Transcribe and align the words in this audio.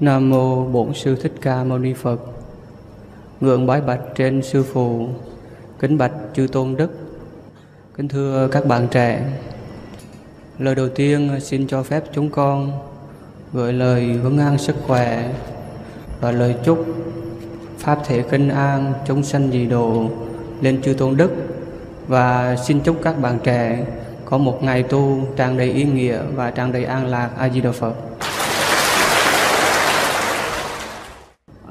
Nam 0.00 0.30
mô 0.30 0.64
Bổn 0.64 0.94
sư 0.94 1.16
Thích 1.16 1.32
Ca 1.40 1.64
Mâu 1.64 1.78
Ni 1.78 1.92
Phật. 1.92 2.20
Ngưỡng 3.40 3.66
bái 3.66 3.80
bạch 3.80 4.00
trên 4.14 4.42
sư 4.42 4.62
phụ, 4.62 5.08
kính 5.78 5.98
bạch 5.98 6.12
chư 6.34 6.46
tôn 6.52 6.76
đức. 6.76 6.90
Kính 7.96 8.08
thưa 8.08 8.48
các 8.52 8.66
bạn 8.66 8.88
trẻ, 8.90 9.26
lời 10.58 10.74
đầu 10.74 10.88
tiên 10.88 11.30
xin 11.40 11.66
cho 11.66 11.82
phép 11.82 12.04
chúng 12.12 12.30
con 12.30 12.72
gửi 13.52 13.72
lời 13.72 14.18
vấn 14.18 14.38
an 14.38 14.58
sức 14.58 14.76
khỏe 14.86 15.32
và 16.20 16.30
lời 16.30 16.54
chúc 16.64 16.86
pháp 17.78 17.98
thể 18.04 18.22
kinh 18.30 18.48
an 18.48 18.92
chúng 19.06 19.22
sanh 19.22 19.50
dị 19.50 19.66
độ 19.66 20.10
lên 20.60 20.82
chư 20.82 20.94
tôn 20.94 21.16
đức 21.16 21.30
và 22.08 22.56
xin 22.56 22.80
chúc 22.80 22.96
các 23.02 23.20
bạn 23.20 23.38
trẻ 23.44 23.86
có 24.24 24.38
một 24.38 24.62
ngày 24.62 24.82
tu 24.82 25.18
tràn 25.36 25.56
đầy 25.56 25.72
ý 25.72 25.84
nghĩa 25.84 26.18
và 26.34 26.50
tràn 26.50 26.72
đầy 26.72 26.84
an 26.84 27.06
lạc 27.06 27.30
a 27.36 27.48
di 27.48 27.60
đà 27.60 27.72
phật 27.72 27.94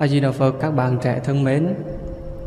a 0.03 0.07
di 0.07 0.20
đà 0.20 0.31
phật 0.31 0.52
các 0.59 0.71
bạn 0.71 0.98
trẻ 1.02 1.20
thân 1.23 1.43
mến 1.43 1.73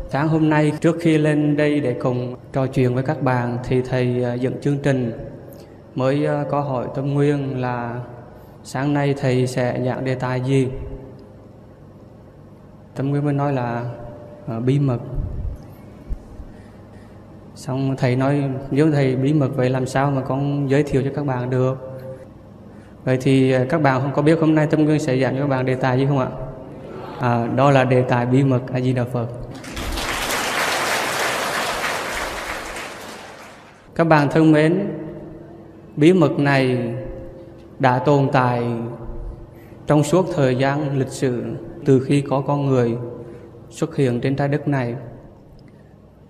sáng 0.09 0.27
hôm 0.27 0.49
nay 0.49 0.71
trước 0.81 0.97
khi 1.01 1.17
lên 1.17 1.57
đây 1.57 1.79
để 1.79 1.93
cùng 1.93 2.35
trò 2.53 2.67
chuyện 2.67 2.95
với 2.95 3.03
các 3.03 3.21
bạn 3.21 3.57
thì 3.63 3.81
thầy 3.81 4.23
ờ, 4.23 4.33
dựng 4.33 4.61
chương 4.61 4.77
trình 4.83 5.11
mới 5.95 6.25
ờ, 6.25 6.45
có 6.49 6.61
hỏi 6.61 6.87
tâm 6.95 7.13
nguyên 7.13 7.61
là 7.61 7.99
sáng 8.63 8.93
nay 8.93 9.15
thầy 9.17 9.47
sẽ 9.47 9.81
giảng 9.85 10.05
đề 10.05 10.15
tài 10.15 10.41
gì? 10.41 10.67
Tâm 12.95 13.09
nguyên 13.09 13.25
mới 13.25 13.33
nói 13.33 13.53
là 13.53 13.91
uh, 14.57 14.63
bí 14.63 14.79
mật. 14.79 14.99
Xong 17.55 17.95
thầy 17.97 18.15
nói 18.15 18.43
nếu 18.71 18.91
thầy 18.91 19.15
bí 19.15 19.33
mật 19.33 19.49
vậy 19.55 19.69
làm 19.69 19.85
sao 19.85 20.11
mà 20.11 20.21
con 20.21 20.69
giới 20.69 20.83
thiệu 20.83 21.01
cho 21.05 21.11
các 21.15 21.25
bạn 21.25 21.49
được? 21.49 21.99
Vậy 23.03 23.17
thì 23.21 23.55
các 23.69 23.81
bạn 23.81 24.01
không 24.01 24.13
có 24.13 24.21
biết 24.21 24.39
hôm 24.39 24.55
nay 24.55 24.67
tâm 24.67 24.85
nguyên 24.85 24.99
sẽ 24.99 25.19
giảng 25.19 25.35
cho 25.35 25.41
các 25.41 25.47
bạn 25.47 25.65
đề 25.65 25.75
tài 25.75 25.97
gì 25.97 26.05
không 26.05 26.19
ạ? 26.19 26.29
À, 27.19 27.47
đó 27.55 27.71
là 27.71 27.83
đề 27.83 28.01
tài 28.01 28.25
bí 28.25 28.43
mật 28.43 28.61
a 28.73 28.79
di 28.79 28.93
đà 28.93 29.03
phật. 29.03 29.27
Các 33.95 34.03
bạn 34.03 34.27
thân 34.31 34.51
mến 34.51 34.93
bí 35.95 36.13
mật 36.13 36.39
này 36.39 36.93
đã 37.79 37.99
tồn 37.99 38.29
tại 38.31 38.63
trong 39.87 40.03
suốt 40.03 40.25
thời 40.35 40.55
gian 40.55 40.97
lịch 40.97 41.09
sử 41.09 41.43
từ 41.85 41.99
khi 41.99 42.21
có 42.21 42.41
con 42.41 42.65
người 42.65 42.97
xuất 43.69 43.95
hiện 43.95 44.21
trên 44.21 44.35
trái 44.35 44.47
đất 44.47 44.67
này. 44.67 44.95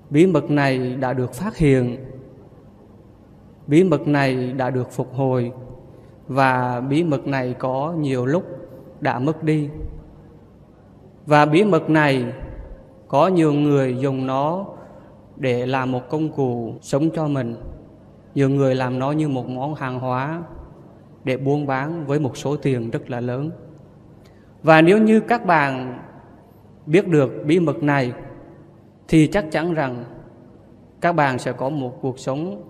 Bí 0.09 0.25
mật 0.25 0.51
này 0.51 0.95
đã 0.95 1.13
được 1.13 1.33
phát 1.33 1.57
hiện 1.57 1.97
bí 3.67 3.83
mật 3.83 4.07
này 4.07 4.51
đã 4.51 4.69
được 4.69 4.91
phục 4.91 5.13
hồi 5.13 5.51
và 6.27 6.79
bí 6.79 7.03
mật 7.03 7.27
này 7.27 7.55
có 7.59 7.93
nhiều 7.99 8.25
lúc 8.25 8.43
đã 9.01 9.19
mất 9.19 9.43
đi 9.43 9.69
và 11.27 11.45
bí 11.45 11.63
mật 11.63 11.89
này, 11.89 12.25
có 13.07 13.27
nhiều 13.27 13.53
người 13.53 13.97
dùng 13.99 14.27
nó 14.27 14.65
để 15.35 15.65
làm 15.65 15.91
một 15.91 16.09
công 16.09 16.29
cụ 16.29 16.73
sống 16.81 17.09
cho 17.15 17.27
mình. 17.27 17.55
Nhiều 18.35 18.49
người 18.49 18.75
làm 18.75 18.99
nó 18.99 19.11
như 19.11 19.27
một 19.27 19.49
món 19.49 19.75
hàng 19.75 19.99
hóa 19.99 20.43
để 21.23 21.37
buôn 21.37 21.65
bán 21.65 22.05
với 22.05 22.19
một 22.19 22.37
số 22.37 22.55
tiền 22.55 22.89
rất 22.89 23.09
là 23.09 23.19
lớn. 23.19 23.51
Và 24.63 24.81
nếu 24.81 24.97
như 24.97 25.19
các 25.19 25.45
bạn 25.45 25.99
biết 26.85 27.07
được 27.07 27.43
bí 27.45 27.59
mật 27.59 27.83
này, 27.83 28.13
thì 29.07 29.27
chắc 29.27 29.45
chắn 29.51 29.73
rằng 29.73 30.03
các 31.01 31.11
bạn 31.11 31.39
sẽ 31.39 31.51
có 31.51 31.69
một 31.69 32.01
cuộc 32.01 32.19
sống 32.19 32.63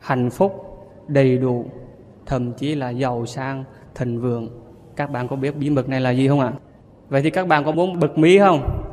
hạnh 0.00 0.30
phúc, 0.30 0.64
đầy 1.08 1.38
đủ, 1.38 1.66
thậm 2.26 2.52
chí 2.52 2.74
là 2.74 2.90
giàu 2.90 3.26
sang, 3.26 3.64
thịnh 3.94 4.20
vượng. 4.20 4.48
Các 4.96 5.10
bạn 5.10 5.28
có 5.28 5.36
biết 5.36 5.56
bí 5.56 5.70
mật 5.70 5.88
này 5.88 6.00
là 6.00 6.10
gì 6.10 6.28
không 6.28 6.40
ạ? 6.40 6.52
Vậy 7.08 7.22
thì 7.22 7.30
các 7.30 7.48
bạn 7.48 7.64
có 7.64 7.72
muốn 7.72 8.00
bật 8.00 8.18
mí 8.18 8.38
không? 8.38 8.84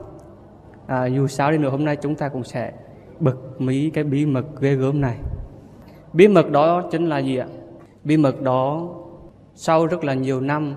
À, 0.88 1.06
dù 1.06 1.28
sao 1.28 1.52
đi 1.52 1.58
nữa 1.58 1.70
hôm 1.70 1.86
nay 1.86 1.96
chúng 1.96 2.16
ta 2.16 2.30
cũng 2.30 2.44
sẽ 2.44 2.72
bật 3.20 3.62
mí 3.62 3.90
cái 3.90 4.04
bí 4.04 4.26
mật 4.26 4.46
ghê 4.60 4.76
gớm 4.76 5.02
này. 5.02 5.18
Bí 6.14 6.28
mật 6.28 6.52
đó 6.52 6.82
chính 6.92 7.10
là 7.10 7.18
gì 7.18 7.38
ạ? 7.38 7.48
Bí 8.04 8.18
mật 8.18 8.42
đó 8.42 8.90
sau 9.54 9.86
rất 9.86 10.04
là 10.04 10.14
nhiều 10.14 10.42
năm 10.42 10.76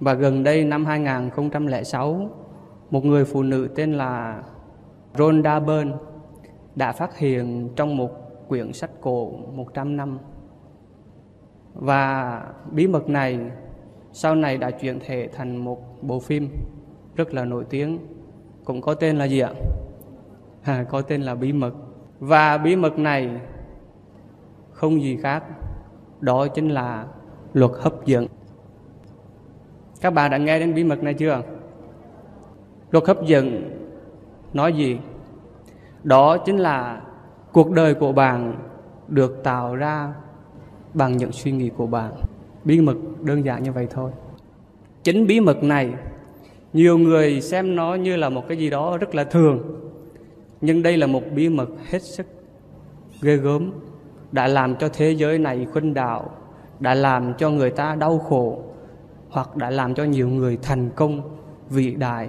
và 0.00 0.14
gần 0.14 0.44
đây 0.44 0.64
năm 0.64 0.84
2006 0.84 2.30
một 2.90 3.04
người 3.04 3.24
phụ 3.24 3.42
nữ 3.42 3.68
tên 3.74 3.92
là 3.92 4.42
Rhonda 5.14 5.60
Byrne 5.60 5.92
đã 6.74 6.92
phát 6.92 7.18
hiện 7.18 7.68
trong 7.76 7.96
một 7.96 8.10
quyển 8.48 8.72
sách 8.72 8.90
cổ 9.00 9.32
100 9.52 9.96
năm. 9.96 10.18
Và 11.74 12.42
bí 12.70 12.86
mật 12.86 13.08
này 13.08 13.38
sau 14.12 14.34
này 14.34 14.58
đã 14.58 14.70
chuyển 14.70 15.00
thể 15.06 15.28
thành 15.32 15.56
một 15.56 16.02
bộ 16.02 16.20
phim 16.20 16.48
rất 17.16 17.34
là 17.34 17.44
nổi 17.44 17.64
tiếng, 17.70 17.98
cũng 18.64 18.80
có 18.80 18.94
tên 18.94 19.16
là 19.16 19.24
gì 19.24 19.40
ạ? 19.40 19.52
À, 20.62 20.84
có 20.90 21.02
tên 21.02 21.22
là 21.22 21.34
Bí 21.34 21.52
mật. 21.52 21.72
Và 22.20 22.58
bí 22.58 22.76
mật 22.76 22.98
này 22.98 23.40
không 24.72 25.02
gì 25.02 25.16
khác, 25.16 25.44
đó 26.20 26.46
chính 26.48 26.68
là 26.68 27.06
luật 27.52 27.70
hấp 27.74 28.06
dẫn. 28.06 28.26
Các 30.00 30.10
bạn 30.10 30.30
đã 30.30 30.36
nghe 30.36 30.58
đến 30.58 30.74
bí 30.74 30.84
mật 30.84 31.02
này 31.02 31.14
chưa? 31.14 31.42
Luật 32.90 33.06
hấp 33.06 33.26
dẫn 33.26 33.76
nói 34.52 34.72
gì? 34.72 34.98
Đó 36.02 36.38
chính 36.38 36.56
là 36.56 37.02
cuộc 37.52 37.70
đời 37.70 37.94
của 37.94 38.12
bạn 38.12 38.54
được 39.08 39.40
tạo 39.44 39.76
ra 39.76 40.14
bằng 40.94 41.16
những 41.16 41.32
suy 41.32 41.52
nghĩ 41.52 41.70
của 41.76 41.86
bạn. 41.86 42.12
Bí 42.64 42.80
mật 42.80 42.96
đơn 43.22 43.44
giản 43.44 43.62
như 43.62 43.72
vậy 43.72 43.86
thôi. 43.90 44.10
Chính 45.02 45.26
bí 45.26 45.40
mật 45.40 45.62
này, 45.62 45.94
nhiều 46.72 46.98
người 46.98 47.40
xem 47.40 47.76
nó 47.76 47.94
như 47.94 48.16
là 48.16 48.28
một 48.28 48.48
cái 48.48 48.58
gì 48.58 48.70
đó 48.70 48.98
rất 48.98 49.14
là 49.14 49.24
thường. 49.24 49.62
Nhưng 50.60 50.82
đây 50.82 50.96
là 50.96 51.06
một 51.06 51.22
bí 51.34 51.48
mật 51.48 51.68
hết 51.90 52.02
sức 52.02 52.26
ghê 53.22 53.36
gớm, 53.36 53.72
đã 54.32 54.46
làm 54.46 54.76
cho 54.76 54.88
thế 54.88 55.10
giới 55.10 55.38
này 55.38 55.66
khuynh 55.72 55.94
đảo, 55.94 56.30
đã 56.80 56.94
làm 56.94 57.34
cho 57.38 57.50
người 57.50 57.70
ta 57.70 57.94
đau 57.94 58.18
khổ, 58.18 58.62
hoặc 59.30 59.56
đã 59.56 59.70
làm 59.70 59.94
cho 59.94 60.04
nhiều 60.04 60.28
người 60.28 60.58
thành 60.62 60.90
công 60.96 61.38
vĩ 61.70 61.94
đại 61.94 62.28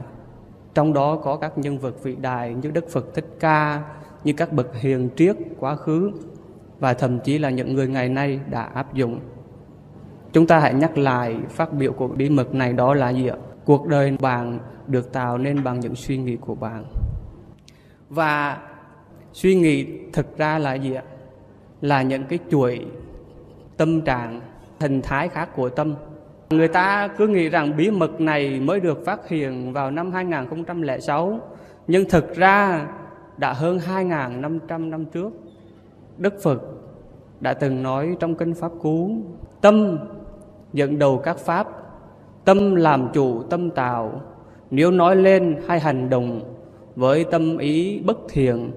trong 0.73 0.93
đó 0.93 1.15
có 1.15 1.35
các 1.35 1.57
nhân 1.57 1.77
vật 1.77 2.03
vĩ 2.03 2.15
đại 2.15 2.53
như 2.53 2.71
Đức 2.71 2.89
Phật 2.89 3.13
Thích 3.13 3.27
Ca, 3.39 3.83
như 4.23 4.33
các 4.33 4.53
bậc 4.53 4.75
hiền 4.75 5.09
triết 5.15 5.35
quá 5.59 5.75
khứ 5.75 6.11
và 6.79 6.93
thậm 6.93 7.19
chí 7.19 7.37
là 7.37 7.49
những 7.49 7.73
người 7.73 7.87
ngày 7.87 8.09
nay 8.09 8.39
đã 8.49 8.61
áp 8.61 8.93
dụng. 8.93 9.19
Chúng 10.33 10.47
ta 10.47 10.59
hãy 10.59 10.73
nhắc 10.73 10.97
lại 10.97 11.35
phát 11.49 11.73
biểu 11.73 11.93
của 11.93 12.07
bí 12.07 12.29
mật 12.29 12.53
này 12.53 12.73
đó 12.73 12.93
là 12.93 13.09
gì 13.09 13.27
ạ? 13.27 13.35
Cuộc 13.65 13.87
đời 13.87 14.17
bạn 14.21 14.59
được 14.87 15.13
tạo 15.13 15.37
nên 15.37 15.63
bằng 15.63 15.79
những 15.79 15.95
suy 15.95 16.17
nghĩ 16.17 16.35
của 16.35 16.55
bạn. 16.55 16.85
Và 18.09 18.57
suy 19.33 19.55
nghĩ 19.55 19.85
thực 20.13 20.37
ra 20.37 20.59
là 20.59 20.73
gì 20.73 20.93
ạ? 20.93 21.03
Là 21.81 22.01
những 22.01 22.23
cái 22.23 22.39
chuỗi 22.51 22.85
tâm 23.77 24.01
trạng, 24.01 24.41
hình 24.79 25.01
thái 25.01 25.27
khác 25.27 25.49
của 25.55 25.69
tâm 25.69 25.95
Người 26.51 26.67
ta 26.67 27.07
cứ 27.17 27.27
nghĩ 27.27 27.49
rằng 27.49 27.77
bí 27.77 27.91
mật 27.91 28.21
này 28.21 28.59
mới 28.59 28.79
được 28.79 29.05
phát 29.05 29.27
hiện 29.27 29.73
vào 29.73 29.91
năm 29.91 30.11
2006, 30.11 31.39
nhưng 31.87 32.09
thực 32.09 32.35
ra 32.35 32.87
đã 33.37 33.53
hơn 33.53 33.77
2.500 33.77 34.89
năm 34.89 35.05
trước. 35.05 35.29
Đức 36.17 36.33
Phật 36.43 36.61
đã 37.39 37.53
từng 37.53 37.83
nói 37.83 38.15
trong 38.19 38.35
kinh 38.35 38.53
Pháp 38.53 38.71
Cú, 38.81 39.11
tâm 39.61 39.97
dẫn 40.73 40.99
đầu 40.99 41.17
các 41.17 41.37
Pháp, 41.37 41.67
tâm 42.45 42.75
làm 42.75 43.07
chủ 43.13 43.43
tâm 43.43 43.69
tạo, 43.69 44.21
nếu 44.71 44.91
nói 44.91 45.15
lên 45.15 45.61
hay 45.67 45.79
hành 45.79 46.09
động 46.09 46.41
với 46.95 47.23
tâm 47.23 47.57
ý 47.57 47.99
bất 47.99 48.17
thiện, 48.29 48.71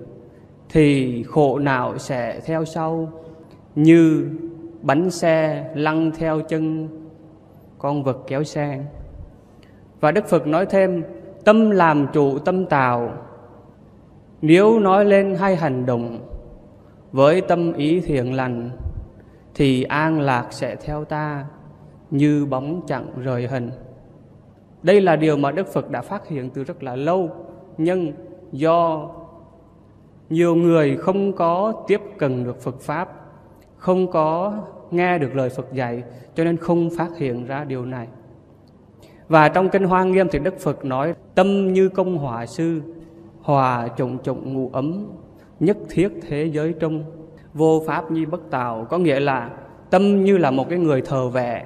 thì 0.69 1.23
khổ 1.23 1.59
não 1.59 1.99
sẽ 1.99 2.41
theo 2.47 2.65
sau 2.65 3.09
như 3.75 4.31
bánh 4.83 5.11
xe 5.11 5.71
lăn 5.75 6.11
theo 6.19 6.41
chân 6.41 6.89
con 7.79 8.03
vật 8.03 8.19
kéo 8.27 8.45
xe. 8.45 8.85
Và 10.01 10.11
đức 10.11 10.27
phật 10.27 10.47
nói 10.47 10.67
thêm 10.67 11.03
tâm 11.45 11.71
làm 11.71 12.07
chủ 12.13 12.39
tâm 12.39 12.67
tạo. 12.67 13.13
Nếu 14.43 14.81
nói 14.81 15.05
lên 15.05 15.35
hay 15.35 15.57
hành 15.57 15.87
động 15.87 16.19
với 17.13 17.41
tâm 17.41 17.73
ý 17.73 18.01
thiện 18.01 18.35
lành 18.35 18.71
thì 19.55 19.83
an 19.83 20.21
lạc 20.21 20.47
sẽ 20.51 20.77
theo 20.77 21.05
ta 21.05 21.45
như 22.15 22.47
bóng 22.47 22.81
chẳng 22.87 23.07
rời 23.17 23.47
hình 23.47 23.71
đây 24.83 25.01
là 25.01 25.17
điều 25.17 25.37
mà 25.37 25.51
đức 25.51 25.67
phật 25.67 25.91
đã 25.91 26.03
phát 26.03 26.29
hiện 26.29 26.51
từ 26.51 26.65
rất 26.65 26.83
là 26.83 26.97
lâu 26.97 27.31
nhưng 27.79 28.13
do 28.53 29.09
nhiều 30.31 30.55
người 30.55 30.97
không 30.97 31.33
có 31.33 31.85
tiếp 31.87 32.01
cận 32.19 32.45
được 32.45 32.61
phật 32.63 32.81
pháp 32.81 33.09
không 33.77 34.11
có 34.11 34.53
nghe 34.91 35.19
được 35.19 35.37
lời 35.37 35.49
Phật 35.49 35.73
dạy 35.73 36.03
cho 36.35 36.45
nên 36.45 36.57
không 36.57 36.91
phát 36.99 37.17
hiện 37.19 37.47
ra 37.47 37.65
điều 37.65 37.85
này. 37.85 38.09
Và 39.29 39.49
trong 39.49 39.69
kinh 39.69 39.85
Hoa 39.85 40.05
Nghiêm 40.05 40.29
thì 40.33 40.39
Đức 40.39 40.61
Phật 40.61 40.85
nói 40.85 41.15
tâm 41.35 41.73
như 41.73 41.89
công 41.89 42.19
hòa 42.19 42.47
sư, 42.47 42.81
hòa 43.43 43.89
trụng 43.89 44.19
trụng 44.19 44.55
ngủ 44.55 44.71
ấm, 44.73 45.07
nhất 45.61 45.77
thiết 45.91 46.09
thế 46.29 46.45
giới 46.45 46.73
trung, 46.73 47.05
vô 47.55 47.83
pháp 47.87 48.11
nhi 48.11 48.27
bất 48.27 48.51
tạo. 48.51 48.87
Có 48.91 48.99
nghĩa 48.99 49.21
là 49.21 49.51
tâm 49.91 50.25
như 50.25 50.39
là 50.39 50.51
một 50.51 50.69
cái 50.69 50.79
người 50.79 51.03
thờ 51.03 51.29
vệ 51.29 51.63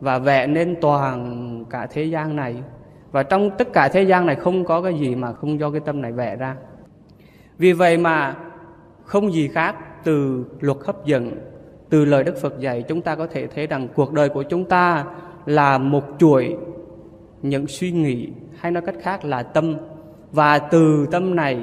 và 0.00 0.18
vẽ 0.18 0.46
nên 0.46 0.76
toàn 0.80 1.64
cả 1.70 1.86
thế 1.86 2.04
gian 2.04 2.36
này. 2.36 2.62
Và 3.12 3.22
trong 3.22 3.50
tất 3.58 3.72
cả 3.72 3.88
thế 3.88 4.02
gian 4.02 4.26
này 4.26 4.36
không 4.36 4.64
có 4.64 4.82
cái 4.82 4.98
gì 4.98 5.14
mà 5.14 5.32
không 5.32 5.60
do 5.60 5.70
cái 5.70 5.80
tâm 5.80 6.02
này 6.02 6.12
vẽ 6.12 6.36
ra. 6.36 6.56
Vì 7.58 7.72
vậy 7.72 7.98
mà 7.98 8.36
không 9.04 9.32
gì 9.32 9.48
khác 9.48 10.04
từ 10.04 10.44
luật 10.60 10.78
hấp 10.84 11.04
dẫn, 11.04 11.32
từ 11.88 12.04
lời 12.04 12.24
đức 12.24 12.36
phật 12.40 12.60
dạy, 12.60 12.82
chúng 12.88 13.02
ta 13.02 13.14
có 13.14 13.26
thể 13.26 13.46
thấy 13.46 13.66
rằng 13.66 13.88
cuộc 13.94 14.12
đời 14.12 14.28
của 14.28 14.42
chúng 14.42 14.64
ta 14.64 15.04
là 15.46 15.78
một 15.78 16.04
chuỗi 16.18 16.56
những 17.42 17.66
suy 17.66 17.92
nghĩ, 17.92 18.28
hay 18.58 18.72
nói 18.72 18.82
cách 18.86 18.94
khác 19.02 19.24
là 19.24 19.42
tâm. 19.42 19.76
Và 20.32 20.58
từ 20.58 21.06
tâm 21.10 21.36
này 21.36 21.60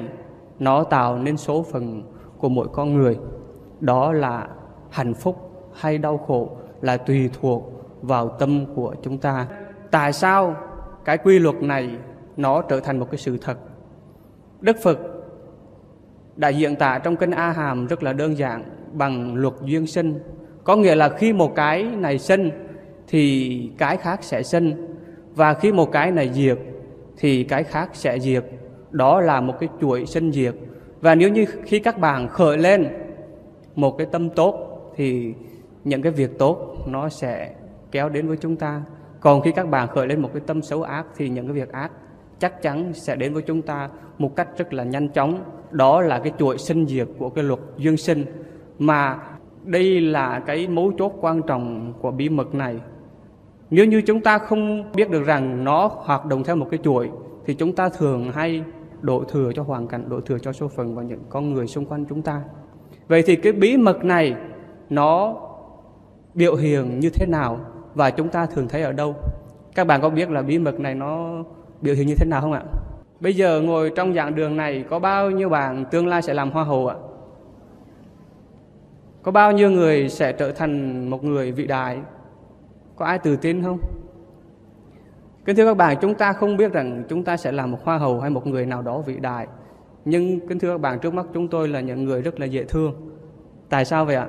nó 0.58 0.84
tạo 0.84 1.18
nên 1.18 1.36
số 1.36 1.62
phận 1.62 2.02
của 2.38 2.48
mỗi 2.48 2.68
con 2.72 2.94
người. 2.94 3.18
Đó 3.80 4.12
là 4.12 4.48
hạnh 4.90 5.14
phúc 5.14 5.36
hay 5.74 5.98
đau 5.98 6.18
khổ 6.18 6.56
là 6.80 6.96
tùy 6.96 7.30
thuộc 7.40 7.75
vào 8.02 8.28
tâm 8.28 8.64
của 8.74 8.94
chúng 9.02 9.18
ta. 9.18 9.46
Tại 9.90 10.12
sao 10.12 10.56
cái 11.04 11.18
quy 11.18 11.38
luật 11.38 11.62
này 11.62 11.90
nó 12.36 12.62
trở 12.62 12.80
thành 12.80 12.98
một 12.98 13.10
cái 13.10 13.18
sự 13.18 13.38
thật? 13.38 13.58
Đức 14.60 14.76
phật 14.82 14.98
đã 16.36 16.48
diễn 16.48 16.76
tả 16.76 16.98
trong 16.98 17.16
kinh 17.16 17.30
a 17.30 17.50
hàm 17.50 17.86
rất 17.86 18.02
là 18.02 18.12
đơn 18.12 18.38
giản 18.38 18.64
bằng 18.92 19.34
luật 19.34 19.54
duyên 19.64 19.86
sinh. 19.86 20.18
Có 20.64 20.76
nghĩa 20.76 20.94
là 20.94 21.08
khi 21.08 21.32
một 21.32 21.54
cái 21.54 21.82
này 21.82 22.18
sinh 22.18 22.50
thì 23.08 23.70
cái 23.78 23.96
khác 23.96 24.24
sẽ 24.24 24.42
sinh, 24.42 24.96
và 25.34 25.54
khi 25.54 25.72
một 25.72 25.92
cái 25.92 26.10
này 26.10 26.30
diệt 26.32 26.58
thì 27.16 27.44
cái 27.44 27.64
khác 27.64 27.90
sẽ 27.92 28.18
diệt. 28.18 28.44
Đó 28.90 29.20
là 29.20 29.40
một 29.40 29.54
cái 29.60 29.68
chuỗi 29.80 30.06
sinh 30.06 30.32
diệt. 30.32 30.54
Và 31.00 31.14
nếu 31.14 31.28
như 31.28 31.44
khi 31.64 31.78
các 31.78 31.98
bạn 31.98 32.28
khởi 32.28 32.58
lên 32.58 32.88
một 33.74 33.98
cái 33.98 34.06
tâm 34.12 34.30
tốt 34.30 34.82
thì 34.96 35.34
những 35.84 36.02
cái 36.02 36.12
việc 36.12 36.38
tốt 36.38 36.76
nó 36.86 37.08
sẽ 37.08 37.50
kéo 37.96 38.08
đến 38.08 38.28
với 38.28 38.36
chúng 38.36 38.56
ta. 38.56 38.82
Còn 39.20 39.40
khi 39.40 39.52
các 39.52 39.68
bạn 39.68 39.88
khởi 39.88 40.06
lên 40.06 40.22
một 40.22 40.30
cái 40.32 40.42
tâm 40.46 40.62
xấu 40.62 40.82
ác 40.82 41.06
thì 41.16 41.28
những 41.28 41.46
cái 41.46 41.54
việc 41.54 41.72
ác 41.72 41.90
chắc 42.38 42.62
chắn 42.62 42.92
sẽ 42.92 43.16
đến 43.16 43.34
với 43.34 43.42
chúng 43.42 43.62
ta 43.62 43.88
một 44.18 44.36
cách 44.36 44.48
rất 44.58 44.72
là 44.72 44.84
nhanh 44.84 45.08
chóng. 45.08 45.44
Đó 45.70 46.00
là 46.00 46.18
cái 46.18 46.32
chuỗi 46.38 46.58
sinh 46.58 46.86
diệt 46.86 47.08
của 47.18 47.30
cái 47.30 47.44
luật 47.44 47.60
duyên 47.76 47.96
sinh. 47.96 48.24
Mà 48.78 49.18
đây 49.64 50.00
là 50.00 50.40
cái 50.46 50.68
mấu 50.68 50.92
chốt 50.98 51.12
quan 51.20 51.42
trọng 51.42 51.92
của 52.00 52.10
bí 52.10 52.28
mật 52.28 52.54
này. 52.54 52.80
Nếu 53.70 53.84
như 53.84 54.02
chúng 54.02 54.20
ta 54.20 54.38
không 54.38 54.92
biết 54.92 55.10
được 55.10 55.22
rằng 55.22 55.64
nó 55.64 55.90
hoạt 55.94 56.26
động 56.26 56.44
theo 56.44 56.56
một 56.56 56.66
cái 56.70 56.80
chuỗi 56.82 57.10
thì 57.46 57.54
chúng 57.54 57.74
ta 57.74 57.88
thường 57.88 58.32
hay 58.32 58.64
đổ 59.00 59.24
thừa 59.24 59.52
cho 59.54 59.62
hoàn 59.62 59.88
cảnh, 59.88 60.08
đổ 60.08 60.20
thừa 60.20 60.38
cho 60.38 60.52
số 60.52 60.68
phận 60.68 60.94
và 60.94 61.02
những 61.02 61.20
con 61.28 61.52
người 61.52 61.66
xung 61.66 61.86
quanh 61.86 62.04
chúng 62.08 62.22
ta. 62.22 62.42
Vậy 63.08 63.22
thì 63.26 63.36
cái 63.36 63.52
bí 63.52 63.76
mật 63.76 64.04
này 64.04 64.34
nó 64.90 65.34
biểu 66.34 66.54
hiện 66.54 67.00
như 67.00 67.10
thế 67.10 67.26
nào? 67.26 67.60
Và 67.96 68.10
chúng 68.10 68.28
ta 68.28 68.46
thường 68.46 68.68
thấy 68.68 68.82
ở 68.82 68.92
đâu? 68.92 69.14
Các 69.74 69.86
bạn 69.86 70.00
có 70.00 70.10
biết 70.10 70.30
là 70.30 70.42
bí 70.42 70.58
mật 70.58 70.80
này 70.80 70.94
nó 70.94 71.44
biểu 71.80 71.94
hiện 71.94 72.06
như 72.06 72.14
thế 72.18 72.26
nào 72.26 72.40
không 72.40 72.52
ạ? 72.52 72.62
Bây 73.20 73.34
giờ 73.34 73.60
ngồi 73.60 73.92
trong 73.96 74.14
dạng 74.14 74.34
đường 74.34 74.56
này 74.56 74.84
có 74.90 74.98
bao 74.98 75.30
nhiêu 75.30 75.48
bạn 75.48 75.84
tương 75.90 76.06
lai 76.06 76.22
sẽ 76.22 76.34
làm 76.34 76.50
hoa 76.50 76.64
hậu 76.64 76.88
ạ? 76.88 76.96
Có 79.22 79.32
bao 79.32 79.52
nhiêu 79.52 79.70
người 79.70 80.08
sẽ 80.08 80.32
trở 80.32 80.52
thành 80.52 81.08
một 81.10 81.24
người 81.24 81.52
vị 81.52 81.66
đại? 81.66 81.98
Có 82.96 83.04
ai 83.04 83.18
tự 83.18 83.36
tin 83.36 83.62
không? 83.62 83.78
Kính 85.44 85.56
thưa 85.56 85.66
các 85.66 85.76
bạn, 85.76 85.96
chúng 86.00 86.14
ta 86.14 86.32
không 86.32 86.56
biết 86.56 86.72
rằng 86.72 87.04
chúng 87.08 87.24
ta 87.24 87.36
sẽ 87.36 87.52
là 87.52 87.66
một 87.66 87.78
hoa 87.84 87.98
hậu 87.98 88.20
hay 88.20 88.30
một 88.30 88.46
người 88.46 88.66
nào 88.66 88.82
đó 88.82 89.00
vĩ 89.00 89.16
đại. 89.16 89.46
Nhưng 90.04 90.48
kính 90.48 90.58
thưa 90.58 90.72
các 90.72 90.80
bạn, 90.80 90.98
trước 90.98 91.14
mắt 91.14 91.26
chúng 91.34 91.48
tôi 91.48 91.68
là 91.68 91.80
những 91.80 92.04
người 92.04 92.22
rất 92.22 92.40
là 92.40 92.46
dễ 92.46 92.64
thương. 92.64 92.94
Tại 93.68 93.84
sao 93.84 94.04
vậy 94.04 94.16
ạ? 94.16 94.28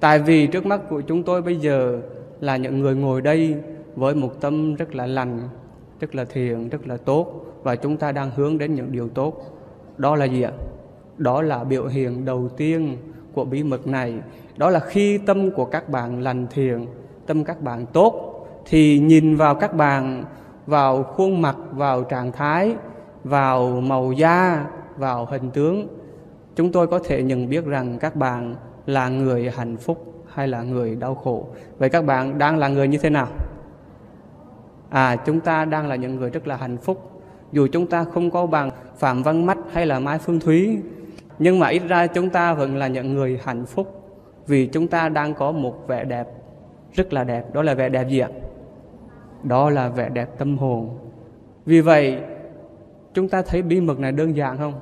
Tại 0.00 0.18
vì 0.18 0.46
trước 0.46 0.66
mắt 0.66 0.80
của 0.88 1.00
chúng 1.00 1.22
tôi 1.22 1.42
bây 1.42 1.56
giờ 1.56 2.00
là 2.40 2.56
những 2.56 2.78
người 2.78 2.94
ngồi 2.94 3.20
đây 3.20 3.56
với 3.96 4.14
một 4.14 4.40
tâm 4.40 4.74
rất 4.74 4.94
là 4.94 5.06
lành, 5.06 5.40
rất 6.00 6.14
là 6.14 6.24
thiện, 6.24 6.68
rất 6.68 6.86
là 6.86 6.96
tốt 6.96 7.44
và 7.62 7.76
chúng 7.76 7.96
ta 7.96 8.12
đang 8.12 8.30
hướng 8.36 8.58
đến 8.58 8.74
những 8.74 8.92
điều 8.92 9.08
tốt. 9.08 9.34
Đó 9.96 10.16
là 10.16 10.24
gì 10.24 10.42
ạ? 10.42 10.52
Đó 11.18 11.42
là 11.42 11.64
biểu 11.64 11.86
hiện 11.86 12.24
đầu 12.24 12.48
tiên 12.56 12.96
của 13.34 13.44
bí 13.44 13.62
mật 13.62 13.86
này. 13.86 14.14
Đó 14.56 14.70
là 14.70 14.80
khi 14.80 15.18
tâm 15.18 15.50
của 15.50 15.64
các 15.64 15.88
bạn 15.88 16.22
lành 16.22 16.46
thiện, 16.50 16.86
tâm 17.26 17.44
các 17.44 17.62
bạn 17.62 17.86
tốt 17.86 18.26
thì 18.66 18.98
nhìn 18.98 19.36
vào 19.36 19.54
các 19.54 19.74
bạn 19.74 20.24
vào 20.66 21.02
khuôn 21.02 21.42
mặt 21.42 21.56
vào 21.72 22.04
trạng 22.04 22.32
thái 22.32 22.74
vào 23.24 23.80
màu 23.80 24.12
da 24.12 24.66
vào 24.96 25.24
hình 25.24 25.50
tướng 25.50 25.86
chúng 26.56 26.72
tôi 26.72 26.86
có 26.86 26.98
thể 26.98 27.22
nhận 27.22 27.48
biết 27.48 27.64
rằng 27.64 27.98
các 28.00 28.16
bạn 28.16 28.54
là 28.86 29.08
người 29.08 29.50
hạnh 29.50 29.76
phúc 29.76 30.24
hay 30.34 30.48
là 30.48 30.62
người 30.62 30.96
đau 30.96 31.14
khổ? 31.14 31.46
Vậy 31.78 31.88
các 31.88 32.04
bạn 32.04 32.38
đang 32.38 32.58
là 32.58 32.68
người 32.68 32.88
như 32.88 32.98
thế 32.98 33.10
nào? 33.10 33.28
À 34.90 35.16
chúng 35.16 35.40
ta 35.40 35.64
đang 35.64 35.88
là 35.88 35.96
những 35.96 36.16
người 36.16 36.30
rất 36.30 36.46
là 36.46 36.56
hạnh 36.56 36.76
phúc. 36.76 37.22
Dù 37.52 37.66
chúng 37.72 37.86
ta 37.86 38.04
không 38.04 38.30
có 38.30 38.46
bằng 38.46 38.70
phạm 38.96 39.22
văn 39.22 39.46
mắt 39.46 39.58
hay 39.72 39.86
là 39.86 40.00
mai 40.00 40.18
phương 40.18 40.40
thúy, 40.40 40.78
nhưng 41.38 41.58
mà 41.58 41.68
ít 41.68 41.82
ra 41.88 42.06
chúng 42.06 42.30
ta 42.30 42.54
vẫn 42.54 42.76
là 42.76 42.88
những 42.88 43.14
người 43.14 43.40
hạnh 43.44 43.66
phúc 43.66 44.02
vì 44.46 44.66
chúng 44.66 44.88
ta 44.88 45.08
đang 45.08 45.34
có 45.34 45.52
một 45.52 45.88
vẻ 45.88 46.04
đẹp 46.04 46.28
rất 46.92 47.12
là 47.12 47.24
đẹp. 47.24 47.54
Đó 47.54 47.62
là 47.62 47.74
vẻ 47.74 47.88
đẹp 47.88 48.08
gì 48.08 48.18
ạ? 48.18 48.28
Đó 49.42 49.70
là 49.70 49.88
vẻ 49.88 50.08
đẹp 50.08 50.28
tâm 50.38 50.58
hồn. 50.58 50.98
Vì 51.66 51.80
vậy, 51.80 52.18
chúng 53.14 53.28
ta 53.28 53.42
thấy 53.42 53.62
bí 53.62 53.80
mật 53.80 53.98
này 53.98 54.12
đơn 54.12 54.36
giản 54.36 54.58
không? 54.58 54.74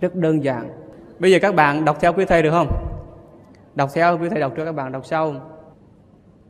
Rất 0.00 0.14
đơn 0.14 0.44
giản. 0.44 0.68
Bây 1.18 1.32
giờ 1.32 1.38
các 1.42 1.54
bạn 1.54 1.84
đọc 1.84 1.96
theo 2.00 2.12
quý 2.12 2.24
thầy 2.24 2.42
được 2.42 2.50
không? 2.50 2.87
Đọc 3.78 3.90
theo 3.94 4.18
quý 4.18 4.28
thầy 4.28 4.40
đọc 4.40 4.52
cho 4.56 4.64
các 4.64 4.72
bạn 4.72 4.92
đọc 4.92 5.06
sau. 5.06 5.34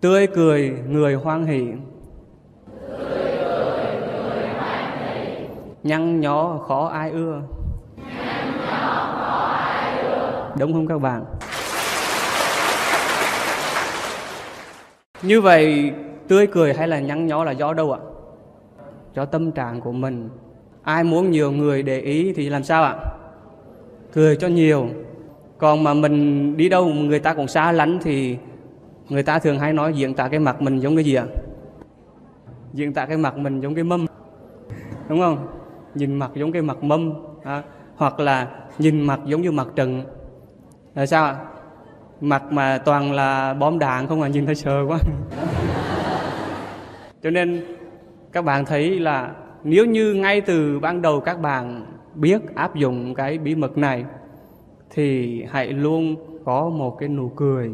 Tươi 0.01 0.27
cười 0.27 0.71
người 0.89 1.15
hoan 1.15 1.47
hỷ. 1.47 1.67
Nhăn 5.83 6.21
nhó 6.21 6.59
khó 6.69 6.87
ai 6.87 7.11
ưa. 7.11 7.43
Đúng 10.59 10.73
không 10.73 10.87
các 10.87 10.99
bạn? 10.99 11.25
Như 15.23 15.41
vậy, 15.41 15.93
tươi 16.29 16.47
cười 16.47 16.75
hay 16.75 16.89
là 16.89 17.01
nhăn 17.01 17.27
nhó 17.27 17.45
là 17.45 17.53
do 17.53 17.73
đâu 17.73 17.93
ạ? 17.93 18.01
Do 19.15 19.25
tâm 19.25 19.53
trạng 19.53 19.81
của 19.81 19.93
mình. 19.93 20.31
Ai 20.83 21.05
muốn 21.05 21.31
nhiều 21.31 21.53
người 21.53 21.83
để 21.83 22.01
ý 22.01 22.33
thì 22.37 22.49
làm 22.49 22.65
sao 22.65 22.83
ạ? 22.83 22.95
Cười 24.13 24.37
cho 24.37 24.49
nhiều 24.49 24.89
còn 25.59 25.85
mà 25.85 25.95
mình 25.95 26.57
đi 26.57 26.69
đâu 26.69 26.87
người 26.87 27.19
ta 27.19 27.35
cũng 27.35 27.49
xa 27.49 27.73
lánh 27.73 27.99
thì 28.03 28.37
người 29.09 29.23
ta 29.23 29.39
thường 29.39 29.59
hay 29.59 29.73
nói 29.73 29.93
diễn 29.93 30.15
tả 30.15 30.29
cái 30.29 30.41
mặt 30.41 30.63
mình 30.63 30.79
giống 30.79 30.97
cái 30.97 31.05
gì 31.05 31.15
ạ? 31.15 31.25
Diễn 32.73 32.93
tả 32.93 33.07
cái 33.07 33.17
mặt 33.17 33.37
mình 33.37 33.61
giống 33.61 33.75
cái 33.75 33.85
mâm. 33.85 34.07
Đúng 35.09 35.21
không? 35.21 35.47
Nhìn 35.95 36.15
mặt 36.15 36.31
giống 36.35 36.53
cái 36.53 36.63
mặt 36.63 36.83
mâm 36.83 37.13
à, 37.45 37.63
hoặc 37.97 38.21
là 38.21 38.47
nhìn 38.79 39.01
mặt 39.01 39.21
giống 39.25 39.43
như 39.43 39.51
mặt 39.51 39.67
trần 39.77 40.03
là 40.95 41.07
sao 41.07 41.25
ạ? 41.25 41.37
Mặt 42.21 42.43
mà 42.51 42.79
toàn 42.79 43.13
là 43.13 43.55
bom 43.55 43.79
đạn 43.79 44.07
không 44.07 44.23
à? 44.23 44.29
Nhìn 44.29 44.47
thấy 44.47 44.55
sợ 44.55 44.85
quá. 44.89 44.99
Cho 47.23 47.31
nên 47.31 47.65
các 48.33 48.45
bạn 48.45 48.65
thấy 48.65 49.01
là 49.01 49.31
nếu 49.65 49.87
như 49.87 50.15
ngay 50.15 50.41
từ 50.41 50.81
ban 50.81 51.03
đầu 51.03 51.21
các 51.21 51.41
bạn 51.41 51.87
biết 52.15 52.55
áp 52.55 52.75
dụng 52.75 53.15
cái 53.15 53.39
bí 53.39 53.55
mật 53.55 53.79
này 53.79 54.05
thì 54.99 55.45
hãy 55.49 55.73
luôn 55.73 56.17
có 56.45 56.69
một 56.69 56.97
cái 56.99 57.09
nụ 57.09 57.29
cười, 57.29 57.71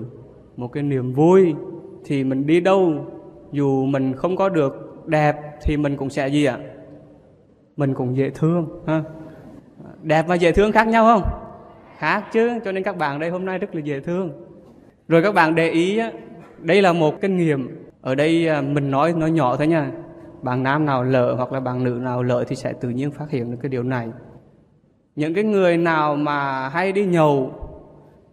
một 0.56 0.68
cái 0.72 0.82
niềm 0.82 1.12
vui. 1.12 1.54
Thì 2.04 2.24
mình 2.24 2.46
đi 2.46 2.60
đâu, 2.60 2.92
dù 3.52 3.84
mình 3.84 4.12
không 4.12 4.36
có 4.36 4.48
được 4.48 5.02
đẹp, 5.06 5.36
thì 5.62 5.76
mình 5.76 5.96
cũng 5.96 6.10
sẽ 6.10 6.28
gì 6.28 6.44
ạ? 6.44 6.58
Mình 7.76 7.94
cũng 7.94 8.16
dễ 8.16 8.30
thương, 8.30 8.68
ha? 8.86 9.02
Đẹp 10.02 10.24
và 10.28 10.34
dễ 10.34 10.52
thương 10.52 10.72
khác 10.72 10.88
nhau 10.88 11.04
không? 11.04 11.30
Khác 11.96 12.24
chứ, 12.32 12.58
cho 12.64 12.72
nên 12.72 12.82
các 12.82 12.96
bạn 12.96 13.20
đây 13.20 13.30
hôm 13.30 13.44
nay 13.44 13.58
rất 13.58 13.74
là 13.74 13.80
dễ 13.80 14.00
thương. 14.00 14.30
Rồi 15.08 15.22
các 15.22 15.34
bạn 15.34 15.54
để 15.54 15.70
ý 15.70 16.00
đây 16.58 16.82
là 16.82 16.92
một 16.92 17.20
kinh 17.20 17.36
nghiệm. 17.36 17.88
Ở 18.00 18.14
đây 18.14 18.48
à, 18.48 18.60
mình 18.60 18.90
nói 18.90 19.12
nói 19.12 19.30
nhỏ 19.30 19.56
thôi 19.56 19.66
nha. 19.66 19.90
Bạn 20.42 20.62
nam 20.62 20.86
nào 20.86 21.04
lỡ 21.04 21.34
hoặc 21.36 21.52
là 21.52 21.60
bạn 21.60 21.84
nữ 21.84 21.90
nào 21.90 22.22
lỡ 22.22 22.44
thì 22.48 22.56
sẽ 22.56 22.72
tự 22.72 22.88
nhiên 22.88 23.10
phát 23.10 23.30
hiện 23.30 23.50
được 23.50 23.58
cái 23.62 23.68
điều 23.68 23.82
này 23.82 24.08
những 25.16 25.34
cái 25.34 25.44
người 25.44 25.76
nào 25.76 26.16
mà 26.16 26.68
hay 26.68 26.92
đi 26.92 27.06
nhầu, 27.06 27.52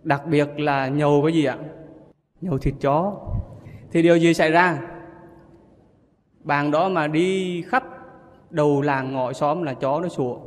đặc 0.04 0.22
biệt 0.26 0.60
là 0.60 0.88
nhầu 0.88 1.22
cái 1.24 1.34
gì 1.34 1.46
ạ? 1.46 1.58
Nhầu 2.42 2.58
thịt 2.58 2.74
chó. 2.82 3.14
Thì 3.92 4.02
điều 4.02 4.16
gì 4.16 4.34
xảy 4.34 4.52
ra? 4.52 4.78
Bạn 6.44 6.72
đó 6.72 6.90
mà 6.90 7.08
đi 7.08 7.62
khắp 7.62 7.84
đầu 8.50 8.82
làng 8.82 9.14
ngõ 9.14 9.34
xóm 9.34 9.64
là 9.64 9.74
chó 9.74 10.00
nó 10.00 10.08
sủa. 10.08 10.38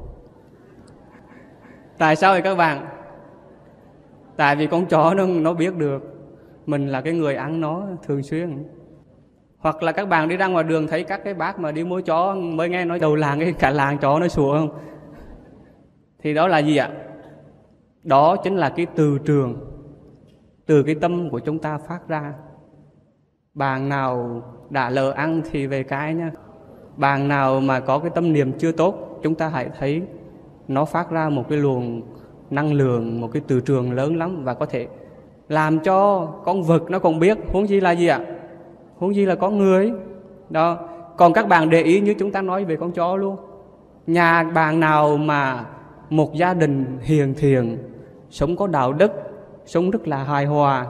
Tại 1.98 2.16
sao 2.16 2.32
vậy 2.32 2.42
các 2.42 2.54
bạn? 2.54 2.86
Tại 4.36 4.56
vì 4.56 4.66
con 4.66 4.86
chó 4.86 5.14
nó 5.14 5.26
nó 5.26 5.54
biết 5.54 5.76
được 5.76 6.02
mình 6.66 6.88
là 6.88 7.00
cái 7.00 7.12
người 7.12 7.34
ăn 7.34 7.60
nó 7.60 7.82
thường 8.06 8.22
xuyên. 8.22 8.64
Hoặc 9.58 9.82
là 9.82 9.92
các 9.92 10.08
bạn 10.08 10.28
đi 10.28 10.36
ra 10.36 10.46
ngoài 10.46 10.64
đường 10.64 10.86
thấy 10.86 11.04
các 11.04 11.20
cái 11.24 11.34
bác 11.34 11.58
mà 11.58 11.72
đi 11.72 11.84
mua 11.84 12.00
chó, 12.00 12.34
mới 12.34 12.68
nghe 12.68 12.84
nói 12.84 12.98
đầu 12.98 13.14
làng 13.14 13.40
cái 13.40 13.52
cả 13.52 13.70
làng 13.70 13.98
chó 13.98 14.18
nó 14.18 14.28
sủa 14.28 14.58
không? 14.58 14.78
Thì 16.24 16.34
đó 16.34 16.48
là 16.48 16.58
gì 16.58 16.76
ạ? 16.76 16.90
Đó 18.02 18.36
chính 18.36 18.56
là 18.56 18.68
cái 18.68 18.86
từ 18.86 19.18
trường. 19.18 19.56
Từ 20.66 20.82
cái 20.82 20.94
tâm 20.94 21.30
của 21.30 21.38
chúng 21.38 21.58
ta 21.58 21.78
phát 21.78 22.08
ra. 22.08 22.32
Bạn 23.54 23.88
nào 23.88 24.42
đã 24.70 24.90
lỡ 24.90 25.10
ăn 25.10 25.42
thì 25.50 25.66
về 25.66 25.82
cái 25.82 26.14
nhá. 26.14 26.30
bạn 26.96 27.28
nào 27.28 27.60
mà 27.60 27.80
có 27.80 27.98
cái 27.98 28.10
tâm 28.14 28.32
niệm 28.32 28.52
chưa 28.58 28.72
tốt, 28.72 29.20
chúng 29.22 29.34
ta 29.34 29.48
hãy 29.48 29.70
thấy 29.78 30.02
nó 30.68 30.84
phát 30.84 31.10
ra 31.10 31.28
một 31.28 31.48
cái 31.48 31.58
luồng 31.58 32.02
năng 32.50 32.72
lượng, 32.72 33.20
một 33.20 33.28
cái 33.32 33.42
từ 33.46 33.60
trường 33.60 33.92
lớn 33.92 34.16
lắm 34.16 34.44
và 34.44 34.54
có 34.54 34.66
thể 34.66 34.86
làm 35.48 35.78
cho 35.78 36.26
con 36.44 36.62
vật 36.62 36.82
nó 36.90 36.98
còn 36.98 37.18
biết. 37.18 37.38
Huống 37.52 37.68
gì 37.68 37.80
là 37.80 37.90
gì 37.90 38.06
ạ? 38.06 38.20
Huống 38.96 39.14
gì 39.14 39.26
là 39.26 39.34
có 39.34 39.50
người. 39.50 39.92
Đó. 40.50 40.78
Còn 41.16 41.32
các 41.32 41.48
bạn 41.48 41.70
để 41.70 41.82
ý 41.82 42.00
như 42.00 42.14
chúng 42.14 42.32
ta 42.32 42.42
nói 42.42 42.64
về 42.64 42.76
con 42.76 42.92
chó 42.92 43.16
luôn. 43.16 43.36
Nhà 44.06 44.42
bạn 44.42 44.80
nào 44.80 45.16
mà 45.16 45.64
một 46.11 46.34
gia 46.34 46.54
đình 46.54 46.99
hiền 47.00 47.34
thiện, 47.37 47.78
sống 48.30 48.56
có 48.56 48.66
đạo 48.66 48.92
đức, 48.92 49.12
sống 49.66 49.90
rất 49.90 50.08
là 50.08 50.25
hài 50.25 50.44
hòa. 50.46 50.87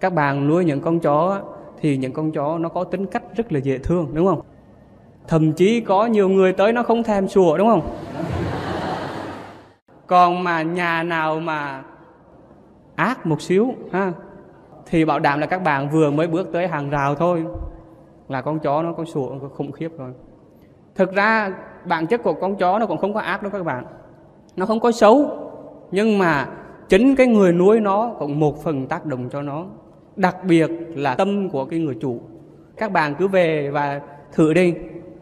Các 0.00 0.14
bạn 0.14 0.48
nuôi 0.48 0.64
những 0.64 0.80
con 0.80 1.00
chó 1.00 1.40
thì 1.80 1.96
những 1.96 2.12
con 2.12 2.32
chó 2.32 2.58
nó 2.58 2.68
có 2.68 2.84
tính 2.84 3.06
cách 3.06 3.22
rất 3.36 3.52
là 3.52 3.58
dễ 3.58 3.78
thương, 3.78 4.08
đúng 4.14 4.26
không? 4.26 4.40
Thậm 5.28 5.52
chí 5.52 5.80
có 5.80 6.06
nhiều 6.06 6.28
người 6.28 6.52
tới 6.52 6.72
nó 6.72 6.82
không 6.82 7.02
thèm 7.02 7.28
sủa, 7.28 7.56
đúng 7.56 7.68
không? 7.68 7.96
Còn 10.06 10.44
mà 10.44 10.62
nhà 10.62 11.02
nào 11.02 11.40
mà 11.40 11.82
ác 12.94 13.26
một 13.26 13.42
xíu, 13.42 13.74
ha, 13.92 14.12
thì 14.86 15.04
bảo 15.04 15.18
đảm 15.18 15.40
là 15.40 15.46
các 15.46 15.62
bạn 15.62 15.88
vừa 15.90 16.10
mới 16.10 16.26
bước 16.26 16.48
tới 16.52 16.68
hàng 16.68 16.90
rào 16.90 17.14
thôi. 17.14 17.44
Là 18.28 18.42
con 18.42 18.58
chó 18.58 18.82
nó 18.82 18.92
có 18.92 19.04
sủa 19.04 19.38
khủng 19.38 19.72
khiếp 19.72 19.98
rồi. 19.98 20.12
Thực 20.94 21.12
ra 21.12 21.50
bản 21.84 22.06
chất 22.06 22.22
của 22.22 22.34
con 22.34 22.56
chó 22.56 22.78
nó 22.78 22.86
cũng 22.86 22.98
không 22.98 23.14
có 23.14 23.20
ác 23.20 23.42
đâu 23.42 23.50
các 23.50 23.64
bạn 23.64 23.84
nó 24.56 24.66
không 24.66 24.80
có 24.80 24.92
xấu, 24.92 25.30
nhưng 25.90 26.18
mà 26.18 26.48
chính 26.88 27.16
cái 27.16 27.26
người 27.26 27.52
nuôi 27.52 27.80
nó 27.80 28.14
cũng 28.18 28.40
một 28.40 28.62
phần 28.62 28.86
tác 28.86 29.06
động 29.06 29.28
cho 29.32 29.42
nó. 29.42 29.66
Đặc 30.16 30.36
biệt 30.44 30.70
là 30.94 31.14
tâm 31.14 31.50
của 31.50 31.64
cái 31.64 31.78
người 31.78 31.96
chủ. 32.00 32.20
Các 32.76 32.92
bạn 32.92 33.14
cứ 33.18 33.28
về 33.28 33.70
và 33.70 34.00
thử 34.32 34.54
đi. 34.54 34.74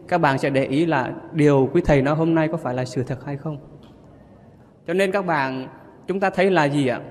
Các 0.07 0.17
bạn 0.17 0.37
sẽ 0.37 0.49
để 0.49 0.65
ý 0.65 0.85
là 0.85 1.11
điều 1.31 1.69
quý 1.73 1.81
thầy 1.85 2.01
nói 2.01 2.15
hôm 2.15 2.35
nay 2.35 2.47
có 2.47 2.57
phải 2.57 2.73
là 2.73 2.85
sự 2.85 3.03
thật 3.03 3.25
hay 3.25 3.37
không. 3.37 3.57
Cho 4.87 4.93
nên 4.93 5.11
các 5.11 5.25
bạn, 5.25 5.67
chúng 6.07 6.19
ta 6.19 6.29
thấy 6.29 6.51
là 6.51 6.65
gì 6.65 6.87
ạ? 6.87 7.01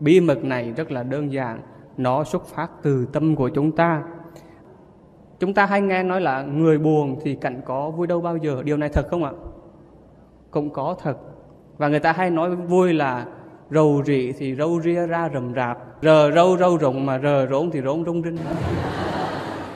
Bí 0.00 0.20
mật 0.20 0.44
này 0.44 0.72
rất 0.76 0.92
là 0.92 1.02
đơn 1.02 1.32
giản. 1.32 1.60
Nó 1.96 2.24
xuất 2.24 2.46
phát 2.46 2.70
từ 2.82 3.06
tâm 3.12 3.36
của 3.36 3.48
chúng 3.48 3.72
ta. 3.72 4.02
Chúng 5.40 5.54
ta 5.54 5.66
hay 5.66 5.80
nghe 5.80 6.02
nói 6.02 6.20
là 6.20 6.42
người 6.42 6.78
buồn 6.78 7.16
thì 7.22 7.34
cạnh 7.34 7.60
có 7.64 7.90
vui 7.90 8.06
đâu 8.06 8.20
bao 8.20 8.36
giờ. 8.36 8.62
Điều 8.62 8.76
này 8.76 8.88
thật 8.88 9.06
không 9.10 9.24
ạ? 9.24 9.32
Cũng 10.50 10.70
có 10.70 10.96
thật 11.02 11.16
và 11.80 11.88
người 11.88 12.00
ta 12.00 12.12
hay 12.12 12.30
nói 12.30 12.50
vui 12.50 12.92
là 12.92 13.24
rầu 13.70 14.02
rị 14.06 14.32
thì 14.32 14.54
râu 14.54 14.80
ria 14.80 15.06
ra 15.06 15.30
rầm 15.34 15.54
rạp. 15.54 15.78
Rờ 16.02 16.30
râu 16.30 16.56
râu 16.56 16.78
rồng 16.78 17.06
mà 17.06 17.18
rờ 17.18 17.46
rốn 17.50 17.70
thì 17.70 17.80
rốn 17.80 18.04
rung 18.04 18.22
rinh. 18.22 18.36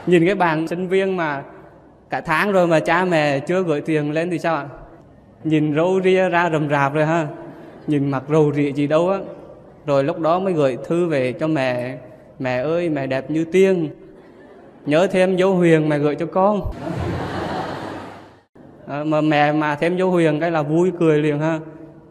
Nhìn 0.07 0.27
cái 0.27 0.35
bàn 0.35 0.69
sinh 0.69 0.89
viên 0.89 1.17
mà 1.17 1.43
cả 2.11 2.21
tháng 2.21 2.53
rồi 2.53 2.67
mà 2.67 2.81
cha 2.81 3.05
mẹ 3.05 3.39
chưa 3.39 3.63
gửi 3.63 3.81
tiền 3.81 4.13
lên 4.13 4.31
thì 4.31 4.39
sao 4.39 4.57
ạ? 4.57 4.67
Nhìn 5.45 5.75
râu 5.75 6.01
ria 6.05 6.29
ra 6.29 6.51
rầm 6.51 6.69
rạp 6.69 6.95
rồi 6.95 7.07
ha. 7.07 7.27
Nhìn 7.87 8.11
mặt 8.11 8.23
rầu 8.29 8.53
rị 8.53 8.73
gì 8.73 8.87
đâu 8.87 9.09
á. 9.09 9.19
Rồi 9.87 10.05
lúc 10.05 10.21
đó 10.21 10.39
mới 10.39 10.53
gửi 10.53 10.79
thư 10.87 11.07
về 11.07 11.33
cho 11.33 11.47
mẹ. 11.47 11.99
Mẹ 12.39 12.63
ơi 12.63 12.89
mẹ 12.89 13.07
đẹp 13.07 13.31
như 13.31 13.45
tiên. 13.45 13.89
Nhớ 14.87 15.07
thêm 15.07 15.37
dấu 15.37 15.55
huyền 15.55 15.89
mẹ 15.89 15.99
gửi 15.99 16.15
cho 16.15 16.27
con. 16.27 16.73
À, 18.89 19.05
mà 19.05 19.21
mẹ 19.21 19.53
mà 19.53 19.75
thêm 19.75 19.97
dấu 19.97 20.11
huyền 20.11 20.41
cái 20.41 20.51
là 20.51 20.63
vui 20.63 20.93
cười 20.99 21.19
liền 21.19 21.39
ha 21.39 21.61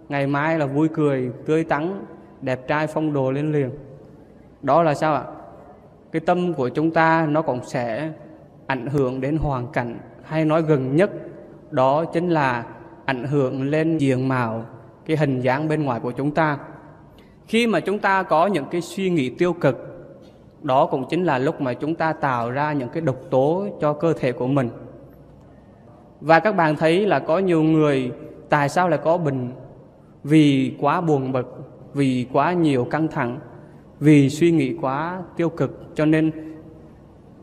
ngày 0.10 0.27
mai 0.27 0.60
là 0.60 0.65
vui 0.65 0.88
cười, 0.88 1.31
tươi 1.45 1.63
tắn, 1.63 2.05
đẹp 2.41 2.67
trai 2.67 2.88
phong 2.88 3.13
đồ 3.13 3.31
lên 3.31 3.51
liền. 3.51 3.72
Đó 4.62 4.83
là 4.83 4.93
sao 4.93 5.15
ạ? 5.15 5.24
Cái 6.12 6.19
tâm 6.19 6.53
của 6.53 6.69
chúng 6.69 6.91
ta 6.91 7.27
nó 7.29 7.41
cũng 7.41 7.60
sẽ 7.63 8.12
ảnh 8.67 8.88
hưởng 8.88 9.22
đến 9.22 9.38
hoàn 9.38 9.67
cảnh, 9.67 10.00
hay 10.24 10.45
nói 10.45 10.62
gần 10.62 10.95
nhất, 10.95 11.12
đó 11.72 12.05
chính 12.05 12.29
là 12.29 12.65
ảnh 13.05 13.24
hưởng 13.24 13.69
lên 13.69 13.98
diện 13.98 14.27
mạo, 14.27 14.65
cái 15.05 15.17
hình 15.17 15.39
dáng 15.39 15.67
bên 15.67 15.83
ngoài 15.83 16.00
của 16.00 16.12
chúng 16.12 16.31
ta. 16.31 16.57
Khi 17.48 17.67
mà 17.67 17.79
chúng 17.79 18.00
ta 18.00 18.24
có 18.24 18.48
những 18.48 18.65
cái 18.72 18.81
suy 18.81 19.10
nghĩ 19.10 19.29
tiêu 19.29 19.53
cực, 19.53 19.89
đó 20.62 20.86
cũng 20.86 21.05
chính 21.10 21.24
là 21.24 21.38
lúc 21.38 21.62
mà 21.62 21.74
chúng 21.74 21.95
ta 21.95 22.13
tạo 22.13 22.51
ra 22.51 22.74
những 22.74 22.89
cái 22.89 23.01
độc 23.01 23.17
tố 23.29 23.67
cho 23.81 23.93
cơ 23.93 24.13
thể 24.13 24.31
của 24.31 24.48
mình. 24.48 24.69
Và 26.22 26.39
các 26.39 26.55
bạn 26.55 26.75
thấy 26.75 27.05
là 27.05 27.19
có 27.19 27.39
nhiều 27.39 27.63
người, 27.63 28.12
tại 28.50 28.69
sao 28.69 28.89
lại 28.89 29.00
có 29.03 29.17
bệnh? 29.17 29.51
Vì 30.24 30.75
quá 30.80 31.01
buồn 31.01 31.32
bực, 31.32 31.74
vì 31.94 32.27
quá 32.34 32.53
nhiều 32.53 32.86
căng 32.86 33.08
thẳng, 33.08 33.39
vì 34.00 34.30
suy 34.30 34.51
nghĩ 34.51 34.77
quá 34.82 35.22
tiêu 35.38 35.50
cực, 35.50 35.96
cho 35.96 36.06
nên 36.06 36.32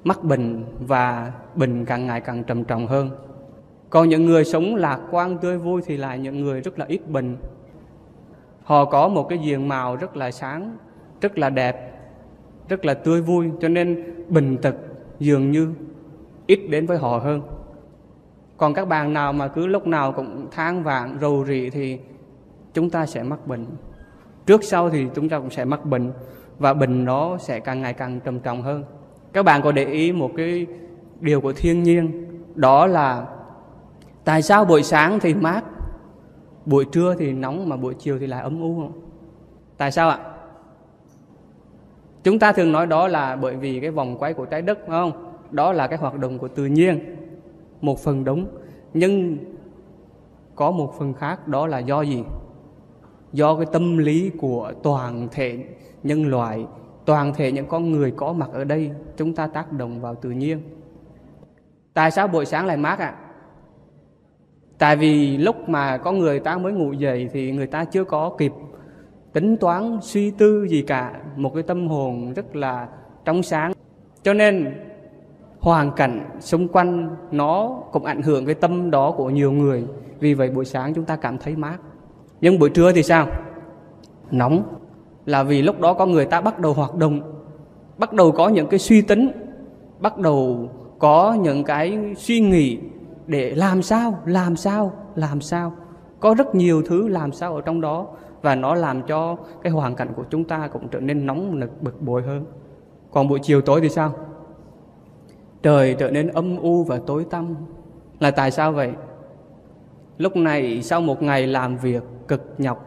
mắc 0.05 0.25
bệnh 0.25 0.65
và 0.87 1.33
bệnh 1.55 1.85
càng 1.85 2.07
ngày 2.07 2.21
càng 2.21 2.45
trầm 2.45 2.65
trọng 2.65 2.87
hơn. 2.87 3.11
Còn 3.91 4.09
những 4.09 4.27
người 4.27 4.45
sống 4.45 4.75
lạc 4.75 5.01
quan 5.11 5.39
tươi 5.39 5.59
vui 5.59 5.83
thì 5.87 5.97
là 5.97 6.17
những 6.17 6.41
người 6.41 6.61
rất 6.61 6.79
là 6.79 6.85
ít 6.89 7.11
bệnh. 7.11 7.37
Họ 8.63 8.85
có 8.85 9.09
một 9.09 9.29
cái 9.29 9.39
diện 9.39 9.69
màu 9.69 9.97
rất 9.97 10.17
là 10.17 10.31
sáng, 10.31 10.77
rất 11.21 11.39
là 11.39 11.51
đẹp, 11.51 12.01
rất 12.69 12.85
là 12.85 12.95
tươi 12.95 13.23
vui, 13.23 13.51
cho 13.61 13.69
nên 13.69 14.15
bình 14.29 14.57
tật 14.63 14.75
dường 15.19 15.51
như 15.51 15.73
ít 16.47 16.61
đến 16.71 16.87
với 16.87 16.99
họ 16.99 17.19
hơn. 17.19 17.43
Còn 18.57 18.75
các 18.75 18.89
bạn 18.89 19.13
nào 19.13 19.33
mà 19.33 19.49
cứ 19.49 19.67
lúc 19.67 19.87
nào 19.87 20.13
cũng 20.13 20.47
than 20.51 20.83
vãn, 20.83 21.19
rầu 21.21 21.45
rĩ 21.45 21.71
thì 21.71 21.99
chúng 22.75 22.91
ta 22.91 23.07
sẽ 23.07 23.23
mắc 23.23 23.47
bệnh. 23.47 23.67
Trước 24.47 24.65
sau 24.65 24.91
thì 24.91 25.07
chúng 25.15 25.29
ta 25.29 25.39
cũng 25.39 25.50
sẽ 25.50 25.65
mắc 25.65 25.85
bệnh 25.85 26.12
và 26.59 26.75
bệnh 26.75 27.05
nó 27.05 27.39
sẽ 27.39 27.61
càng 27.61 27.83
ngày 27.83 27.93
càng 27.93 28.21
trầm 28.21 28.41
trọng 28.41 28.62
hơn. 28.62 28.85
Các 29.33 29.43
bạn 29.43 29.62
có 29.62 29.73
để 29.73 29.85
ý 29.85 30.12
một 30.12 30.31
cái 30.37 30.67
điều 31.21 31.41
của 31.41 31.53
thiên 31.53 31.83
nhiên, 31.83 32.27
đó 32.55 32.87
là 32.87 33.27
tại 34.25 34.43
sao 34.43 34.65
buổi 34.65 34.83
sáng 34.83 35.21
thì 35.21 35.35
mát, 35.35 35.65
buổi 36.67 36.85
trưa 36.93 37.15
thì 37.19 37.33
nóng 37.33 37.69
mà 37.69 37.77
buổi 37.77 37.95
chiều 37.99 38.19
thì 38.19 38.27
lại 38.27 38.43
ấm 38.43 38.61
u? 38.61 38.81
Không 38.81 38.93
tại 39.77 39.93
sao 39.93 40.09
ạ? 40.09 40.19
Chúng 42.23 42.39
ta 42.39 42.53
thường 42.53 42.73
nói 42.73 42.87
đó 42.87 43.09
là 43.09 43.37
bởi 43.37 43.57
vì 43.57 43.81
cái 43.81 43.91
vòng 43.91 44.17
quay 44.19 44.35
của 44.35 44.45
trái 44.45 44.62
đất, 44.62 44.79
phải 44.79 44.89
không? 44.89 45.33
Đó 45.50 45.73
là 45.73 45.87
cái 45.87 45.99
hoạt 45.99 46.19
động 46.19 46.39
của 46.39 46.49
tự 46.49 46.67
nhiên, 46.67 47.17
một 47.81 47.99
phần 47.99 48.25
đúng. 48.25 48.47
Nhưng 48.95 49.39
có 50.55 50.71
một 50.71 50.95
phần 50.99 51.15
khác, 51.15 51.49
đó 51.49 51.67
là 51.67 51.79
do 51.79 52.03
gì? 52.03 52.25
Do 53.33 53.57
cái 53.57 53.67
tâm 53.73 53.99
lý 53.99 54.31
của 54.39 54.73
toàn 54.83 55.29
thể 55.33 55.65
nhân 56.03 56.27
loại, 56.27 56.67
toàn 57.05 57.35
thể 57.35 57.53
những 57.53 57.67
con 57.67 57.91
người 57.91 58.11
có 58.11 58.33
mặt 58.33 58.49
ở 58.53 58.65
đây, 58.65 58.91
chúng 59.17 59.35
ta 59.35 59.47
tác 59.47 59.73
động 59.73 60.01
vào 60.01 60.15
tự 60.15 60.31
nhiên. 60.31 60.61
Tại 61.95 62.11
sao 62.11 62.29
buổi 62.29 62.47
sáng 62.47 62.67
lại 62.67 62.77
mát 62.77 62.99
ạ? 62.99 63.07
À? 63.07 63.31
tại 64.81 64.97
vì 64.97 65.37
lúc 65.37 65.69
mà 65.69 65.97
có 65.97 66.13
người 66.13 66.41
ta 66.41 66.59
mới 66.59 66.73
ngủ 66.73 66.93
dậy 66.93 67.29
thì 67.33 67.53
người 67.53 67.67
ta 67.67 67.85
chưa 67.85 68.05
có 68.05 68.35
kịp 68.39 68.53
tính 69.33 69.57
toán, 69.57 69.99
suy 70.03 70.31
tư 70.31 70.67
gì 70.69 70.83
cả. 70.83 71.21
Một 71.37 71.55
cái 71.55 71.63
tâm 71.63 71.89
hồn 71.89 72.33
rất 72.33 72.57
là 72.57 72.89
trong 73.25 73.43
sáng. 73.43 73.73
Cho 74.23 74.35
nên, 74.35 74.75
hoàn 75.59 75.93
cảnh 75.93 76.31
xung 76.41 76.69
quanh 76.69 77.17
nó 77.31 77.83
cũng 77.93 78.05
ảnh 78.05 78.23
hưởng 78.23 78.47
cái 78.47 78.55
tâm 78.55 78.91
đó 78.91 79.11
của 79.11 79.31
nhiều 79.31 79.53
người. 79.53 79.85
Vì 80.21 80.35
vậy 80.35 80.51
buổi 80.51 80.65
sáng 80.65 80.95
chúng 80.95 81.05
ta 81.05 81.17
cảm 81.17 81.39
thấy 81.39 81.57
mát 81.57 81.79
nhưng 82.41 82.59
buổi 82.59 82.71
trưa 82.71 82.93
thì 82.93 83.03
sao? 83.03 83.27
Nóng. 84.31 84.63
Là 85.27 85.43
vì 85.43 85.63
lúc 85.63 85.81
đó 85.81 85.95
có 85.95 86.07
người 86.07 86.27
ta 86.27 86.41
bắt 86.41 86.59
đầu 86.59 86.73
hoạt 86.73 86.95
động, 86.95 87.21
bắt 87.99 88.13
đầu 88.13 88.33
có 88.33 88.49
những 88.49 88.67
cái 88.67 88.79
suy 88.79 89.03
tính, 89.03 89.31
bắt 89.99 90.19
đầu 90.19 90.69
có 90.99 91.37
những 91.41 91.65
cái 91.65 92.15
suy 92.17 92.41
nghĩ 92.41 92.79
để 93.27 93.55
làm 93.55 93.83
sao 93.83 94.19
làm 94.25 94.57
sao 94.57 94.93
làm 95.15 95.41
sao. 95.41 95.73
Có 96.21 96.35
rất 96.35 96.55
nhiều 96.55 96.83
thứ 96.87 97.09
làm 97.09 97.33
sao 97.33 97.55
ở 97.55 97.61
trong 97.61 97.81
đó 97.81 98.07
và 98.43 98.55
nó 98.55 98.75
làm 98.75 99.03
cho 99.03 99.37
cái 99.63 99.73
hoàn 99.73 99.95
cảnh 99.95 100.09
của 100.17 100.25
chúng 100.31 100.45
ta 100.45 100.69
cũng 100.73 100.89
trở 100.89 101.01
nên 101.01 101.27
nóng 101.27 101.61
nực, 101.61 101.83
bực 101.83 102.03
bội 102.03 102.23
hơn. 102.23 102.45
Còn 103.11 103.29
buổi 103.29 103.39
chiều 103.43 103.61
tối 103.61 103.81
thì 103.81 103.89
sao? 103.89 104.15
Trời 105.63 105.97
trở 105.99 106.11
nên 106.11 106.29
âm 106.29 106.57
u 106.57 106.85
và 106.85 107.01
tối 107.07 107.27
tăm. 107.31 107.55
Là 108.21 108.31
tại 108.31 108.51
sao 108.51 108.73
vậy? 108.73 108.93
Lúc 110.19 110.37
này 110.37 110.83
sau 110.83 111.01
một 111.01 111.23
ngày 111.23 111.47
làm 111.47 111.77
việc 111.77 112.03
cực 112.31 112.55
nhọc. 112.59 112.79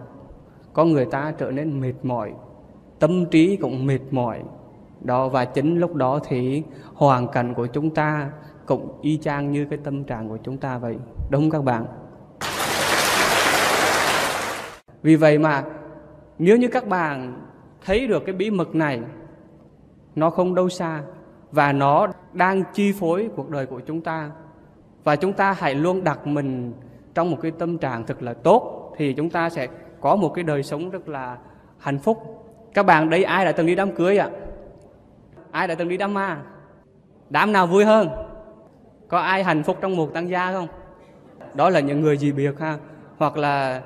Có 0.74 0.86
người 0.86 1.06
ta 1.06 1.34
trở 1.38 1.52
nên 1.52 1.82
mệt 1.82 1.94
mỏi, 2.04 2.34
tâm 3.00 3.26
trí 3.26 3.58
cũng 3.62 3.86
mệt 3.86 4.00
mỏi. 4.12 4.44
Đó, 5.02 5.30
và 5.30 5.46
chính 5.46 5.80
lúc 5.80 5.96
đó 5.96 6.20
thì 6.28 6.64
hoàn 6.94 7.28
cảnh 7.28 7.54
của 7.54 7.68
chúng 7.68 7.90
ta 7.90 8.30
cũng 8.66 9.00
y 9.02 9.18
chang 9.18 9.52
như 9.52 9.66
cái 9.70 9.80
tâm 9.84 10.04
trạng 10.04 10.30
của 10.30 10.38
chúng 10.44 10.58
ta 10.58 10.78
vậy. 10.78 10.98
Đúng 11.30 11.42
không 11.42 11.50
các 11.50 11.64
bạn? 11.64 11.86
Vì 15.02 15.16
vậy 15.16 15.38
mà, 15.38 15.64
nếu 16.40 16.58
như 16.58 16.68
các 16.68 16.88
bạn 16.88 17.42
thấy 17.86 18.08
được 18.08 18.24
cái 18.26 18.36
bí 18.36 18.50
mật 18.50 18.76
này, 18.76 19.02
nó 20.16 20.30
không 20.30 20.56
đâu 20.56 20.70
xa 20.70 21.02
và 21.52 21.72
nó 21.72 22.08
đang 22.34 22.64
chi 22.74 22.94
phối 23.00 23.30
cuộc 23.36 23.50
đời 23.50 23.66
của 23.66 23.80
chúng 23.80 24.02
ta, 24.02 24.32
và 25.04 25.16
chúng 25.16 25.34
ta 25.34 25.54
hãy 25.54 25.76
luôn 25.76 26.04
đặt 26.04 26.28
mình 26.28 26.74
trong 27.14 27.32
một 27.32 27.38
cái 27.42 27.52
tâm 27.52 27.78
trạng 27.78 28.06
thật 28.06 28.24
là 28.24 28.34
tốt 28.34 28.83
thì 28.98 29.14
chúng 29.14 29.30
ta 29.30 29.50
sẽ 29.50 29.68
có 30.02 30.16
một 30.16 30.30
cái 30.30 30.44
đời 30.44 30.64
sống 30.64 30.90
rất 30.90 31.10
là 31.10 31.38
hạnh 31.78 32.00
phúc. 32.00 32.46
Các 32.74 32.86
bạn 32.86 33.10
đây 33.10 33.24
ai 33.24 33.46
đã 33.46 33.52
từng 33.52 33.68
đi 33.68 33.76
đám 33.76 33.92
cưới 33.92 34.18
ạ? 34.18 34.30
Ai 35.52 35.68
đã 35.68 35.76
từng 35.76 35.90
đi 35.90 35.98
đám 35.98 36.14
ma? 36.14 36.42
Đám 37.30 37.52
nào 37.52 37.68
vui 37.68 37.86
hơn? 37.86 38.10
Có 39.08 39.18
ai 39.18 39.44
hạnh 39.44 39.64
phúc 39.64 39.78
trong 39.82 39.96
một 39.96 40.14
tăng 40.14 40.30
gia 40.30 40.52
không? 40.52 40.68
Đó 41.54 41.70
là 41.70 41.80
những 41.80 42.02
người 42.02 42.18
gì 42.18 42.32
biệt 42.32 42.60
ha? 42.60 42.78
Hoặc 43.18 43.38
là 43.38 43.82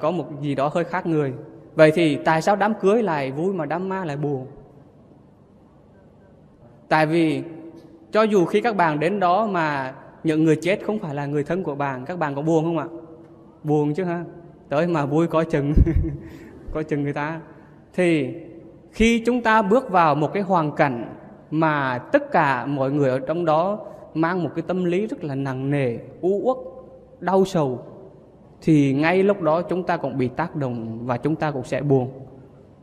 có 0.00 0.10
một 0.10 0.26
gì 0.40 0.54
đó 0.54 0.70
hơi 0.74 0.84
khác 0.84 1.06
người. 1.06 1.34
Vậy 1.74 1.92
thì 1.94 2.16
tại 2.16 2.42
sao 2.42 2.56
đám 2.56 2.74
cưới 2.74 3.02
lại 3.02 3.30
vui 3.32 3.54
mà 3.54 3.66
đám 3.66 3.88
ma 3.88 4.04
lại 4.04 4.16
buồn? 4.16 4.46
Tại 6.88 7.06
vì 7.06 7.42
cho 8.12 8.22
dù 8.22 8.44
khi 8.44 8.60
các 8.60 8.76
bạn 8.76 9.00
đến 9.00 9.20
đó 9.20 9.46
mà 9.46 9.94
những 10.24 10.44
người 10.44 10.56
chết 10.62 10.80
không 10.86 10.98
phải 10.98 11.14
là 11.14 11.26
người 11.26 11.44
thân 11.44 11.62
của 11.62 11.74
bạn, 11.74 12.04
các 12.04 12.18
bạn 12.18 12.34
có 12.34 12.42
buồn 12.42 12.64
không 12.64 12.78
ạ? 12.78 12.86
Buồn 13.64 13.94
chứ 13.94 14.04
ha 14.04 14.24
tới 14.68 14.86
mà 14.86 15.06
vui 15.06 15.26
có 15.26 15.44
chừng. 15.44 15.72
Có 16.72 16.82
chừng 16.82 17.02
người 17.02 17.12
ta. 17.12 17.40
Thì 17.94 18.34
khi 18.92 19.22
chúng 19.26 19.42
ta 19.42 19.62
bước 19.62 19.90
vào 19.90 20.14
một 20.14 20.32
cái 20.32 20.42
hoàn 20.42 20.72
cảnh 20.72 21.14
mà 21.50 21.98
tất 21.98 22.32
cả 22.32 22.66
mọi 22.66 22.90
người 22.92 23.10
ở 23.10 23.18
trong 23.18 23.44
đó 23.44 23.78
mang 24.14 24.44
một 24.44 24.50
cái 24.54 24.62
tâm 24.66 24.84
lý 24.84 25.06
rất 25.06 25.24
là 25.24 25.34
nặng 25.34 25.70
nề, 25.70 25.98
u 26.20 26.40
uất, 26.42 26.56
đau 27.20 27.44
sầu, 27.44 27.78
thì 28.62 28.92
ngay 28.92 29.22
lúc 29.22 29.42
đó 29.42 29.62
chúng 29.62 29.82
ta 29.82 29.96
cũng 29.96 30.18
bị 30.18 30.28
tác 30.28 30.56
động 30.56 31.06
và 31.06 31.16
chúng 31.16 31.36
ta 31.36 31.50
cũng 31.50 31.64
sẽ 31.64 31.82
buồn. 31.82 32.10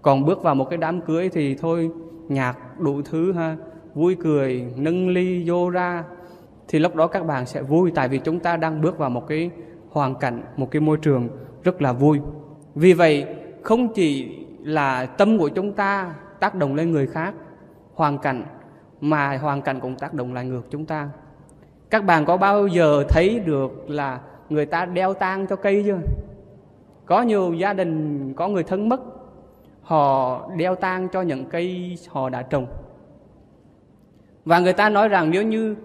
Còn 0.01 0.25
bước 0.25 0.43
vào 0.43 0.55
một 0.55 0.69
cái 0.69 0.77
đám 0.77 1.01
cưới 1.01 1.29
thì 1.29 1.55
thôi, 1.55 1.91
nhạc 2.27 2.79
đủ 2.79 3.01
thứ 3.01 3.31
ha, 3.33 3.57
vui 3.93 4.15
cười, 4.23 4.65
nâng 4.75 5.09
ly, 5.09 5.43
vô 5.49 5.69
ra, 5.69 6.03
thì 6.67 6.79
lúc 6.79 6.95
đó 6.95 7.07
các 7.07 7.25
bạn 7.25 7.45
sẽ 7.45 7.61
vui. 7.61 7.91
Tại 7.95 8.07
vì 8.07 8.17
chúng 8.17 8.39
ta 8.39 8.57
đang 8.57 8.81
bước 8.81 8.97
vào 8.97 9.09
một 9.09 9.27
cái 9.27 9.49
hoàn 9.97 10.15
cảnh 10.15 10.41
một 10.57 10.71
cái 10.71 10.79
môi 10.79 10.97
trường 10.97 11.29
rất 11.63 11.81
là 11.81 11.93
vui. 11.93 12.19
Vì 12.75 12.93
vậy, 12.93 13.25
không 13.63 13.93
chỉ 13.93 14.37
là 14.63 15.05
tâm 15.05 15.37
của 15.37 15.49
chúng 15.49 15.73
ta 15.73 16.15
tác 16.39 16.55
động 16.55 16.75
lên 16.75 16.91
người 16.91 17.07
khác, 17.07 17.33
hoàn 17.93 18.17
cảnh, 18.17 18.43
mà 19.01 19.37
hoàn 19.37 19.61
cảnh 19.61 19.79
cũng 19.79 19.95
tác 19.95 20.13
động 20.13 20.33
lại 20.33 20.45
ngược 20.45 20.61
chúng 20.69 20.85
ta. 20.85 21.09
Các 21.89 22.05
bạn 22.05 22.25
có 22.25 22.37
bao 22.37 22.67
giờ 22.67 23.03
thấy 23.09 23.39
được 23.39 23.89
là 23.89 24.19
người 24.49 24.65
ta 24.65 24.85
đeo 24.85 25.13
tang 25.13 25.47
cho 25.47 25.55
cây 25.55 25.83
chưa? 25.85 25.97
Có 27.05 27.21
nhiều 27.21 27.53
gia 27.53 27.73
đình, 27.73 28.33
có 28.33 28.47
người 28.47 28.63
thân 28.63 28.89
mất, 28.89 29.01
họ 29.81 30.41
đeo 30.57 30.75
tang 30.75 31.07
cho 31.13 31.21
những 31.21 31.45
cây 31.45 31.97
họ 32.09 32.29
đã 32.29 32.41
trồng. 32.41 32.67
Và 34.45 34.59
người 34.59 34.73
ta 34.73 34.89
nói 34.89 35.07
rằng 35.07 35.31
nếu 35.31 35.43
như 35.43 35.75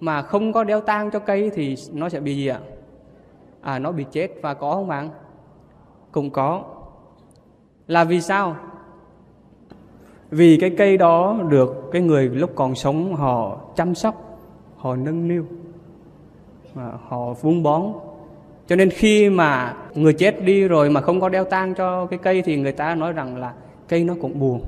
mà 0.00 0.22
không 0.22 0.52
có 0.52 0.64
đeo 0.64 0.80
tang 0.80 1.10
cho 1.10 1.18
cây 1.18 1.50
thì 1.54 1.76
nó 1.92 2.08
sẽ 2.08 2.20
bị 2.20 2.36
gì 2.36 2.46
ạ? 2.46 2.60
À 3.60 3.78
nó 3.78 3.92
bị 3.92 4.04
chết 4.12 4.30
và 4.42 4.54
có 4.54 4.74
không 4.74 4.88
bạn? 4.88 5.10
Cũng 6.12 6.30
có. 6.30 6.64
Là 7.86 8.04
vì 8.04 8.20
sao? 8.20 8.56
Vì 10.30 10.58
cái 10.60 10.70
cây 10.78 10.96
đó 10.96 11.38
được 11.48 11.88
cái 11.92 12.02
người 12.02 12.28
lúc 12.28 12.50
còn 12.54 12.74
sống 12.74 13.14
họ 13.14 13.60
chăm 13.76 13.94
sóc, 13.94 14.38
họ 14.76 14.96
nâng 14.96 15.28
niu 15.28 15.44
à, 16.76 16.92
họ 17.08 17.32
vun 17.32 17.62
bón. 17.62 17.92
Cho 18.66 18.76
nên 18.76 18.90
khi 18.90 19.30
mà 19.30 19.76
người 19.94 20.12
chết 20.12 20.44
đi 20.44 20.68
rồi 20.68 20.90
mà 20.90 21.00
không 21.00 21.20
có 21.20 21.28
đeo 21.28 21.44
tang 21.44 21.74
cho 21.74 22.06
cái 22.06 22.18
cây 22.18 22.42
thì 22.42 22.56
người 22.56 22.72
ta 22.72 22.94
nói 22.94 23.12
rằng 23.12 23.36
là 23.36 23.54
cây 23.88 24.04
nó 24.04 24.14
cũng 24.20 24.38
buồn. 24.38 24.60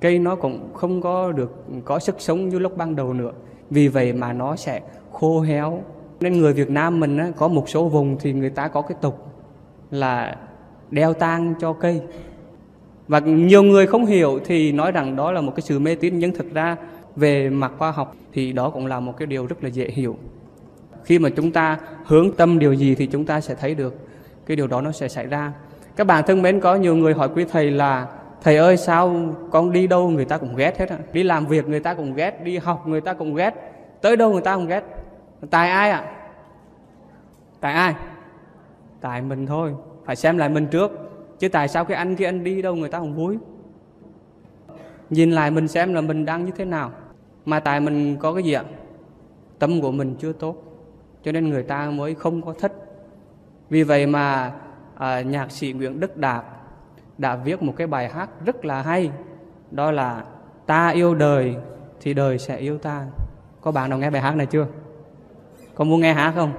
Cây 0.00 0.18
nó 0.18 0.36
cũng 0.36 0.70
không 0.74 1.00
có 1.00 1.32
được, 1.32 1.64
có 1.84 1.98
sức 1.98 2.16
sống 2.18 2.48
như 2.48 2.58
lúc 2.58 2.76
ban 2.76 2.96
đầu 2.96 3.12
nữa. 3.12 3.32
Vì 3.70 3.88
vậy 3.88 4.12
mà 4.12 4.32
nó 4.32 4.56
sẽ 4.56 4.80
khô 5.12 5.40
héo 5.40 5.82
nên 6.20 6.40
người 6.40 6.52
Việt 6.52 6.70
Nam 6.70 7.00
mình 7.00 7.18
á, 7.18 7.30
có 7.36 7.48
một 7.48 7.68
số 7.68 7.88
vùng 7.88 8.16
thì 8.20 8.32
người 8.32 8.50
ta 8.50 8.68
có 8.68 8.82
cái 8.82 8.96
tục 9.00 9.26
là 9.90 10.36
đeo 10.90 11.12
tang 11.12 11.54
cho 11.60 11.72
cây. 11.72 12.00
Và 13.08 13.18
nhiều 13.18 13.62
người 13.62 13.86
không 13.86 14.06
hiểu 14.06 14.38
thì 14.44 14.72
nói 14.72 14.92
rằng 14.92 15.16
đó 15.16 15.32
là 15.32 15.40
một 15.40 15.52
cái 15.56 15.62
sự 15.62 15.78
mê 15.78 15.94
tín 15.94 16.18
nhưng 16.18 16.32
thực 16.32 16.54
ra 16.54 16.76
về 17.16 17.50
mặt 17.50 17.72
khoa 17.78 17.90
học 17.90 18.16
thì 18.32 18.52
đó 18.52 18.70
cũng 18.70 18.86
là 18.86 19.00
một 19.00 19.16
cái 19.16 19.26
điều 19.26 19.46
rất 19.46 19.64
là 19.64 19.68
dễ 19.68 19.88
hiểu. 19.88 20.16
Khi 21.04 21.18
mà 21.18 21.28
chúng 21.36 21.50
ta 21.52 21.78
hướng 22.04 22.32
tâm 22.36 22.58
điều 22.58 22.72
gì 22.72 22.94
thì 22.94 23.06
chúng 23.06 23.24
ta 23.24 23.40
sẽ 23.40 23.54
thấy 23.54 23.74
được 23.74 23.94
cái 24.46 24.56
điều 24.56 24.66
đó 24.66 24.80
nó 24.80 24.92
sẽ 24.92 25.08
xảy 25.08 25.26
ra. 25.26 25.52
Các 25.96 26.06
bạn 26.06 26.24
thân 26.26 26.42
mến 26.42 26.60
có 26.60 26.74
nhiều 26.74 26.96
người 26.96 27.14
hỏi 27.14 27.28
quý 27.34 27.44
thầy 27.52 27.70
là 27.70 28.06
thầy 28.42 28.56
ơi 28.56 28.76
sao 28.76 29.34
con 29.50 29.72
đi 29.72 29.86
đâu 29.86 30.10
người 30.10 30.24
ta 30.24 30.38
cũng 30.38 30.56
ghét 30.56 30.78
hết 30.78 30.86
đi 31.12 31.22
làm 31.22 31.46
việc 31.46 31.68
người 31.68 31.80
ta 31.80 31.94
cũng 31.94 32.14
ghét 32.14 32.44
đi 32.44 32.58
học 32.58 32.86
người 32.86 33.00
ta 33.00 33.12
cũng 33.12 33.34
ghét 33.34 33.54
tới 34.00 34.16
đâu 34.16 34.32
người 34.32 34.42
ta 34.42 34.56
cũng 34.56 34.66
ghét? 34.66 34.99
Tại 35.50 35.70
ai 35.70 35.90
ạ? 35.90 36.04
Tại 37.60 37.72
ai? 37.72 37.94
Tại 39.00 39.22
mình 39.22 39.46
thôi 39.46 39.74
phải 40.04 40.16
xem 40.16 40.38
lại 40.38 40.48
mình 40.48 40.66
trước. 40.66 40.90
Chứ 41.38 41.48
tại 41.48 41.68
sao 41.68 41.84
cái 41.84 41.96
anh 41.96 42.16
kia 42.16 42.24
anh 42.24 42.44
đi 42.44 42.62
đâu 42.62 42.74
người 42.74 42.88
ta 42.88 42.98
không 42.98 43.14
vui? 43.14 43.38
Nhìn 45.10 45.30
lại 45.30 45.50
mình 45.50 45.68
xem 45.68 45.94
là 45.94 46.00
mình 46.00 46.24
đang 46.24 46.44
như 46.44 46.52
thế 46.56 46.64
nào. 46.64 46.92
Mà 47.44 47.60
tại 47.60 47.80
mình 47.80 48.16
có 48.16 48.34
cái 48.34 48.42
gì 48.42 48.52
ạ? 48.52 48.64
Tâm 49.58 49.80
của 49.80 49.92
mình 49.92 50.16
chưa 50.18 50.32
tốt 50.32 50.56
cho 51.22 51.32
nên 51.32 51.48
người 51.48 51.62
ta 51.62 51.90
mới 51.90 52.14
không 52.14 52.42
có 52.42 52.54
thích. 52.60 52.72
Vì 53.70 53.82
vậy 53.82 54.06
mà 54.06 54.52
à, 54.94 55.20
nhạc 55.20 55.50
sĩ 55.50 55.72
Nguyễn 55.72 56.00
Đức 56.00 56.16
Đạt 56.16 56.44
đã 57.18 57.36
viết 57.36 57.62
một 57.62 57.74
cái 57.76 57.86
bài 57.86 58.08
hát 58.08 58.30
rất 58.46 58.64
là 58.64 58.82
hay. 58.82 59.10
Đó 59.70 59.90
là 59.90 60.24
ta 60.66 60.88
yêu 60.88 61.14
đời 61.14 61.56
thì 62.00 62.14
đời 62.14 62.38
sẽ 62.38 62.56
yêu 62.56 62.78
ta 62.78 63.06
có 63.60 63.72
bạn 63.72 63.90
nào 63.90 63.98
nghe 63.98 64.10
bài 64.10 64.22
hát 64.22 64.36
này 64.36 64.46
chưa? 64.46 64.66
Con 65.80 65.88
muốn 65.88 66.00
nghe 66.00 66.12
hả 66.12 66.32
không? 66.36 66.52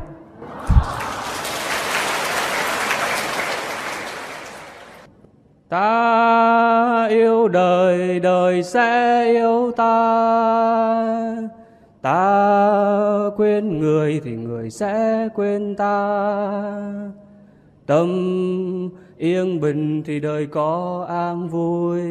Ta 5.70 7.08
yêu 7.10 7.48
đời 7.48 8.20
đời 8.20 8.64
sẽ 8.64 9.26
yêu 9.26 9.72
ta. 9.78 9.88
Ta 12.02 13.30
quên 13.38 13.80
người 13.80 14.22
thì 14.24 14.32
người 14.32 14.70
sẽ 14.70 15.28
quên 15.36 15.76
ta. 15.76 16.02
Tâm 17.86 18.10
yên 19.18 19.60
bình 19.60 20.04
thì 20.04 20.20
đời 20.20 20.46
có 20.46 21.06
an 21.10 21.50
vui. 21.50 22.02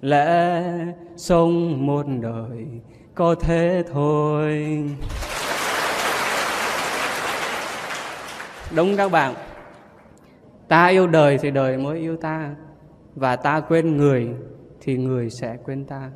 Lẽ 0.00 0.62
sống 1.16 1.86
một 1.86 2.06
đời 2.20 2.66
có 3.14 3.34
thế 3.40 3.82
thôi. 3.92 4.82
Đúng 8.76 8.96
các 8.96 9.12
bạn. 9.12 9.34
Ta 10.68 10.86
yêu 10.86 11.06
đời 11.06 11.38
thì 11.38 11.50
đời 11.50 11.78
mới 11.78 11.98
yêu 11.98 12.16
ta, 12.16 12.54
và 13.14 13.36
ta 13.36 13.60
quên 13.60 13.96
người 13.96 14.28
thì 14.80 14.96
người 14.96 15.30
sẽ 15.30 15.56
quên 15.64 15.84
ta. 15.84 16.10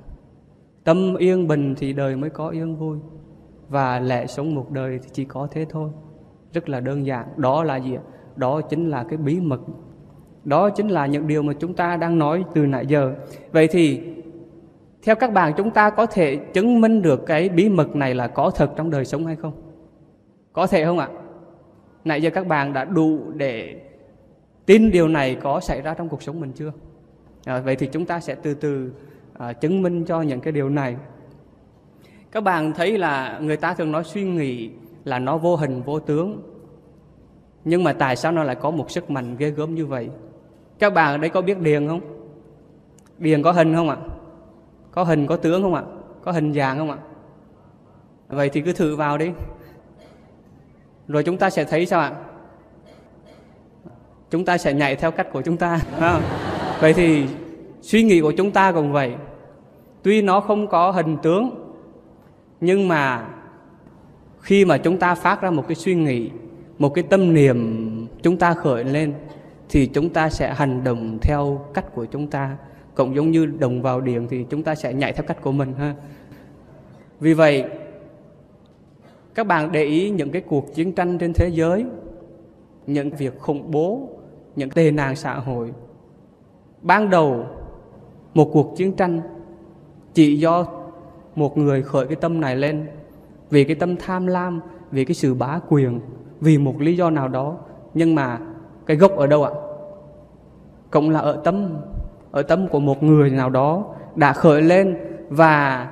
Tâm 0.85 1.15
yên 1.17 1.49
bình 1.49 1.75
thì 1.79 1.93
đời 1.93 2.17
mới 2.17 2.31
có 2.31 2.49
yên 2.49 2.77
vui, 2.77 2.99
và 3.69 4.01
lẽ 4.01 4.27
sống 4.27 4.55
một 4.55 4.71
đời 4.71 4.99
thì 5.03 5.09
chỉ 5.13 5.25
có 5.25 5.49
thế 5.51 5.67
thôi. 5.71 5.91
Rất 6.53 6.69
là 6.69 6.81
đơn 6.81 7.07
giản, 7.07 7.27
đó 7.37 7.65
là 7.65 7.77
gì 7.77 7.97
đó 8.37 8.61
chính 8.61 8.91
là 8.91 9.05
cái 9.09 9.17
bí 9.17 9.41
mật. 9.41 9.61
Đó 10.45 10.71
chính 10.71 10.89
là 10.89 11.07
những 11.07 11.27
điều 11.27 11.43
mà 11.43 11.53
chúng 11.53 11.75
ta 11.75 11.97
đang 11.97 12.19
nói 12.19 12.45
từ 12.55 12.67
nãy 12.67 12.87
giờ. 12.87 13.15
Vậy 13.53 13.69
thì, 13.69 14.01
theo 15.03 15.15
các 15.15 15.33
bạn, 15.33 15.53
chúng 15.57 15.71
ta 15.71 15.91
có 15.91 16.07
thể 16.07 16.37
chứng 16.37 16.81
minh 16.81 17.03
được 17.03 17.27
cái 17.27 17.49
bí 17.49 17.69
mật 17.69 17.97
này 17.97 18.15
là 18.15 18.27
có 18.29 18.51
thật 18.51 18.71
trong 18.77 18.91
đời 18.91 19.05
sống 19.05 19.27
hay 19.27 19.37
không? 19.37 19.53
Có 20.53 20.67
thể 20.67 20.85
không 20.85 20.99
ạ? 20.99 21.09
Nãy 22.07 22.23
giờ 22.23 22.31
các 22.31 22.47
bạn 22.47 22.73
đã 22.73 22.85
đủ 22.85 23.21
để 23.35 23.81
tin 24.67 24.91
điều 24.91 25.09
này 25.09 25.35
có 25.35 25.61
xảy 25.61 25.83
ra 25.83 25.95
trong 25.95 26.09
cuộc 26.09 26.23
sống 26.23 26.41
mình 26.41 26.53
chưa? 26.53 26.73
À, 27.45 27.61
vậy 27.61 27.77
thì 27.77 27.87
chúng 27.87 28.07
ta 28.07 28.21
sẽ 28.21 28.35
từ 28.35 28.55
từ 28.55 28.93
à, 29.39 29.53
chứng 29.53 29.83
minh 29.83 30.05
cho 30.05 30.23
những 30.23 30.41
cái 30.41 30.53
điều 30.53 30.69
này. 30.69 30.97
Các 32.31 32.41
bạn 32.41 32.73
thấy 32.73 32.99
là 32.99 33.39
người 33.43 33.57
ta 33.57 33.75
thường 33.75 33.93
nói 33.93 34.05
suy 34.05 34.25
nghĩ 34.25 34.71
là 35.05 35.19
nó 35.19 35.39
vô 35.39 35.57
hình 35.57 35.83
vô 35.83 36.01
tướng. 36.01 36.43
Nhưng 37.65 37.85
mà 37.85 37.93
tại 37.93 38.17
sao 38.17 38.33
nó 38.33 38.43
lại 38.43 38.55
có 38.55 38.71
một 38.71 38.91
sức 38.91 39.11
mạnh 39.11 39.37
ghê 39.39 39.51
gớm 39.51 39.75
như 39.75 39.87
vậy? 39.87 40.09
Các 40.79 40.95
bạn 40.95 41.15
ở 41.15 41.19
đây 41.19 41.31
có 41.31 41.43
biết 41.43 41.61
điền 41.61 41.89
không? 41.89 42.01
Điền 43.19 43.43
có 43.43 43.53
hình 43.53 43.75
không 43.75 43.89
ạ? 43.89 43.97
Có 44.91 45.05
hình 45.05 45.27
có 45.27 45.37
tướng 45.37 45.63
không 45.63 45.75
ạ? 45.75 45.83
Có 46.23 46.33
hình 46.33 46.53
dạng 46.53 46.79
không 46.79 46.91
ạ? 46.91 46.99
Vậy 48.29 48.49
thì 48.49 48.61
cứ 48.61 48.73
thử 48.73 48.97
vào 48.97 49.19
đi 49.19 49.31
rồi 51.09 51.23
chúng 51.23 51.37
ta 51.37 51.51
sẽ 51.51 51.65
thấy 51.65 51.87
sao 51.87 52.01
ạ? 52.01 52.13
Chúng 54.31 54.45
ta 54.45 54.59
sẽ 54.59 54.75
nhảy 54.75 54.97
theo 54.97 55.11
cách 55.11 55.27
của 55.33 55.43
chúng 55.43 55.57
ta 55.57 55.81
vậy 56.81 56.93
thì 56.93 57.27
suy 57.83 58.03
nghĩ 58.03 58.21
của 58.21 58.33
chúng 58.33 58.51
ta 58.51 58.73
cũng 58.73 58.93
vậy. 58.93 59.15
Tuy 60.03 60.23
nó 60.23 60.41
không 60.41 60.67
có 60.67 60.91
hình 60.91 61.17
tướng, 61.23 61.75
nhưng 62.61 62.89
mà 62.89 63.27
khi 64.41 64.65
mà 64.65 64.79
chúng 64.79 64.99
ta 64.99 65.15
phát 65.15 65.43
ra 65.43 65.51
một 65.51 65.65
cái 65.69 65.75
suy 65.75 65.95
nghĩ, 65.95 66.31
một 66.79 66.95
cái 66.95 67.05
tâm 67.11 67.35
niệm 67.35 68.07
chúng 68.23 68.37
ta 68.37 68.55
khởi 68.55 68.85
lên, 68.85 69.15
thì 69.69 69.87
chúng 69.87 70.09
ta 70.09 70.29
sẽ 70.29 70.55
hành 70.55 70.85
động 70.85 71.19
theo 71.23 71.67
cách 71.75 71.95
của 71.95 72.05
chúng 72.05 72.27
ta. 72.27 72.57
Cũng 72.95 73.15
giống 73.15 73.31
như 73.31 73.47
đồng 73.47 73.83
vào 73.83 74.01
điện 74.01 74.27
thì 74.31 74.45
chúng 74.51 74.63
ta 74.63 74.75
sẽ 74.75 74.95
nhảy 74.95 75.13
theo 75.13 75.25
cách 75.27 75.43
của 75.43 75.53
mình 75.53 75.75
ha. 75.79 75.95
Vì 77.21 77.35
vậy 77.35 77.65
các 79.37 79.47
bạn 79.47 79.73
để 79.73 79.85
ý 79.85 80.11
những 80.11 80.31
cái 80.31 80.43
cuộc 80.43 80.75
chiến 80.75 80.93
tranh 80.93 81.19
trên 81.19 81.33
thế 81.33 81.49
giới, 81.49 81.85
những 82.87 83.11
việc 83.11 83.39
khủng 83.39 83.71
bố, 83.71 84.09
những 84.57 84.71
tệ 84.71 84.91
nạn 84.91 85.17
xã 85.17 85.35
hội. 85.35 85.73
Ban 86.83 87.11
đầu, 87.11 87.47
một 88.35 88.51
cuộc 88.53 88.77
chiến 88.77 88.93
tranh 88.93 89.21
chỉ 90.15 90.37
do 90.37 90.67
một 91.35 91.59
người 91.59 91.83
khởi 91.83 92.07
cái 92.07 92.17
tâm 92.17 92.41
này 92.41 92.57
lên 92.57 92.87
vì 93.51 93.65
cái 93.65 93.77
tâm 93.77 93.97
tham 93.97 94.27
lam, 94.27 94.61
vì 94.91 95.05
cái 95.05 95.15
sự 95.15 95.35
bá 95.35 95.61
quyền, 95.69 96.01
vì 96.41 96.59
một 96.59 96.81
lý 96.81 96.97
do 96.97 97.11
nào 97.11 97.29
đó. 97.29 97.59
Nhưng 97.95 98.15
mà 98.15 98.39
cái 98.87 98.97
gốc 98.97 99.17
ở 99.17 99.27
đâu 99.27 99.45
ạ? 99.45 99.51
Cũng 100.91 101.11
là 101.11 101.21
ở 101.21 101.41
tâm 101.45 101.77
ở 102.31 102.43
tâm 102.43 102.69
của 102.69 102.81
một 102.81 103.03
người 103.03 103.31
nào 103.31 103.51
đó 103.51 103.85
đã 104.15 104.33
khởi 104.33 104.63
lên 104.63 104.97
và 105.29 105.89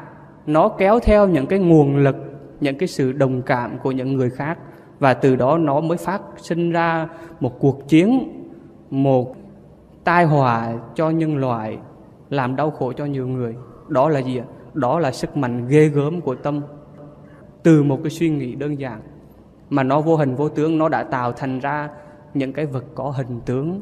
nó 0.46 0.68
kéo 0.68 1.00
theo 1.00 1.28
những 1.28 1.46
cái 1.46 1.58
nguồn 1.58 1.96
lực 1.96 2.16
những 2.64 2.78
cái 2.78 2.88
sự 2.88 3.12
đồng 3.12 3.42
cảm 3.42 3.78
của 3.78 3.90
những 3.92 4.12
người 4.12 4.30
khác. 4.30 4.58
Và 4.98 5.14
từ 5.14 5.36
đó 5.36 5.58
nó 5.58 5.80
mới 5.80 5.98
phát 5.98 6.22
sinh 6.36 6.70
ra 6.70 7.08
một 7.40 7.60
cuộc 7.60 7.88
chiến, 7.88 8.28
một 8.90 9.36
tai 10.04 10.24
họa 10.24 10.72
cho 10.94 11.10
nhân 11.10 11.36
loại, 11.36 11.78
làm 12.30 12.56
đau 12.56 12.70
khổ 12.70 12.92
cho 12.92 13.04
nhiều 13.04 13.28
người. 13.28 13.56
Đó 13.88 14.08
là 14.08 14.20
gì 14.20 14.38
ạ? 14.38 14.44
Đó 14.74 14.98
là 14.98 15.12
sức 15.12 15.36
mạnh 15.36 15.68
ghê 15.68 15.88
gớm 15.88 16.20
của 16.20 16.34
tâm. 16.34 16.60
Từ 17.62 17.82
một 17.82 17.98
cái 18.02 18.10
suy 18.10 18.30
nghĩ 18.30 18.54
đơn 18.54 18.78
giản 18.78 19.00
mà 19.70 19.82
nó 19.82 20.00
vô 20.00 20.16
hình 20.16 20.34
vô 20.34 20.48
tướng, 20.48 20.78
nó 20.78 20.88
đã 20.88 21.02
tạo 21.02 21.32
thành 21.32 21.60
ra 21.60 21.88
những 22.34 22.52
cái 22.52 22.66
vật 22.66 22.84
có 22.94 23.10
hình 23.10 23.40
tướng, 23.46 23.80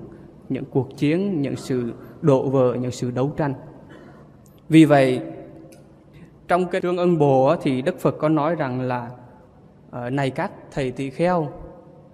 những 0.48 0.64
cuộc 0.70 0.96
chiến, 0.96 1.42
những 1.42 1.56
sự 1.56 1.92
đổ 2.20 2.48
vỡ, 2.48 2.74
những 2.74 2.90
sự 2.90 3.10
đấu 3.10 3.32
tranh. 3.36 3.54
Vì 4.68 4.84
vậy 4.84 5.20
trong 6.52 6.66
cái 6.66 6.80
trương 6.80 6.96
ân 6.96 7.18
bồ 7.18 7.56
thì 7.62 7.82
đức 7.82 7.98
phật 7.98 8.18
có 8.18 8.28
nói 8.28 8.54
rằng 8.54 8.80
là 8.80 9.10
ờ, 9.90 10.10
này 10.10 10.30
các 10.30 10.50
thầy 10.70 10.90
tỳ 10.90 11.10
kheo, 11.10 11.48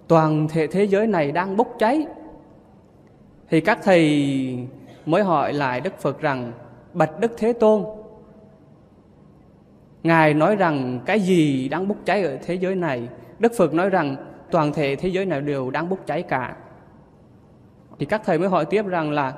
toàn 0.07 0.47
thể 0.47 0.67
thế 0.67 0.83
giới 0.83 1.07
này 1.07 1.31
đang 1.31 1.57
bốc 1.57 1.67
cháy. 1.79 2.05
Thì 3.49 3.61
các 3.61 3.79
thầy 3.83 4.67
mới 5.05 5.23
hỏi 5.23 5.53
lại 5.53 5.81
đức 5.81 5.99
phật 5.99 6.21
rằng, 6.21 6.51
bạch 6.93 7.19
đức 7.19 7.31
thế 7.37 7.53
tôn, 7.53 7.85
ngài 10.03 10.33
nói 10.33 10.55
rằng 10.55 10.99
cái 11.05 11.19
gì 11.19 11.69
đang 11.69 11.87
bốc 11.87 11.97
cháy 12.05 12.23
ở 12.23 12.37
thế 12.45 12.53
giới 12.53 12.75
này? 12.75 13.07
Đức 13.39 13.51
phật 13.57 13.73
nói 13.73 13.89
rằng, 13.89 14.15
toàn 14.51 14.73
thể 14.73 14.95
thế 14.95 15.09
giới 15.09 15.25
này 15.25 15.41
đều 15.41 15.71
đang 15.71 15.89
bốc 15.89 15.99
cháy 16.05 16.23
cả. 16.23 16.55
Thì 17.99 18.05
các 18.05 18.21
thầy 18.25 18.39
mới 18.39 18.49
hỏi 18.49 18.65
tiếp 18.65 18.85
rằng 18.85 19.11
là, 19.11 19.33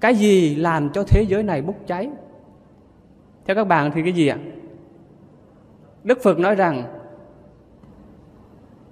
cái 0.00 0.14
gì 0.14 0.54
làm 0.54 0.90
cho 0.90 1.04
thế 1.08 1.22
giới 1.28 1.42
này 1.42 1.62
bốc 1.62 1.76
cháy? 1.86 2.10
Theo 3.46 3.56
các 3.56 3.64
bạn 3.64 3.90
thì 3.94 4.02
cái 4.02 4.12
gì 4.12 4.28
ạ? 4.28 4.38
Đức 6.04 6.18
phật 6.22 6.38
nói 6.38 6.54
rằng, 6.54 6.82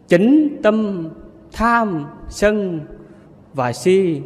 chính 0.09 0.59
tâm 0.63 1.09
tham 1.53 2.07
sân 2.29 2.81
và 3.55 3.73
si 3.73 4.23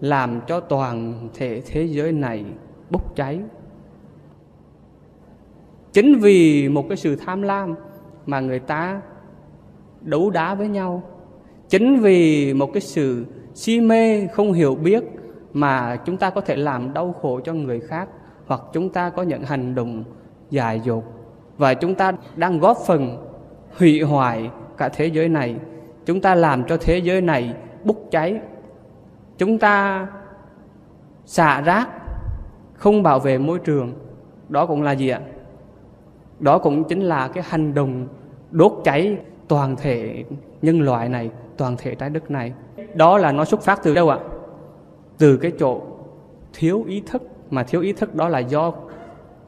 làm 0.00 0.40
cho 0.46 0.60
toàn 0.60 1.28
thể 1.34 1.62
thế 1.66 1.84
giới 1.84 2.12
này 2.12 2.44
bốc 2.90 3.16
cháy. 3.16 3.40
Chính 5.92 6.18
vì 6.18 6.68
một 6.68 6.84
cái 6.88 6.96
sự 6.96 7.16
tham 7.16 7.42
lam 7.42 7.74
mà 8.26 8.40
người 8.40 8.58
ta 8.58 9.00
đấu 10.00 10.30
đá 10.30 10.54
với 10.54 10.68
nhau, 10.68 11.02
chính 11.68 11.98
vì 12.00 12.54
một 12.54 12.70
cái 12.74 12.80
sự 12.80 13.26
si 13.54 13.80
mê 13.80 14.26
không 14.26 14.52
hiểu 14.52 14.74
biết 14.74 15.04
mà 15.52 15.96
chúng 15.96 16.16
ta 16.16 16.30
có 16.30 16.40
thể 16.40 16.56
làm 16.56 16.92
đau 16.92 17.12
khổ 17.12 17.40
cho 17.44 17.52
người 17.52 17.80
khác 17.80 18.08
hoặc 18.48 18.60
chúng 18.72 18.88
ta 18.88 19.10
có 19.10 19.22
những 19.22 19.42
hành 19.42 19.74
động 19.74 20.04
dài 20.50 20.80
dột. 20.80 21.04
Và 21.58 21.74
chúng 21.74 21.94
ta 21.94 22.12
đang 22.36 22.58
góp 22.58 22.76
phần 22.86 23.24
hủy 23.78 24.02
hoại 24.02 24.50
cả 24.76 24.88
thế 24.88 25.06
giới 25.06 25.28
này. 25.28 25.56
Chúng 26.06 26.20
ta 26.20 26.34
làm 26.34 26.64
cho 26.64 26.76
thế 26.80 26.98
giới 26.98 27.20
này 27.20 27.54
bốc 27.84 27.96
cháy. 28.10 28.40
Chúng 29.38 29.58
ta 29.58 30.06
xả 31.24 31.60
rác, 31.60 31.88
không 32.74 33.02
bảo 33.02 33.18
vệ 33.18 33.38
môi 33.38 33.58
trường. 33.58 33.92
Đó 34.48 34.66
cũng 34.66 34.82
là 34.82 34.92
gì 34.92 35.08
ạ? 35.08 35.20
Đó 36.40 36.58
cũng 36.58 36.84
chính 36.84 37.00
là 37.00 37.28
cái 37.28 37.44
hành 37.46 37.74
động 37.74 38.06
đốt 38.50 38.72
cháy 38.84 39.18
toàn 39.48 39.76
thể 39.76 40.24
nhân 40.62 40.80
loại 40.80 41.08
này, 41.08 41.30
toàn 41.56 41.76
thể 41.78 41.94
trái 41.94 42.10
đất 42.10 42.30
này. 42.30 42.52
Đó 42.94 43.18
là 43.18 43.32
nó 43.32 43.44
xuất 43.44 43.60
phát 43.60 43.80
từ 43.82 43.94
đâu 43.94 44.08
ạ? 44.08 44.18
Từ 45.18 45.36
cái 45.36 45.52
chỗ 45.58 45.80
thiếu 46.52 46.84
ý 46.88 47.02
thức 47.06 47.22
mà 47.50 47.62
thiếu 47.62 47.80
ý 47.80 47.92
thức 47.92 48.14
đó 48.14 48.28
là 48.28 48.38
do 48.38 48.72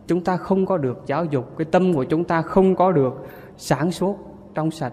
chúng 0.07 0.25
ta 0.25 0.37
không 0.37 0.67
có 0.67 0.79
được 0.79 1.03
giáo 1.07 1.25
dục 1.25 1.59
cái 1.59 1.65
tâm 1.65 1.95
của 1.95 2.05
chúng 2.05 2.25
ta 2.25 2.43
không 2.43 2.77
có 2.77 2.93
được 2.93 3.27
sáng 3.57 3.91
suốt 3.91 4.19
trong 4.55 4.71
sạch. 4.71 4.93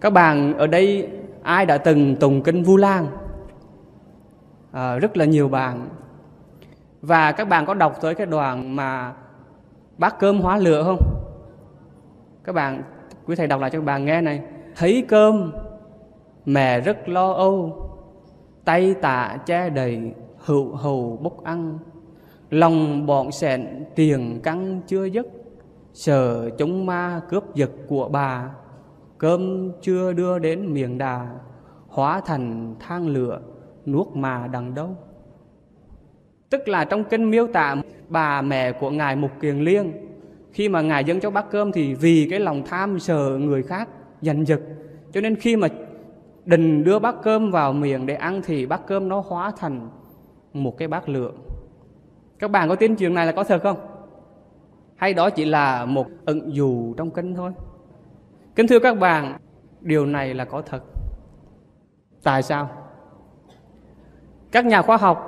Các 0.00 0.12
bạn 0.12 0.58
ở 0.58 0.66
đây 0.66 1.08
ai 1.42 1.66
đã 1.66 1.78
từng 1.78 2.16
tùng 2.16 2.42
kinh 2.42 2.62
vu 2.62 2.76
lan? 2.76 3.06
À, 4.72 4.98
rất 4.98 5.16
là 5.16 5.24
nhiều 5.24 5.48
bạn. 5.48 5.88
Và 7.02 7.32
các 7.32 7.48
bạn 7.48 7.66
có 7.66 7.74
đọc 7.74 7.98
tới 8.00 8.14
cái 8.14 8.26
đoạn 8.26 8.76
mà 8.76 9.12
bát 9.98 10.18
cơm 10.18 10.40
hóa 10.40 10.56
lửa 10.56 10.82
không? 10.82 10.98
Các 12.44 12.52
bạn 12.52 12.82
quý 13.26 13.36
thầy 13.36 13.46
đọc 13.46 13.60
lại 13.60 13.70
cho 13.70 13.78
các 13.78 13.84
bạn 13.84 14.04
nghe 14.04 14.20
này. 14.20 14.42
Thấy 14.76 15.04
cơm 15.08 15.52
mẹ 16.46 16.80
rất 16.80 17.08
lo 17.08 17.32
âu 17.32 17.86
tay 18.64 18.94
tạ 18.94 19.36
che 19.46 19.70
đầy 19.70 20.12
hữu 20.38 20.74
hầu 20.74 21.18
bốc 21.22 21.44
ăn 21.44 21.78
lòng 22.50 23.06
bọn 23.06 23.32
sẹn 23.32 23.84
tiền 23.94 24.40
căng 24.42 24.80
chưa 24.86 25.04
dứt, 25.04 25.26
sợ 25.92 26.50
chúng 26.58 26.86
ma 26.86 27.20
cướp 27.28 27.54
giật 27.54 27.70
của 27.88 28.08
bà. 28.08 28.50
Cơm 29.18 29.72
chưa 29.80 30.12
đưa 30.12 30.38
đến 30.38 30.74
miệng 30.74 30.98
đà, 30.98 31.28
hóa 31.88 32.20
thành 32.26 32.74
thang 32.80 33.08
lửa, 33.08 33.40
nuốt 33.86 34.06
mà 34.14 34.46
đằng 34.52 34.74
đâu. 34.74 34.96
Tức 36.50 36.68
là 36.68 36.84
trong 36.84 37.04
kinh 37.04 37.30
miêu 37.30 37.46
tả 37.46 37.76
bà 38.08 38.42
mẹ 38.42 38.72
của 38.72 38.90
ngài 38.90 39.16
mục 39.16 39.30
kiền 39.40 39.58
liên, 39.58 39.92
khi 40.52 40.68
mà 40.68 40.80
ngài 40.80 41.04
dâng 41.04 41.20
cho 41.20 41.30
bát 41.30 41.46
cơm 41.50 41.72
thì 41.72 41.94
vì 41.94 42.26
cái 42.30 42.40
lòng 42.40 42.62
tham 42.66 42.98
sợ 42.98 43.38
người 43.40 43.62
khác 43.62 43.88
giành 44.22 44.46
giật, 44.46 44.60
cho 45.12 45.20
nên 45.20 45.36
khi 45.36 45.56
mà 45.56 45.68
đình 46.44 46.84
đưa 46.84 46.98
bát 46.98 47.14
cơm 47.22 47.50
vào 47.50 47.72
miệng 47.72 48.06
để 48.06 48.14
ăn 48.14 48.40
thì 48.44 48.66
bát 48.66 48.86
cơm 48.86 49.08
nó 49.08 49.22
hóa 49.26 49.52
thành 49.56 49.88
một 50.52 50.78
cái 50.78 50.88
bát 50.88 51.08
lửa 51.08 51.30
các 52.40 52.50
bạn 52.50 52.68
có 52.68 52.74
tin 52.74 52.96
chuyện 52.96 53.14
này 53.14 53.26
là 53.26 53.32
có 53.32 53.44
thật 53.44 53.62
không? 53.62 53.76
Hay 54.96 55.14
đó 55.14 55.30
chỉ 55.30 55.44
là 55.44 55.84
một 55.84 56.06
ẩn 56.24 56.54
dụ 56.54 56.94
trong 56.94 57.10
kinh 57.10 57.34
thôi? 57.34 57.52
Kính 58.54 58.66
thưa 58.66 58.78
các 58.78 58.98
bạn, 58.98 59.38
điều 59.80 60.06
này 60.06 60.34
là 60.34 60.44
có 60.44 60.62
thật. 60.62 60.82
Tại 62.22 62.42
sao? 62.42 62.70
Các 64.52 64.66
nhà 64.66 64.82
khoa 64.82 64.96
học 64.96 65.26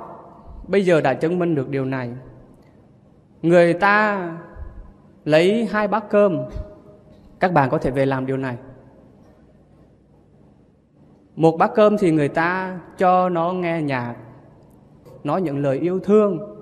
bây 0.67 0.85
giờ 0.85 1.01
đã 1.01 1.13
chứng 1.13 1.39
minh 1.39 1.55
được 1.55 1.69
điều 1.69 1.85
này. 1.85 2.09
Người 3.41 3.73
ta 3.73 4.29
lấy 5.25 5.65
hai 5.65 5.87
bát 5.87 6.09
cơm. 6.09 6.39
Các 7.39 7.53
bạn 7.53 7.69
có 7.69 7.77
thể 7.77 7.91
về 7.91 8.05
làm 8.05 8.25
điều 8.25 8.37
này. 8.37 8.57
Một 11.35 11.57
bát 11.57 11.71
cơm 11.75 11.97
thì 11.97 12.11
người 12.11 12.29
ta 12.29 12.79
cho 12.97 13.29
nó 13.29 13.51
nghe 13.51 13.81
nhạc, 13.81 14.15
nói 15.23 15.41
những 15.41 15.59
lời 15.59 15.79
yêu 15.79 15.99
thương 15.99 16.52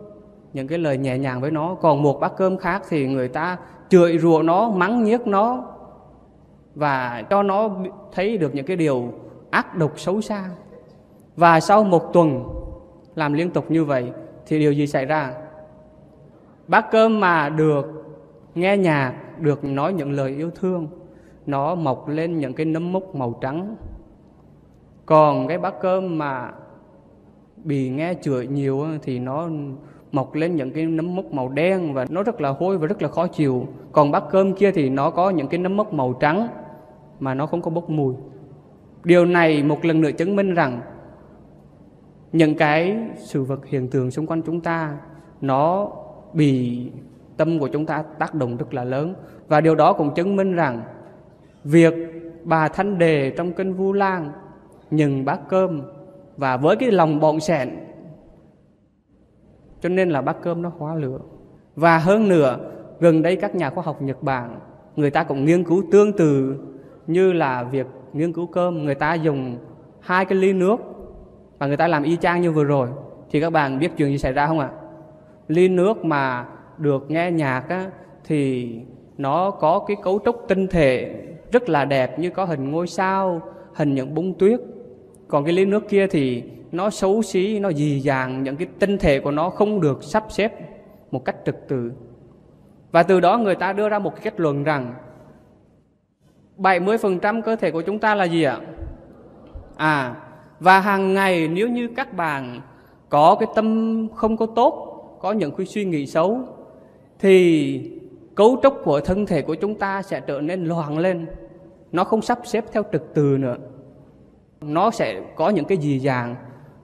những 0.54 0.68
cái 0.68 0.78
lời 0.78 0.98
nhẹ 0.98 1.18
nhàng 1.18 1.42
với 1.42 1.52
nó. 1.52 1.76
Còn 1.76 2.02
một 2.04 2.20
bát 2.20 2.32
cơm 2.38 2.58
khác 2.58 2.82
thì 2.90 3.08
người 3.08 3.28
ta 3.28 3.58
chửi 3.90 4.18
rủa 4.18 4.42
nó, 4.42 4.70
mắng 4.70 5.04
nhiếc 5.04 5.28
nó 5.28 5.64
và 6.76 7.24
cho 7.30 7.44
nó 7.44 7.70
thấy 8.12 8.38
được 8.38 8.56
những 8.56 8.66
cái 8.66 8.78
điều 8.78 9.14
ác 9.50 9.76
độc 9.78 10.00
xấu 10.00 10.22
xa. 10.22 10.50
Và 11.36 11.60
sau 11.60 11.84
một 11.84 12.14
tuần 12.14 12.44
làm 13.16 13.34
liên 13.34 13.50
tục 13.50 13.72
như 13.72 13.86
vậy 13.86 14.12
thì 14.46 14.60
điều 14.60 14.72
gì 14.72 14.88
xảy 14.88 15.06
ra? 15.06 15.34
Bát 16.68 16.92
cơm 16.92 17.20
mà 17.20 17.50
được 17.50 17.86
nghe 18.56 18.78
nhạc, 18.78 19.14
được 19.40 19.64
nói 19.64 19.94
những 19.94 20.12
lời 20.12 20.32
yêu 20.32 20.52
thương, 20.56 20.88
nó 21.46 21.76
mọc 21.76 22.08
lên 22.08 22.38
những 22.38 22.54
cái 22.54 22.66
nấm 22.66 22.94
mốc 22.94 23.16
màu 23.16 23.36
trắng. 23.42 23.76
Còn 25.06 25.48
cái 25.48 25.58
bát 25.58 25.74
cơm 25.82 26.18
mà 26.18 26.52
bị 27.56 27.90
nghe 27.90 28.14
chửi 28.22 28.48
nhiều 28.48 28.86
thì 29.02 29.20
nó 29.20 29.50
mọc 30.12 30.36
lên 30.36 30.56
những 30.56 30.72
cái 30.72 30.86
nấm 30.86 31.16
mốc 31.16 31.26
màu 31.26 31.50
đen 31.50 31.94
và 31.94 32.06
nó 32.10 32.24
rất 32.24 32.42
là 32.42 32.50
hôi 32.50 32.78
và 32.78 32.88
rất 32.88 33.02
là 33.02 33.08
khó 33.08 33.28
chịu. 33.28 33.68
Còn 33.92 34.12
bát 34.12 34.24
cơm 34.32 34.54
kia 34.54 34.72
thì 34.72 34.90
nó 34.90 35.10
có 35.10 35.30
những 35.30 35.48
cái 35.48 35.58
nấm 35.58 35.78
mốc 35.78 35.94
màu 35.94 36.14
trắng 36.14 36.48
mà 37.20 37.34
nó 37.34 37.46
không 37.46 37.62
có 37.62 37.72
bốc 37.72 37.90
mùi. 37.90 38.16
Điều 39.04 39.26
này 39.26 39.64
một 39.64 39.86
lần 39.86 40.02
nữa 40.02 40.12
chứng 40.12 40.36
minh 40.36 40.54
rằng 40.54 40.82
những 42.32 42.56
cái 42.56 42.98
sự 43.18 43.44
vật 43.44 43.66
hiện 43.66 43.88
tượng 43.88 44.12
xung 44.12 44.28
quanh 44.28 44.42
chúng 44.42 44.62
ta, 44.62 44.98
nó 45.42 45.90
bị 46.34 46.82
tâm 47.38 47.60
của 47.60 47.68
chúng 47.68 47.86
ta 47.86 48.04
tác 48.20 48.36
động 48.36 48.58
rất 48.58 48.74
là 48.74 48.84
lớn. 48.84 49.14
Và 49.48 49.62
điều 49.62 49.76
đó 49.76 49.94
cũng 49.94 50.14
chứng 50.14 50.36
minh 50.36 50.56
rằng 50.56 50.82
việc 51.64 51.94
bà 52.44 52.68
thanh 52.68 52.98
đề 52.98 53.30
trong 53.30 53.54
kinh 53.54 53.74
vu 53.74 53.94
lan 53.94 54.32
nhừng 54.92 55.26
bát 55.26 55.40
cơm 55.50 55.82
và 56.38 56.58
với 56.58 56.76
cái 56.76 56.92
lòng 56.92 57.20
bọn 57.20 57.40
sẹn 57.40 57.70
cho 59.82 59.90
nên 59.90 60.10
là 60.10 60.22
bát 60.22 60.38
cơm 60.42 60.62
nó 60.62 60.72
hóa 60.78 60.96
lửa. 60.96 61.20
Và 61.76 61.98
hơn 61.98 62.30
nữa 62.30 62.58
gần 63.00 63.22
đây 63.22 63.36
các 63.36 63.56
nhà 63.56 63.70
khoa 63.70 63.84
học 63.84 64.02
nhật 64.02 64.24
bản 64.24 64.60
người 64.96 65.12
ta 65.12 65.24
cũng 65.24 65.46
nghiên 65.46 65.64
cứu 65.64 65.84
tương 65.92 66.14
tự 66.14 66.56
như 67.08 67.34
là 67.34 67.64
việc 67.64 67.88
nghiên 68.14 68.34
cứu 68.34 68.46
cơm. 68.46 68.86
Người 68.86 68.96
ta 68.96 69.14
dùng 69.14 69.58
hai 70.00 70.26
cái 70.26 70.38
ly 70.38 70.54
nước 70.54 70.78
và 71.60 71.68
người 71.68 71.78
ta 71.78 71.88
làm 71.88 72.04
y 72.04 72.18
chang 72.18 72.42
như 72.42 72.52
vừa 72.52 72.64
rồi. 72.64 72.88
Thì 73.32 73.42
các 73.42 73.50
bạn 73.50 73.80
biết 73.80 73.92
chuyện 73.98 74.10
gì 74.10 74.18
xảy 74.18 74.34
ra 74.34 74.48
không 74.48 74.60
ạ? 74.60 74.70
Ly 75.48 75.68
nước 75.68 76.06
mà 76.06 76.46
được 76.78 77.12
nghe 77.12 77.32
nhạc 77.32 77.70
á, 77.70 77.92
thì 78.24 78.72
nó 79.18 79.52
có 79.52 79.80
cái 79.88 79.98
cấu 80.04 80.20
trúc 80.26 80.36
tinh 80.48 80.68
thể 80.68 81.16
rất 81.52 81.70
là 81.70 81.86
đẹp 81.86 82.20
như 82.20 82.30
có 82.30 82.46
hình 82.46 82.72
ngôi 82.72 82.88
sao, 82.88 83.42
hình 83.74 83.96
những 83.96 84.16
bông 84.16 84.34
tuyết. 84.34 84.60
Còn 85.28 85.44
cái 85.44 85.54
ly 85.54 85.66
nước 85.66 85.90
kia 85.90 86.08
thì 86.08 86.44
nó 86.72 86.90
xấu 86.90 87.22
xí, 87.22 87.60
nó 87.60 87.72
dì 87.72 88.00
dàng, 88.00 88.44
những 88.44 88.56
cái 88.56 88.68
tinh 88.80 88.98
thể 88.98 89.20
của 89.20 89.32
nó 89.32 89.50
không 89.50 89.82
được 89.82 90.04
sắp 90.04 90.26
xếp 90.30 90.52
một 91.12 91.26
cách 91.26 91.36
trật 91.46 91.68
tự. 91.68 91.92
Và 92.92 93.04
từ 93.04 93.20
đó 93.20 93.38
người 93.38 93.56
ta 93.56 93.74
đưa 93.74 93.90
ra 93.90 94.00
một 94.00 94.16
cái 94.16 94.22
kết 94.24 94.40
luận 94.40 94.64
rằng 94.64 94.94
70% 96.58 97.42
cơ 97.42 97.56
thể 97.56 97.72
của 97.72 97.82
chúng 97.82 98.00
ta 98.00 98.16
là 98.16 98.24
gì 98.24 98.44
ạ? 98.44 98.60
À, 99.76 100.16
và 100.60 100.80
hàng 100.80 101.14
ngày 101.14 101.48
nếu 101.48 101.70
như 101.70 101.90
các 101.96 102.14
bạn 102.14 102.62
có 103.10 103.36
cái 103.40 103.50
tâm 103.56 104.08
không 104.16 104.38
có 104.38 104.46
tốt, 104.46 104.88
có 105.22 105.32
những 105.32 105.52
cái 105.56 105.66
suy 105.66 105.86
nghĩ 105.86 106.06
xấu 106.06 106.40
thì 107.20 107.92
cấu 108.36 108.60
trúc 108.64 108.74
của 108.84 109.00
thân 109.00 109.26
thể 109.26 109.42
của 109.42 109.56
chúng 109.56 109.76
ta 109.76 110.02
sẽ 110.02 110.20
trở 110.20 110.42
nên 110.42 110.66
loạn 110.66 110.98
lên. 110.98 111.28
Nó 111.92 112.04
không 112.04 112.22
sắp 112.22 112.40
xếp 112.44 112.66
theo 112.72 112.84
trật 112.92 113.04
tự 113.14 113.38
nữa. 113.40 113.58
Nó 114.62 114.92
sẽ 114.92 115.22
có 115.36 115.50
những 115.50 115.66
cái 115.66 115.78
gì 115.78 116.00
dàng 116.00 116.36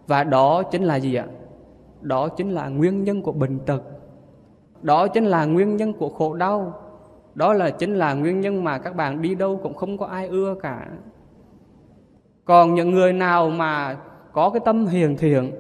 và 0.07 0.23
đó 0.23 0.63
chính 0.63 0.83
là 0.83 0.95
gì 0.95 1.15
ạ? 1.15 1.25
Đó 2.01 2.27
chính 2.27 2.51
là 2.51 2.69
nguyên 2.69 3.03
nhân 3.03 3.21
của 3.21 3.31
bệnh 3.31 3.59
tật. 3.59 3.81
Đó 4.81 5.07
chính 5.07 5.25
là 5.25 5.45
nguyên 5.45 5.77
nhân 5.77 5.93
của 5.93 6.09
khổ 6.09 6.33
đau. 6.33 6.73
Đó 7.35 7.53
là 7.53 7.69
chính 7.69 7.95
là 7.95 8.13
nguyên 8.13 8.41
nhân 8.41 8.63
mà 8.63 8.77
các 8.77 8.95
bạn 8.95 9.21
đi 9.21 9.35
đâu 9.35 9.59
cũng 9.63 9.73
không 9.73 9.97
có 9.97 10.05
ai 10.05 10.27
ưa 10.27 10.55
cả. 10.61 10.87
Còn 12.45 12.75
những 12.75 12.91
người 12.91 13.13
nào 13.13 13.49
mà 13.49 13.97
có 14.31 14.49
cái 14.49 14.59
tâm 14.65 14.85
hiền 14.85 15.17
thiện, 15.17 15.51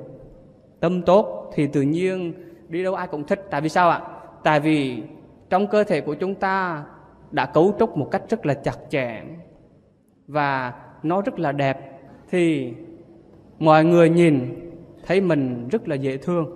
tâm 0.79 1.01
tốt 1.01 1.51
thì 1.53 1.67
tự 1.67 1.81
nhiên 1.81 2.33
đi 2.69 2.83
đâu 2.83 2.95
ai 2.95 3.07
cũng 3.07 3.23
thích. 3.23 3.47
Tại 3.49 3.61
vì 3.61 3.69
sao 3.69 3.89
ạ? 3.89 4.01
Tại 4.43 4.59
vì 4.59 5.03
trong 5.49 5.67
cơ 5.67 5.83
thể 5.83 6.01
của 6.01 6.15
chúng 6.15 6.35
ta 6.35 6.83
đã 7.31 7.45
cấu 7.45 7.73
trúc 7.79 7.97
một 7.97 8.07
cách 8.11 8.23
rất 8.29 8.45
là 8.45 8.53
chặt 8.53 8.77
chẽ 8.89 9.23
và 10.27 10.73
nó 11.03 11.21
rất 11.21 11.39
là 11.39 11.51
đẹp 11.51 11.99
thì 12.29 12.73
mọi 13.59 13.85
người 13.85 14.09
nhìn, 14.09 14.55
thấy 15.05 15.21
mình 15.21 15.67
rất 15.67 15.87
là 15.87 15.95
dễ 15.95 16.17
thương. 16.17 16.49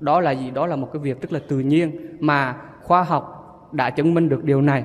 Đó 0.00 0.20
là 0.20 0.30
gì? 0.30 0.50
Đó 0.50 0.66
là 0.66 0.76
một 0.76 0.88
cái 0.92 1.00
việc 1.00 1.20
rất 1.20 1.32
là 1.32 1.40
tự 1.48 1.58
nhiên 1.58 2.16
mà 2.20 2.56
khoa 2.82 3.02
học 3.02 3.32
đã 3.72 3.90
chứng 3.90 4.14
minh 4.14 4.28
được 4.28 4.44
điều 4.44 4.62
này. 4.62 4.84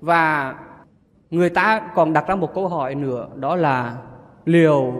Và 0.00 0.54
người 1.30 1.50
ta 1.50 1.90
còn 1.94 2.12
đặt 2.12 2.24
ra 2.28 2.34
một 2.34 2.54
câu 2.54 2.68
hỏi 2.68 2.94
nữa, 2.94 3.28
đó 3.34 3.56
là 3.56 3.96
liệu 4.44 4.92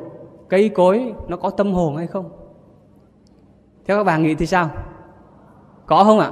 cây 0.48 0.68
cối 0.68 1.14
nó 1.28 1.36
có 1.36 1.50
tâm 1.50 1.72
hồn 1.72 1.96
hay 1.96 2.06
không? 2.06 2.30
Theo 3.86 3.96
các 3.96 4.04
bạn 4.04 4.22
nghĩ 4.22 4.34
thì 4.34 4.46
sao? 4.46 4.70
Có 5.86 6.04
không 6.04 6.18
ạ? 6.18 6.30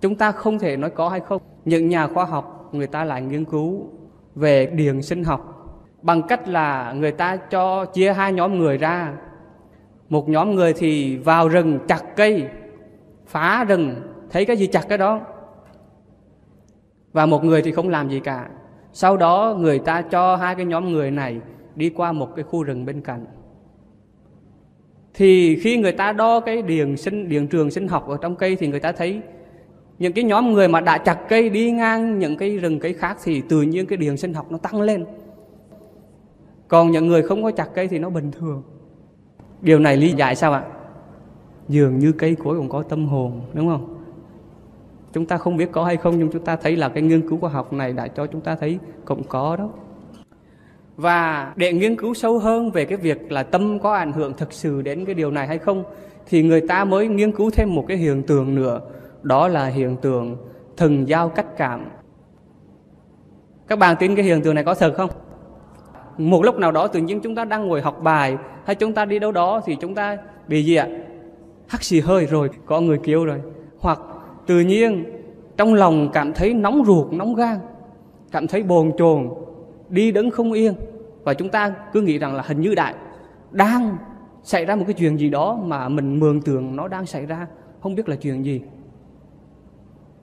Chúng 0.00 0.16
ta 0.16 0.32
không 0.32 0.58
thể 0.58 0.76
nói 0.76 0.90
có 0.90 1.08
hay 1.08 1.20
không. 1.20 1.42
Những 1.64 1.88
nhà 1.88 2.06
khoa 2.06 2.24
học, 2.24 2.68
người 2.72 2.86
ta 2.86 3.04
lại 3.04 3.22
nghiên 3.22 3.44
cứu 3.44 3.86
về 4.34 4.66
điện 4.66 5.02
sinh 5.02 5.24
học 5.24 5.51
bằng 6.02 6.22
cách 6.22 6.48
là 6.48 6.92
người 6.92 7.12
ta 7.12 7.36
cho 7.36 7.84
chia 7.84 8.12
hai 8.12 8.32
nhóm 8.32 8.58
người 8.58 8.78
ra. 8.78 9.12
Một 10.08 10.28
nhóm 10.28 10.54
người 10.54 10.72
thì 10.72 11.16
vào 11.16 11.48
rừng 11.48 11.78
chặt 11.88 12.02
cây, 12.16 12.48
phá 13.26 13.64
rừng. 13.64 13.94
Thấy 14.30 14.44
cái 14.44 14.56
gì 14.56 14.66
chặt 14.66 14.88
cái 14.88 14.98
đó. 14.98 15.20
Và 17.12 17.26
một 17.26 17.44
người 17.44 17.62
thì 17.62 17.72
không 17.72 17.88
làm 17.88 18.08
gì 18.08 18.20
cả. 18.20 18.48
Sau 18.92 19.16
đó 19.16 19.56
người 19.58 19.78
ta 19.78 20.02
cho 20.02 20.36
hai 20.36 20.54
cái 20.54 20.64
nhóm 20.64 20.92
người 20.92 21.10
này 21.10 21.40
đi 21.76 21.90
qua 21.90 22.12
một 22.12 22.36
cái 22.36 22.42
khu 22.42 22.62
rừng 22.62 22.84
bên 22.84 23.00
cạnh. 23.00 23.24
Thì 25.14 25.56
khi 25.56 25.76
người 25.76 25.92
ta 25.92 26.12
đo 26.12 26.40
cái 26.40 26.62
điện 26.62 26.96
sinh 26.96 27.28
điện 27.28 27.48
trường 27.48 27.70
sinh 27.70 27.88
học 27.88 28.08
ở 28.08 28.16
trong 28.20 28.36
cây 28.36 28.56
thì 28.56 28.66
người 28.66 28.80
ta 28.80 28.92
thấy 28.92 29.20
những 29.98 30.12
cái 30.12 30.24
nhóm 30.24 30.52
người 30.52 30.68
mà 30.68 30.80
đã 30.80 30.98
chặt 30.98 31.18
cây 31.28 31.50
đi 31.50 31.70
ngang 31.70 32.18
những 32.18 32.36
cái 32.36 32.58
rừng 32.58 32.78
cây 32.78 32.92
khác 32.92 33.16
thì 33.24 33.42
tự 33.48 33.62
nhiên 33.62 33.86
cái 33.86 33.96
điện 33.96 34.16
sinh 34.16 34.34
học 34.34 34.52
nó 34.52 34.58
tăng 34.58 34.80
lên 34.80 35.04
còn 36.72 36.90
những 36.90 37.06
người 37.06 37.22
không 37.22 37.42
có 37.42 37.50
chặt 37.50 37.68
cây 37.74 37.88
thì 37.88 37.98
nó 37.98 38.10
bình 38.10 38.30
thường. 38.30 38.62
Điều 39.60 39.78
này 39.78 39.96
lý 39.96 40.12
giải 40.12 40.36
sao 40.36 40.52
ạ? 40.52 40.64
Dường 41.68 41.98
như 41.98 42.12
cây 42.12 42.36
cối 42.44 42.56
cũng 42.56 42.68
có 42.68 42.82
tâm 42.82 43.06
hồn, 43.06 43.40
đúng 43.54 43.68
không? 43.68 44.04
Chúng 45.12 45.26
ta 45.26 45.36
không 45.36 45.56
biết 45.56 45.72
có 45.72 45.84
hay 45.84 45.96
không, 45.96 46.18
nhưng 46.18 46.30
chúng 46.32 46.44
ta 46.44 46.56
thấy 46.56 46.76
là 46.76 46.88
cái 46.88 47.02
nghiên 47.02 47.28
cứu 47.28 47.38
khoa 47.38 47.50
học 47.50 47.72
này 47.72 47.92
đã 47.92 48.08
cho 48.08 48.26
chúng 48.26 48.40
ta 48.40 48.54
thấy 48.54 48.78
cũng 49.04 49.22
có 49.24 49.56
đó. 49.56 49.68
Và 50.96 51.52
để 51.56 51.72
nghiên 51.72 51.96
cứu 51.96 52.14
sâu 52.14 52.38
hơn 52.38 52.70
về 52.70 52.84
cái 52.84 52.98
việc 52.98 53.32
là 53.32 53.42
tâm 53.42 53.78
có 53.78 53.94
ảnh 53.94 54.12
hưởng 54.12 54.34
thực 54.34 54.52
sự 54.52 54.82
đến 54.82 55.04
cái 55.04 55.14
điều 55.14 55.30
này 55.30 55.46
hay 55.46 55.58
không, 55.58 55.84
thì 56.26 56.42
người 56.42 56.60
ta 56.68 56.84
mới 56.84 57.08
nghiên 57.08 57.32
cứu 57.32 57.50
thêm 57.50 57.74
một 57.74 57.84
cái 57.88 57.96
hiện 57.96 58.22
tượng 58.22 58.54
nữa. 58.54 58.80
Đó 59.22 59.48
là 59.48 59.66
hiện 59.66 59.96
tượng 59.96 60.36
thần 60.76 61.08
giao 61.08 61.28
cách 61.28 61.56
cảm. 61.56 61.84
Các 63.68 63.78
bạn 63.78 63.96
tin 64.00 64.16
cái 64.16 64.24
hiện 64.24 64.42
tượng 64.42 64.54
này 64.54 64.64
có 64.64 64.74
thật 64.74 64.94
không? 64.96 65.10
Một 66.18 66.44
lúc 66.44 66.58
nào 66.58 66.72
đó 66.72 66.86
tự 66.86 67.00
nhiên 67.00 67.20
chúng 67.20 67.34
ta 67.34 67.44
đang 67.44 67.68
ngồi 67.68 67.80
học 67.80 68.02
bài, 68.02 68.36
hay 68.64 68.76
chúng 68.76 68.92
ta 68.92 69.04
đi 69.04 69.18
đâu 69.18 69.32
đó 69.32 69.60
thì 69.64 69.76
chúng 69.80 69.94
ta 69.94 70.16
bị 70.48 70.64
gì 70.64 70.74
ạ? 70.74 70.88
Hắt 71.66 71.82
xì 71.82 72.00
hơi 72.00 72.26
rồi, 72.26 72.50
có 72.66 72.80
người 72.80 72.98
kêu 73.02 73.24
rồi. 73.24 73.40
Hoặc 73.78 74.00
tự 74.46 74.60
nhiên 74.60 75.04
trong 75.56 75.74
lòng 75.74 76.08
cảm 76.12 76.32
thấy 76.32 76.54
nóng 76.54 76.84
ruột, 76.86 77.12
nóng 77.12 77.34
gan, 77.34 77.58
cảm 78.32 78.46
thấy 78.46 78.62
bồn 78.62 78.92
chồn, 78.98 79.28
đi 79.88 80.12
đứng 80.12 80.30
không 80.30 80.52
yên. 80.52 80.74
Và 81.24 81.34
chúng 81.34 81.48
ta 81.48 81.74
cứ 81.92 82.00
nghĩ 82.00 82.18
rằng 82.18 82.34
là 82.34 82.42
hình 82.46 82.60
như 82.60 82.74
đại, 82.74 82.94
đang 83.50 83.96
xảy 84.42 84.64
ra 84.64 84.76
một 84.76 84.84
cái 84.86 84.94
chuyện 84.94 85.18
gì 85.18 85.28
đó 85.28 85.58
mà 85.64 85.88
mình 85.88 86.20
mường 86.20 86.42
tượng 86.42 86.76
nó 86.76 86.88
đang 86.88 87.06
xảy 87.06 87.26
ra, 87.26 87.46
không 87.80 87.94
biết 87.94 88.08
là 88.08 88.16
chuyện 88.16 88.44
gì. 88.44 88.60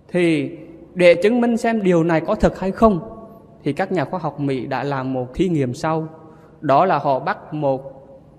Thì 0.07 0.51
để 0.93 1.15
chứng 1.23 1.41
minh 1.41 1.57
xem 1.57 1.83
điều 1.83 2.03
này 2.03 2.21
có 2.21 2.35
thật 2.35 2.59
hay 2.59 2.71
không 2.71 3.18
thì 3.63 3.73
các 3.73 3.91
nhà 3.91 4.05
khoa 4.05 4.19
học 4.19 4.39
Mỹ 4.39 4.65
đã 4.65 4.83
làm 4.83 5.13
một 5.13 5.33
thí 5.33 5.49
nghiệm 5.49 5.73
sau. 5.73 6.07
Đó 6.61 6.85
là 6.85 6.97
họ 6.97 7.19
bắt 7.19 7.53
một 7.53 7.81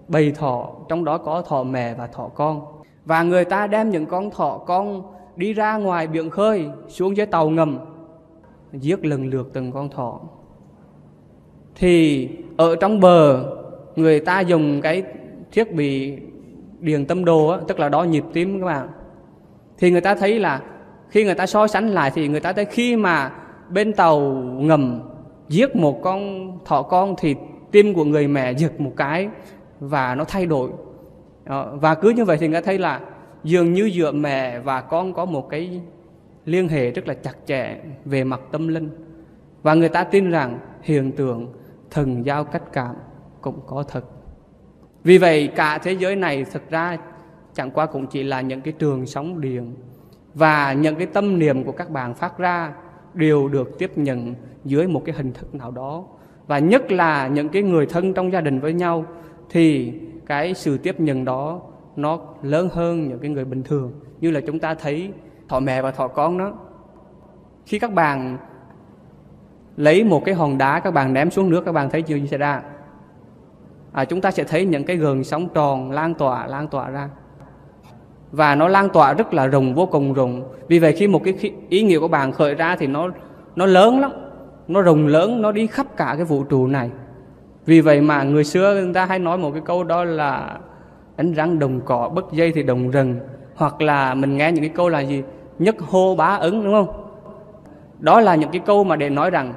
bầy 0.09 0.33
thỏ 0.33 0.69
trong 0.89 1.05
đó 1.05 1.19
có 1.19 1.43
thỏ 1.43 1.63
mẹ 1.63 1.95
và 1.95 2.07
thỏ 2.07 2.29
con. 2.29 2.63
Và 3.05 3.23
người 3.23 3.45
ta 3.45 3.67
đem 3.67 3.91
những 3.91 4.07
con 4.07 4.31
thỏ 4.31 4.59
con 4.67 5.03
đi 5.37 5.53
ra 5.53 5.77
ngoài 5.77 6.07
biển 6.07 6.31
khơi 6.31 6.69
xuống 6.89 7.17
dưới 7.17 7.27
tàu 7.27 7.51
ngầm 7.51 7.79
giết 8.73 9.05
lần 9.05 9.27
lượt 9.27 9.51
từng 9.53 9.73
con 9.73 9.89
thỏ. 9.89 10.21
Thì 11.75 12.29
ở 12.57 12.77
trong 12.77 13.01
bờ 13.01 13.45
người 13.97 14.21
ta 14.21 14.41
dùng 14.41 14.81
cái 14.81 15.03
thiết 15.53 15.75
bị 15.75 16.19
điền 16.81 17.07
tâm 17.07 17.25
đồ 17.25 17.49
á, 17.49 17.59
tức 17.69 17.79
là 17.79 17.89
đo 17.89 18.03
nhịp 18.03 18.25
tim 18.33 18.61
các 18.61 18.67
bạn 18.67 18.89
thì 19.79 19.91
người 19.91 20.01
ta 20.01 20.15
thấy 20.15 20.39
là 20.39 20.61
khi 21.09 21.25
người 21.25 21.35
ta 21.35 21.47
so 21.47 21.67
sánh 21.67 21.89
lại 21.89 22.11
thì 22.15 22.29
người 22.29 22.41
ta 22.41 22.53
thấy 22.53 22.65
khi 22.65 22.97
mà 22.97 23.33
bên 23.71 23.93
tàu 23.93 24.21
ngầm 24.57 25.01
giết 25.51 25.77
một 25.77 26.03
con 26.03 26.51
thỏ 26.65 26.83
con 26.83 27.15
thì 27.19 27.35
tim 27.71 27.95
của 27.95 28.05
người 28.05 28.29
mẹ 28.29 28.53
giật 28.53 28.81
một 28.81 28.93
cái 28.97 29.29
và 29.81 30.15
nó 30.15 30.25
thay 30.25 30.47
đổi. 30.47 30.71
Đó, 31.45 31.73
và 31.75 31.95
cứ 31.95 32.11
như 32.11 32.25
vậy 32.25 32.37
thì 32.41 32.49
người 32.49 32.61
ta 32.61 32.67
thấy 32.67 32.79
là 32.79 33.01
dường 33.45 33.73
như 33.73 33.85
giữa 33.85 34.13
mẹ 34.13 34.59
và 34.59 34.81
con 34.81 35.15
có 35.15 35.25
một 35.25 35.49
cái 35.49 35.81
liên 36.45 36.69
hệ 36.69 36.91
rất 36.91 37.09
là 37.09 37.15
chặt 37.15 37.35
chẽ 37.47 37.77
về 38.05 38.25
mặt 38.25 38.41
tâm 38.53 38.69
linh. 38.69 38.91
Và 39.63 39.75
người 39.75 39.89
ta 39.89 40.05
tin 40.05 40.31
rằng 40.31 40.59
hiện 40.83 41.13
tượng 41.13 41.53
thần 41.91 42.27
giao 42.27 42.45
cách 42.45 42.73
cảm 42.73 42.95
cũng 43.41 43.61
có 43.67 43.83
thật. 43.83 44.05
Vì 45.05 45.19
vậy 45.19 45.49
cả 45.57 45.79
thế 45.79 45.93
giới 45.93 46.17
này 46.17 46.45
thực 46.45 46.71
ra 46.71 46.99
chẳng 47.55 47.71
qua 47.71 47.87
cũng 47.87 48.07
chỉ 48.07 48.23
là 48.23 48.41
những 48.41 48.61
cái 48.61 48.73
trường 48.79 49.07
sóng 49.07 49.41
điện 49.41 49.75
và 50.35 50.73
những 50.73 50.97
cái 50.97 51.07
tâm 51.07 51.39
niệm 51.39 51.65
của 51.65 51.73
các 51.73 51.91
bạn 51.91 52.15
phát 52.15 52.39
ra 52.39 52.73
đều 53.15 53.49
được 53.49 53.79
tiếp 53.79 53.99
nhận 53.99 54.35
dưới 54.65 54.89
một 54.89 55.03
cái 55.05 55.15
hình 55.15 55.33
thức 55.33 55.55
nào 55.55 55.71
đó. 55.71 56.05
Và 56.47 56.59
nhất 56.59 56.93
là 56.93 57.29
những 57.29 57.49
cái 57.49 57.63
người 57.63 57.87
thân 57.87 58.15
trong 58.15 58.33
gia 58.33 58.41
đình 58.41 58.61
với 58.61 58.73
nhau 58.73 59.05
thì 59.51 59.93
cái 60.27 60.55
sự 60.55 60.79
tiếp 60.79 61.01
nhận 61.01 61.25
đó 61.25 61.61
nó 61.97 62.19
lớn 62.43 62.69
hơn 62.73 63.09
những 63.09 63.19
cái 63.19 63.31
người 63.31 63.45
bình 63.45 63.63
thường. 63.63 63.93
Như 64.21 64.31
là 64.31 64.41
chúng 64.41 64.59
ta 64.59 64.75
thấy 64.75 65.13
thọ 65.49 65.61
mẹ 65.61 65.83
và 65.83 65.91
thọ 65.91 66.09
con 66.09 66.39
đó. 66.39 66.53
Khi 67.67 67.79
các 67.79 67.93
bạn 67.93 68.39
lấy 69.77 70.05
một 70.05 70.25
cái 70.25 70.35
hòn 70.35 70.59
đá 70.59 70.81
các 70.81 70.91
bạn 70.91 71.13
ném 71.13 71.31
xuống 71.31 71.51
nước 71.51 71.65
các 71.65 71.73
bạn 71.73 71.91
thấy 71.91 72.03
chuyện 72.03 72.21
gì 72.21 72.27
xảy 72.27 72.39
ra? 72.39 72.63
À, 73.93 74.05
chúng 74.05 74.21
ta 74.21 74.31
sẽ 74.31 74.45
thấy 74.45 74.65
những 74.65 74.85
cái 74.85 74.97
gợn 74.97 75.25
sóng 75.25 75.49
tròn 75.55 75.91
lan 75.91 76.15
tỏa 76.15 76.47
lan 76.47 76.69
tỏa 76.69 76.91
ra. 76.91 77.09
Và 78.33 78.55
nó 78.55 78.69
lan 78.69 78.89
tỏa 78.89 79.13
rất 79.13 79.35
là 79.35 79.47
rộng 79.47 79.75
vô 79.75 79.87
cùng 79.87 80.13
rộng. 80.13 80.53
Vì 80.69 80.79
vậy 80.79 80.93
khi 80.93 81.07
một 81.07 81.25
cái 81.25 81.35
ý 81.69 81.83
nghĩa 81.83 81.99
của 81.99 82.09
bạn 82.09 82.33
khởi 82.33 82.55
ra 82.55 82.77
thì 82.77 82.87
nó 82.87 83.09
nó 83.57 83.67
lớn 83.67 84.01
lắm 84.01 84.13
nó 84.71 84.83
rộng 84.83 85.07
lớn 85.07 85.43
nó 85.43 85.53
đi 85.53 85.67
khắp 85.67 85.87
cả 85.97 86.15
cái 86.17 86.25
vũ 86.25 86.45
trụ 86.45 86.67
này. 86.67 86.91
Vì 87.67 87.81
vậy 87.81 88.01
mà 88.01 88.23
người 88.23 88.45
xưa 88.45 88.75
người 88.75 88.95
ta 88.95 89.07
hay 89.07 89.19
nói 89.19 89.39
một 89.39 89.51
cái 89.51 89.63
câu 89.65 89.85
đó 89.85 90.05
là 90.05 90.59
đánh 91.17 91.33
răng 91.33 91.59
đồng 91.59 91.81
cỏ 91.81 92.11
bất 92.15 92.33
dây 92.33 92.53
thì 92.53 92.63
đồng 92.63 92.91
rừng. 92.91 93.21
Hoặc 93.55 93.81
là 93.81 94.15
mình 94.15 94.37
nghe 94.37 94.53
những 94.53 94.65
cái 94.65 94.73
câu 94.75 94.89
là 94.89 95.01
gì? 95.01 95.23
Nhất 95.59 95.77
hô 95.81 96.17
bá 96.17 96.37
ứng 96.37 96.65
đúng 96.65 96.73
không? 96.73 97.07
Đó 97.99 98.21
là 98.21 98.35
những 98.35 98.51
cái 98.51 98.61
câu 98.67 98.85
mà 98.85 98.97
để 98.97 99.11
nói 99.11 99.31
rằng 99.31 99.55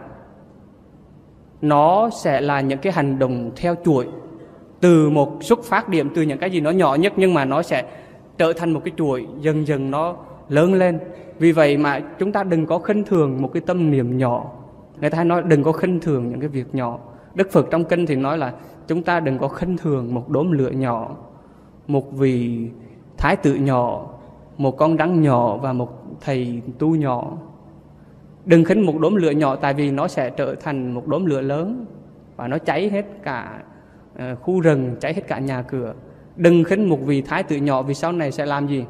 nó 1.62 2.10
sẽ 2.10 2.42
là 2.42 2.62
những 2.62 2.80
cái 2.80 2.94
hành 2.94 3.20
động 3.20 3.52
theo 3.56 3.76
chuỗi. 3.86 4.08
Từ 4.82 5.10
một 5.10 5.38
xuất 5.42 5.64
phát 5.64 5.90
điểm, 5.90 6.10
từ 6.16 6.22
những 6.22 6.38
cái 6.38 6.52
gì 6.52 6.62
nó 6.62 6.72
nhỏ 6.72 6.96
nhất 6.96 7.14
nhưng 7.16 7.34
mà 7.34 7.46
nó 7.46 7.62
sẽ 7.62 7.84
trở 8.38 8.54
thành 8.54 8.72
một 8.72 8.82
cái 8.86 8.94
chuỗi, 8.98 9.26
dần 9.42 9.68
dần 9.68 9.92
nó 9.92 10.16
lớn 10.50 10.74
lên. 10.74 11.00
Vì 11.40 11.52
vậy 11.52 11.78
mà 11.78 12.00
chúng 12.20 12.32
ta 12.32 12.44
đừng 12.44 12.66
có 12.66 12.80
khinh 12.80 13.04
thường 13.04 13.42
một 13.42 13.50
cái 13.54 13.62
tâm 13.66 13.92
niệm 13.92 14.18
nhỏ 14.18 14.52
người 15.02 15.10
ta 15.10 15.16
hay 15.16 15.26
nói 15.26 15.44
đừng 15.44 15.64
có 15.64 15.72
khinh 15.72 16.00
thường 16.00 16.30
những 16.30 16.40
cái 16.40 16.50
việc 16.50 16.76
nhỏ. 16.76 17.00
Đức 17.36 17.52
phật 17.52 17.68
trong 17.72 17.84
kinh 17.84 18.06
thì 18.06 18.16
nói 18.16 18.38
là 18.38 18.54
chúng 18.88 19.04
ta 19.04 19.20
đừng 19.20 19.38
có 19.38 19.48
khinh 19.48 19.78
thường 19.78 20.14
một 20.14 20.30
đốm 20.30 20.52
lửa 20.52 20.70
nhỏ, 20.70 21.16
một 21.88 22.12
vị 22.12 22.68
thái 23.18 23.36
tử 23.36 23.56
nhỏ, 23.56 24.10
một 24.58 24.78
con 24.78 24.98
rắn 24.98 25.22
nhỏ 25.22 25.58
và 25.58 25.74
một 25.74 25.90
thầy 26.22 26.62
tu 26.80 26.96
nhỏ. 26.96 27.32
Đừng 28.46 28.64
khinh 28.64 28.86
một 28.86 29.00
đốm 29.00 29.16
lửa 29.16 29.32
nhỏ 29.32 29.56
tại 29.56 29.74
vì 29.74 29.92
nó 29.92 30.08
sẽ 30.08 30.30
trở 30.30 30.56
thành 30.56 30.92
một 30.92 31.08
đốm 31.08 31.26
lửa 31.26 31.42
lớn 31.42 31.86
và 32.36 32.48
nó 32.48 32.58
cháy 32.58 32.90
hết 32.90 33.06
cả 33.24 33.64
ờ, 34.18 34.36
khu 34.36 34.60
rừng, 34.60 34.96
cháy 35.00 35.14
hết 35.14 35.22
cả 35.28 35.40
nhà 35.40 35.62
cửa. 35.62 35.94
Đừng 36.36 36.64
khinh 36.64 36.90
một 36.90 37.00
vị 37.06 37.22
thái 37.22 37.44
tử 37.44 37.56
nhỏ 37.56 37.82
vì 37.82 37.94
sau 37.94 38.12
này 38.12 38.32
sẽ 38.32 38.46
làm 38.46 38.68
gì? 38.68 38.86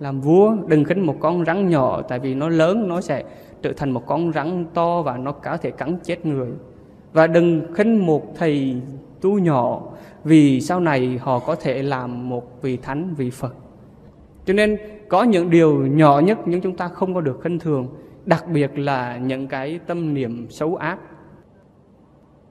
Làm 0.00 0.20
vua. 0.20 0.56
Đừng 0.66 0.84
khinh 0.84 1.06
một 1.06 1.16
con 1.20 1.44
rắn 1.44 1.68
nhỏ 1.68 2.02
tại 2.02 2.18
vì 2.18 2.34
nó 2.34 2.48
lớn, 2.48 2.88
nó 2.88 3.00
sẽ 3.00 3.24
trở 3.64 3.72
thành 3.72 3.90
một 3.90 4.06
con 4.06 4.32
rắn 4.32 4.66
to 4.74 5.02
và 5.02 5.16
nó 5.16 5.32
có 5.32 5.56
thể 5.56 5.70
cắn 5.70 5.96
chết 6.02 6.26
người. 6.26 6.48
Và 7.12 7.26
đừng 7.26 7.74
khinh 7.74 8.06
một 8.06 8.34
thầy 8.36 8.76
tu 9.20 9.38
nhỏ, 9.38 9.82
vì 10.24 10.60
sau 10.60 10.80
này 10.80 11.18
họ 11.22 11.38
có 11.38 11.54
thể 11.54 11.82
làm 11.82 12.28
một 12.28 12.62
vị 12.62 12.76
thánh, 12.76 13.14
vị 13.14 13.30
phật. 13.30 13.54
Cho 14.44 14.54
nên 14.54 14.76
có 15.08 15.22
những 15.22 15.50
điều 15.50 15.86
nhỏ 15.86 16.18
nhất 16.18 16.38
nhưng 16.46 16.60
chúng 16.60 16.76
ta 16.76 16.88
không 16.88 17.14
có 17.14 17.20
được 17.20 17.40
khinh 17.42 17.58
thường, 17.58 17.88
đặc 18.24 18.44
biệt 18.52 18.78
là 18.78 19.16
những 19.16 19.46
cái 19.46 19.80
tâm 19.86 20.14
niệm 20.14 20.46
xấu 20.50 20.76
ác. 20.76 20.98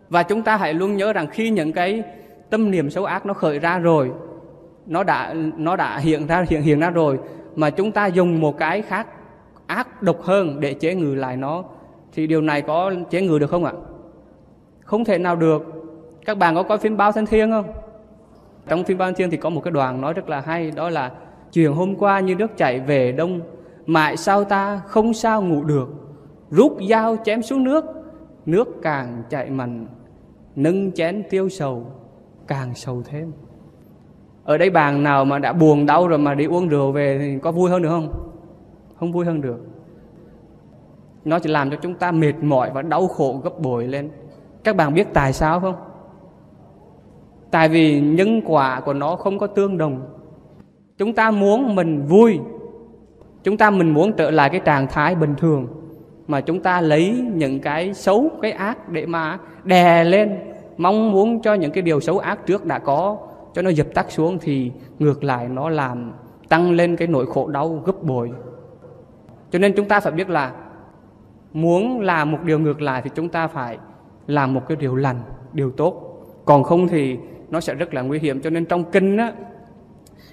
Và 0.09 0.23
chúng 0.23 0.41
ta 0.41 0.57
hãy 0.57 0.73
luôn 0.73 0.97
nhớ 0.97 1.13
rằng 1.13 1.27
khi 1.31 1.49
những 1.49 1.73
cái 1.73 2.03
tâm 2.49 2.71
niệm 2.71 2.89
xấu 2.89 3.05
ác 3.05 3.25
nó 3.25 3.33
khởi 3.33 3.59
ra 3.59 3.79
rồi, 3.79 4.11
nó 4.85 5.03
đã 5.03 5.33
nó 5.57 5.75
đã 5.75 5.97
hiện 5.97 6.27
ra, 6.27 6.45
hiện 6.49 6.61
hiện 6.61 6.79
ra 6.79 6.89
rồi, 6.89 7.19
mà 7.55 7.69
chúng 7.69 7.91
ta 7.91 8.07
dùng 8.07 8.39
một 8.39 8.57
cái 8.57 8.81
khác 8.81 9.07
ác 9.67 10.03
độc 10.03 10.21
hơn 10.21 10.59
để 10.59 10.73
chế 10.73 10.95
ngự 10.95 11.15
lại 11.15 11.37
nó, 11.37 11.63
thì 12.13 12.27
điều 12.27 12.41
này 12.41 12.61
có 12.61 12.91
chế 13.09 13.21
ngự 13.21 13.39
được 13.39 13.49
không 13.49 13.65
ạ? 13.65 13.73
Không 14.81 15.05
thể 15.05 15.17
nào 15.17 15.35
được. 15.35 15.63
Các 16.25 16.37
bạn 16.37 16.55
có 16.55 16.63
coi 16.63 16.77
phim 16.77 16.97
bao 16.97 17.11
thân 17.11 17.25
thiên 17.25 17.51
không? 17.51 17.73
Trong 18.67 18.83
phim 18.83 18.97
bao 18.97 19.07
thân 19.07 19.15
thiên 19.15 19.29
thì 19.29 19.37
có 19.37 19.49
một 19.49 19.61
cái 19.63 19.71
đoạn 19.71 20.01
nói 20.01 20.13
rất 20.13 20.29
là 20.29 20.41
hay, 20.41 20.71
đó 20.71 20.89
là 20.89 21.11
chuyện 21.53 21.73
hôm 21.73 21.95
qua 21.95 22.19
như 22.19 22.35
nước 22.35 22.57
chảy 22.57 22.79
về 22.79 23.11
đông, 23.11 23.41
mãi 23.85 24.17
sao 24.17 24.43
ta 24.43 24.81
không 24.87 25.13
sao 25.13 25.41
ngủ 25.41 25.63
được. 25.63 25.89
Rút 26.49 26.77
dao 26.89 27.17
chém 27.25 27.41
xuống 27.41 27.63
nước 27.63 27.85
nước 28.45 28.67
càng 28.81 29.23
chạy 29.29 29.49
mạnh, 29.49 29.87
nâng 30.55 30.91
chén 30.91 31.23
tiêu 31.29 31.49
sầu 31.49 31.85
càng 32.47 32.75
sầu 32.75 33.03
thêm. 33.05 33.31
Ở 34.43 34.57
đây 34.57 34.69
bạn 34.69 35.03
nào 35.03 35.25
mà 35.25 35.39
đã 35.39 35.53
buồn 35.53 35.85
đau 35.85 36.07
rồi 36.07 36.19
mà 36.19 36.33
đi 36.33 36.45
uống 36.45 36.67
rượu 36.67 36.91
về 36.91 37.17
thì 37.19 37.39
có 37.39 37.51
vui 37.51 37.69
hơn 37.69 37.81
được 37.81 37.89
không? 37.89 38.32
Không 39.03 39.11
vui 39.11 39.25
hơn 39.25 39.41
được. 39.41 39.59
Nó 41.25 41.39
chỉ 41.39 41.49
làm 41.49 41.71
cho 41.71 41.77
chúng 41.81 41.95
ta 41.95 42.11
mệt 42.11 42.33
mỏi 42.41 42.71
và 42.73 42.81
đau 42.81 43.07
khổ 43.07 43.41
gấp 43.43 43.59
bội 43.59 43.87
lên. 43.87 44.09
Các 44.63 44.75
bạn 44.75 44.93
biết 44.93 45.07
tại 45.13 45.33
sao 45.33 45.59
không? 45.59 45.75
Tại 47.51 47.69
vì 47.69 48.01
nhân 48.01 48.41
quả 48.45 48.79
của 48.79 48.93
nó 48.93 49.15
không 49.15 49.39
có 49.39 49.47
tương 49.47 49.77
đồng. 49.77 50.01
Chúng 50.97 51.13
ta 51.13 51.31
muốn 51.31 51.75
mình 51.75 52.05
vui, 52.05 52.39
chúng 53.43 53.57
ta 53.57 53.69
mình 53.69 53.89
muốn 53.89 54.13
trở 54.13 54.31
lại 54.31 54.49
cái 54.49 54.59
trạng 54.65 54.87
thái 54.87 55.15
bình 55.15 55.35
thường, 55.37 55.67
mà 56.27 56.41
chúng 56.41 56.59
ta 56.59 56.81
lấy 56.81 57.25
những 57.33 57.59
cái 57.59 57.93
xấu, 57.93 58.29
cái 58.41 58.51
ác 58.51 58.89
để 58.89 59.05
mà 59.05 59.37
đè 59.63 60.03
lên, 60.03 60.39
mong 60.77 61.11
muốn 61.11 61.41
cho 61.41 61.53
những 61.53 61.71
cái 61.71 61.81
điều 61.81 61.99
xấu 61.99 62.19
ác 62.19 62.45
trước 62.45 62.65
đã 62.65 62.79
có, 62.79 63.17
cho 63.53 63.61
nó 63.61 63.69
dập 63.69 63.87
tắt 63.93 64.11
xuống 64.11 64.37
thì 64.41 64.71
ngược 64.99 65.23
lại 65.23 65.47
nó 65.47 65.69
làm 65.69 66.11
tăng 66.49 66.71
lên 66.71 66.95
cái 66.95 67.07
nỗi 67.07 67.25
khổ 67.25 67.47
đau 67.47 67.81
gấp 67.85 68.03
bội 68.03 68.31
cho 69.53 69.59
nên 69.59 69.73
chúng 69.73 69.87
ta 69.87 69.99
phải 69.99 70.11
biết 70.11 70.29
là 70.29 70.53
muốn 71.53 72.01
làm 72.01 72.31
một 72.31 72.43
điều 72.43 72.59
ngược 72.59 72.81
lại 72.81 73.01
thì 73.01 73.09
chúng 73.15 73.29
ta 73.29 73.47
phải 73.47 73.77
làm 74.27 74.53
một 74.53 74.67
cái 74.67 74.77
điều 74.77 74.95
lành, 74.95 75.21
điều 75.53 75.71
tốt. 75.71 76.19
Còn 76.45 76.63
không 76.63 76.87
thì 76.87 77.17
nó 77.49 77.59
sẽ 77.59 77.73
rất 77.73 77.93
là 77.93 78.01
nguy 78.01 78.19
hiểm. 78.19 78.41
Cho 78.41 78.49
nên 78.49 78.65
trong 78.65 78.91
kinh 78.91 79.17
á, 79.17 79.33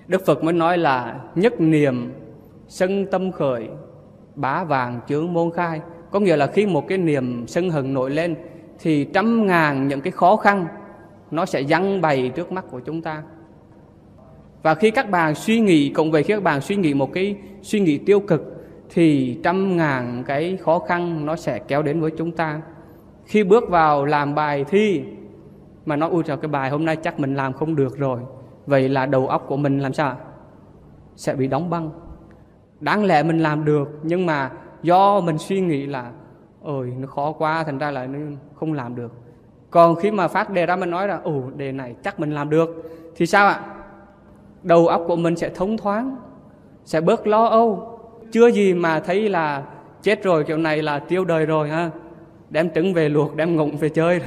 đức 0.07 0.27
phật 0.27 0.45
mới 0.45 0.53
nói 0.53 0.79
là 0.79 1.21
nhất 1.35 1.61
niềm 1.61 2.13
sân 2.69 3.07
tâm 3.07 3.33
khởi, 3.33 3.69
bá 4.35 4.65
vàng 4.65 5.01
chướng 5.09 5.33
môn 5.33 5.51
khai. 5.51 5.81
Có 6.11 6.21
nghĩa 6.21 6.37
là 6.37 6.47
khi 6.47 6.67
một 6.67 6.89
cái 6.89 6.99
niềm 6.99 7.45
sân 7.47 7.71
hận 7.71 7.95
nổi 7.95 8.11
lên 8.11 8.37
thì 8.79 9.05
trăm 9.05 9.47
ngàn 9.47 9.89
những 9.89 10.01
cái 10.01 10.11
khó 10.11 10.37
khăn 10.37 10.67
nó 11.31 11.47
sẽ 11.47 11.61
giăng 11.61 12.01
bày 12.01 12.29
trước 12.29 12.53
mắt 12.53 12.65
của 12.71 12.81
chúng 12.81 13.03
ta. 13.03 13.23
Và 14.63 14.75
khi 14.75 14.91
các 14.91 15.11
bạn 15.11 15.35
suy 15.35 15.61
nghĩ, 15.61 15.89
cộng 15.89 16.11
về 16.11 16.23
khi 16.23 16.35
các 16.35 16.43
bạn 16.43 16.61
suy 16.61 16.77
nghĩ 16.77 16.95
một 16.95 17.13
cái 17.13 17.37
suy 17.63 17.81
nghĩ 17.81 17.99
tiêu 17.99 18.21
cực 18.21 18.60
thì 18.91 19.39
trăm 19.45 19.77
ngàn 19.77 20.25
cái 20.27 20.57
khó 20.57 20.79
khăn 20.79 21.27
nó 21.27 21.37
sẽ 21.37 21.59
kéo 21.59 21.83
đến 21.83 22.01
với 22.01 22.11
chúng 22.19 22.33
ta. 22.33 22.61
Khi 23.25 23.45
bước 23.45 23.71
vào 23.71 24.05
làm 24.05 24.35
bài 24.35 24.65
thi 24.65 25.05
mà 25.87 25.97
nó 25.97 26.09
ui 26.09 26.23
trời, 26.23 26.37
cái 26.37 26.49
bài 26.49 26.71
hôm 26.71 26.85
nay 26.85 26.97
chắc 26.97 27.21
mình 27.21 27.35
làm 27.35 27.53
không 27.53 27.77
được 27.77 27.99
rồi, 27.99 28.21
vậy 28.67 28.89
là 28.89 29.07
đầu 29.07 29.29
óc 29.29 29.45
của 29.49 29.57
mình 29.57 29.79
làm 29.79 29.93
sao? 29.93 30.17
Sẽ 31.17 31.35
bị 31.35 31.47
đóng 31.47 31.71
băng. 31.71 31.91
Đáng 32.81 33.05
lẽ 33.05 33.23
mình 33.23 33.39
làm 33.39 33.65
được, 33.65 33.89
nhưng 34.03 34.27
mà 34.27 34.51
do 34.83 35.21
mình 35.21 35.39
suy 35.39 35.61
nghĩ 35.61 35.87
là, 35.87 36.11
ôi, 36.63 36.93
nó 36.99 37.07
khó 37.07 37.33
quá, 37.33 37.65
thành 37.65 37.79
ra 37.79 37.91
là 37.91 38.07
nó 38.07 38.19
không 38.55 38.73
làm 38.73 38.97
được. 38.97 39.13
Còn 39.71 39.95
khi 39.95 40.11
mà 40.11 40.29
phát 40.29 40.51
đề 40.51 40.67
ra 40.67 40.77
mình 40.77 40.91
nói 40.91 41.09
là, 41.09 41.21
ồ, 41.25 41.43
đề 41.57 41.73
này 41.73 41.95
chắc 42.05 42.21
mình 42.21 42.31
làm 42.31 42.51
được, 42.51 42.91
thì 43.17 43.27
sao 43.27 43.47
ạ? 43.49 43.61
Đầu 44.63 44.87
óc 44.87 45.03
của 45.07 45.17
mình 45.17 45.37
sẽ 45.37 45.49
thông 45.49 45.77
thoáng, 45.77 46.17
sẽ 46.85 47.01
bớt 47.01 47.27
lo 47.27 47.45
âu 47.45 47.90
chưa 48.33 48.51
gì 48.51 48.75
mà 48.75 49.01
thấy 49.01 49.29
là 49.29 49.63
chết 50.03 50.23
rồi, 50.23 50.45
kiểu 50.45 50.57
này 50.57 50.83
là 50.83 50.99
tiêu 50.99 51.25
đời 51.25 51.47
rồi, 51.47 51.69
ha 51.69 51.91
đem 52.51 52.71
trứng 52.75 52.95
về 52.95 53.09
luộc, 53.09 53.37
đem 53.37 53.57
ngụng 53.57 53.77
về 53.77 53.89
chơi 53.89 54.21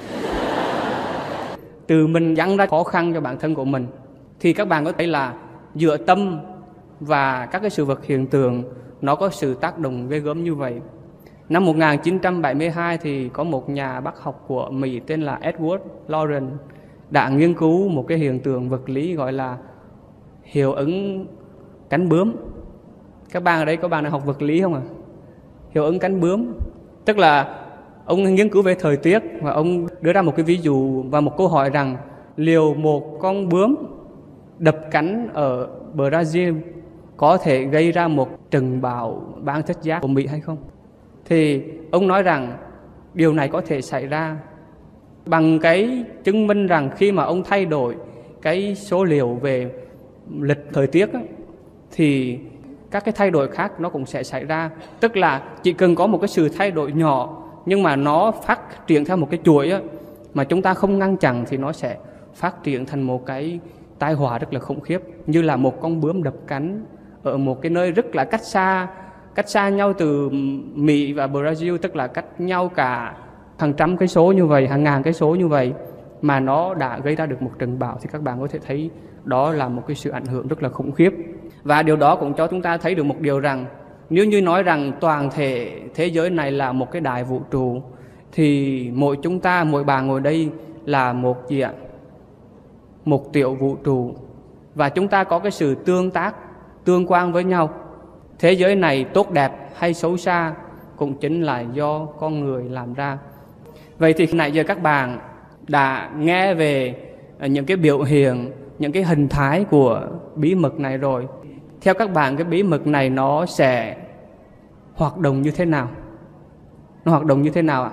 từ 1.88 2.08
mình 2.08 2.34
dẫn 2.34 2.58
ra 2.58 2.66
khó 2.66 2.84
khăn 2.84 3.13
cho 3.13 3.22
bản 3.22 3.39
thân 3.39 3.56
của 3.56 3.66
mình, 3.66 3.88
thì 4.39 4.54
các 4.54 4.68
bạn 4.68 4.86
có 4.86 4.92
thấy 4.92 5.08
là 5.08 5.34
dựa 5.76 5.98
tâm 5.98 6.39
và 7.00 7.46
các 7.46 7.60
cái 7.60 7.70
sự 7.70 7.86
vật 7.86 8.06
hiện 8.06 8.28
tượng, 8.28 8.63
nó 9.02 9.16
có 9.16 9.30
sự 9.30 9.54
tác 9.54 9.80
động 9.80 10.10
ghê 10.10 10.20
gớm 10.20 10.44
như 10.44 10.56
vậy. 10.56 10.82
Năm 11.50 11.66
1972 11.66 12.98
thì 12.98 13.30
có 13.30 13.44
một 13.44 13.70
nhà 13.70 14.02
bác 14.02 14.20
học 14.20 14.44
của 14.48 14.70
Mỹ 14.70 15.02
tên 15.08 15.22
là 15.22 15.39
Edward 15.42 15.80
Loren 16.08 16.50
đã 17.10 17.30
nghiên 17.30 17.54
cứu 17.54 17.89
một 17.89 18.06
cái 18.08 18.18
hiện 18.18 18.39
tượng 18.39 18.70
vật 18.70 18.89
lý 18.89 19.16
gọi 19.16 19.34
là 19.34 19.58
hiệu 20.44 20.74
ứng 20.74 21.26
cánh 21.89 22.10
bướm. 22.10 22.36
Các 23.34 23.43
bạn 23.43 23.60
ở 23.60 23.65
đây 23.65 23.78
có 23.78 23.88
bạn 23.88 24.04
nào 24.04 24.12
học 24.12 24.26
vật 24.26 24.41
lý 24.41 24.62
không 24.62 24.74
ạ? 24.74 24.82
À? 24.84 24.89
Hiệu 25.69 25.84
ứng 25.84 26.00
cánh 26.00 26.19
bướm 26.19 26.54
tức 27.06 27.17
là 27.17 27.60
ông 28.06 28.24
nghiên 28.36 28.50
cứu 28.50 28.62
về 28.62 28.76
thời 28.76 28.98
tiết 28.98 29.19
và 29.41 29.52
ông 29.52 29.88
đưa 30.02 30.13
ra 30.13 30.22
một 30.22 30.36
cái 30.36 30.43
ví 30.43 30.58
dụ 30.58 31.04
và 31.04 31.22
một 31.22 31.38
câu 31.38 31.48
hỏi 31.48 31.69
rằng 31.69 31.98
liệu 32.38 32.74
một 32.74 33.19
con 33.19 33.50
bướm 33.50 33.76
đập 34.60 34.78
cánh 34.91 35.30
ở 35.34 35.69
Brazil 35.96 36.60
có 37.17 37.38
thể 37.38 37.63
gây 37.63 37.91
ra 37.91 38.08
một 38.08 38.52
trận 38.52 38.82
bão 38.82 39.22
ban 39.43 39.63
thất 39.63 39.84
giác 39.84 40.00
của 40.02 40.08
Mỹ 40.08 40.28
hay 40.28 40.39
không? 40.39 40.58
Thì 41.26 41.63
ông 41.91 42.08
nói 42.08 42.24
rằng 42.24 42.58
điều 43.13 43.34
này 43.34 43.48
có 43.48 43.62
thể 43.62 43.82
xảy 43.82 44.08
ra 44.08 44.38
bằng 45.26 45.60
cái 45.60 46.04
chứng 46.24 46.48
minh 46.48 46.67
rằng 46.67 46.89
khi 46.98 47.12
mà 47.12 47.24
ông 47.24 47.43
thay 47.43 47.65
đổi 47.65 47.96
cái 48.41 48.76
số 48.76 49.04
liệu 49.04 49.34
về 49.34 49.72
lịch 50.39 50.65
thời 50.74 50.88
tiết 50.88 51.10
thì 51.91 52.39
các 52.93 53.06
cái 53.06 53.13
thay 53.17 53.32
đổi 53.32 53.47
khác 53.47 53.79
nó 53.79 53.89
cũng 53.89 54.06
sẽ 54.06 54.23
xảy 54.23 54.45
ra. 54.45 54.69
Tức 54.99 55.17
là 55.17 55.41
chỉ 55.63 55.73
cần 55.73 55.95
có 55.95 56.08
một 56.08 56.17
cái 56.17 56.27
sự 56.27 56.49
thay 56.49 56.71
đổi 56.71 56.91
nhỏ 56.91 57.43
nhưng 57.65 57.84
mà 57.84 57.95
nó 57.95 58.32
phát 58.32 58.88
triển 58.88 59.06
theo 59.06 59.17
một 59.17 59.27
cái 59.32 59.39
chuỗi 59.43 59.71
á, 59.71 59.79
mà 60.34 60.43
chúng 60.43 60.62
ta 60.62 60.73
không 60.73 60.99
ngăn 60.99 61.17
chặn 61.17 61.45
thì 61.47 61.58
nó 61.58 61.71
sẽ 61.71 61.97
phát 62.36 62.63
triển 62.63 62.86
thành 62.86 63.01
một 63.01 63.25
cái 63.25 63.60
tai 63.99 64.13
họa 64.13 64.38
rất 64.38 64.53
là 64.53 64.60
khủng 64.60 64.82
khiếp. 64.82 65.02
Như 65.27 65.41
là 65.41 65.56
một 65.56 65.81
con 65.81 66.02
bướm 66.02 66.23
đập 66.23 66.33
cánh 66.48 66.85
ở 67.23 67.37
một 67.37 67.62
cái 67.62 67.69
nơi 67.69 67.91
rất 67.91 68.15
là 68.15 68.23
cách 68.23 68.44
xa 68.44 68.87
cách 69.35 69.50
xa 69.50 69.69
nhau 69.69 69.94
từ 69.94 70.29
Mỹ 70.73 71.13
và 71.13 71.27
Brazil 71.27 71.77
tức 71.77 71.96
là 71.96 72.08
cách 72.08 72.25
nhau 72.37 72.69
cả 72.75 73.13
hàng 73.58 73.73
trăm 73.73 73.98
cái 73.98 74.08
số 74.08 74.31
như 74.31 74.46
vậy 74.46 74.67
hàng 74.67 74.83
ngàn 74.83 75.04
cái 75.04 75.13
số 75.13 75.35
như 75.35 75.48
vậy 75.48 75.73
mà 76.24 76.40
nó 76.40 76.74
đã 76.74 77.00
gây 77.00 77.15
ra 77.15 77.26
được 77.26 77.42
một 77.42 77.52
trận 77.60 77.80
bão 77.80 77.98
thì 78.02 78.10
các 78.12 78.21
bạn 78.21 78.42
có 78.42 78.48
thể 78.48 78.60
thấy 78.60 78.90
đó 79.24 79.54
là 79.54 79.67
một 79.67 79.84
cái 79.88 79.96
sự 79.96 80.10
ảnh 80.10 80.26
hưởng 80.26 80.48
rất 80.48 80.63
là 80.63 80.69
khủng 80.69 80.92
khiếp. 80.92 81.13
Và 81.63 81.84
điều 81.84 81.96
đó 81.96 82.15
cũng 82.15 82.34
cho 82.34 82.48
chúng 82.48 82.62
ta 82.62 82.78
thấy 82.78 82.96
được 82.96 83.04
một 83.04 83.19
điều 83.19 83.40
rằng, 83.40 83.65
nếu 84.10 84.26
như 84.26 84.42
nói 84.42 84.63
rằng 84.63 84.92
toàn 85.00 85.30
thể 85.30 85.82
thế 85.96 86.06
giới 86.06 86.30
này 86.30 86.52
là 86.52 86.71
một 86.71 86.92
cái 86.92 87.02
đại 87.02 87.24
vũ 87.24 87.42
trụ, 87.52 87.82
thì 88.32 88.90
mỗi 88.94 89.17
chúng 89.21 89.40
ta, 89.40 89.63
mỗi 89.63 89.84
bà 89.84 90.02
ngồi 90.02 90.21
đây 90.21 90.50
là 90.86 91.13
một 91.13 91.50
gì 91.50 91.60
ạ? 91.60 91.71
Một 93.06 93.34
tiểu 93.34 93.56
vũ 93.56 93.76
trụ. 93.76 94.15
Và 94.76 94.90
chúng 94.90 95.08
ta 95.08 95.24
có 95.24 95.40
cái 95.40 95.52
sự 95.52 95.76
tương 95.76 96.12
tác, 96.12 96.36
tương 96.86 97.06
quan 97.12 97.32
với 97.32 97.44
nhau. 97.44 97.69
Thế 98.40 98.52
giới 98.52 98.76
này 98.76 99.04
tốt 99.04 99.32
đẹp 99.32 99.52
hay 99.76 99.94
xấu 99.94 100.17
xa 100.17 100.54
cũng 100.96 101.13
chính 101.13 101.42
là 101.42 101.62
do 101.62 102.06
con 102.06 102.40
người 102.40 102.63
làm 102.63 102.94
ra. 102.94 103.17
Vậy 103.98 104.13
thì 104.13 104.28
nãy 104.34 104.52
giờ 104.52 104.63
các 104.63 104.82
bạn 104.82 105.19
đã 105.68 106.10
nghe 106.18 106.54
về 106.54 106.96
à, 107.40 107.48
những 107.48 107.66
cái 107.66 107.78
biểu 107.78 108.02
hiện, 108.02 108.52
những 108.80 108.92
cái 108.92 109.04
hình 109.04 109.28
thái 109.28 109.64
của 109.64 110.08
bí 110.36 110.56
mật 110.56 110.80
này 110.80 110.98
rồi. 110.98 111.28
Theo 111.82 111.94
các 111.94 112.14
bạn, 112.14 112.38
cái 112.38 112.46
bí 112.46 112.64
mật 112.64 112.88
này 112.88 113.10
nó 113.10 113.46
sẽ 113.46 113.98
hoạt 114.96 115.18
động 115.18 115.42
như 115.42 115.52
thế 115.52 115.66
nào? 115.66 115.90
Nó 117.06 117.12
hoạt 117.12 117.26
động 117.26 117.42
như 117.42 117.50
thế 117.50 117.62
nào 117.62 117.84
ạ? 117.84 117.92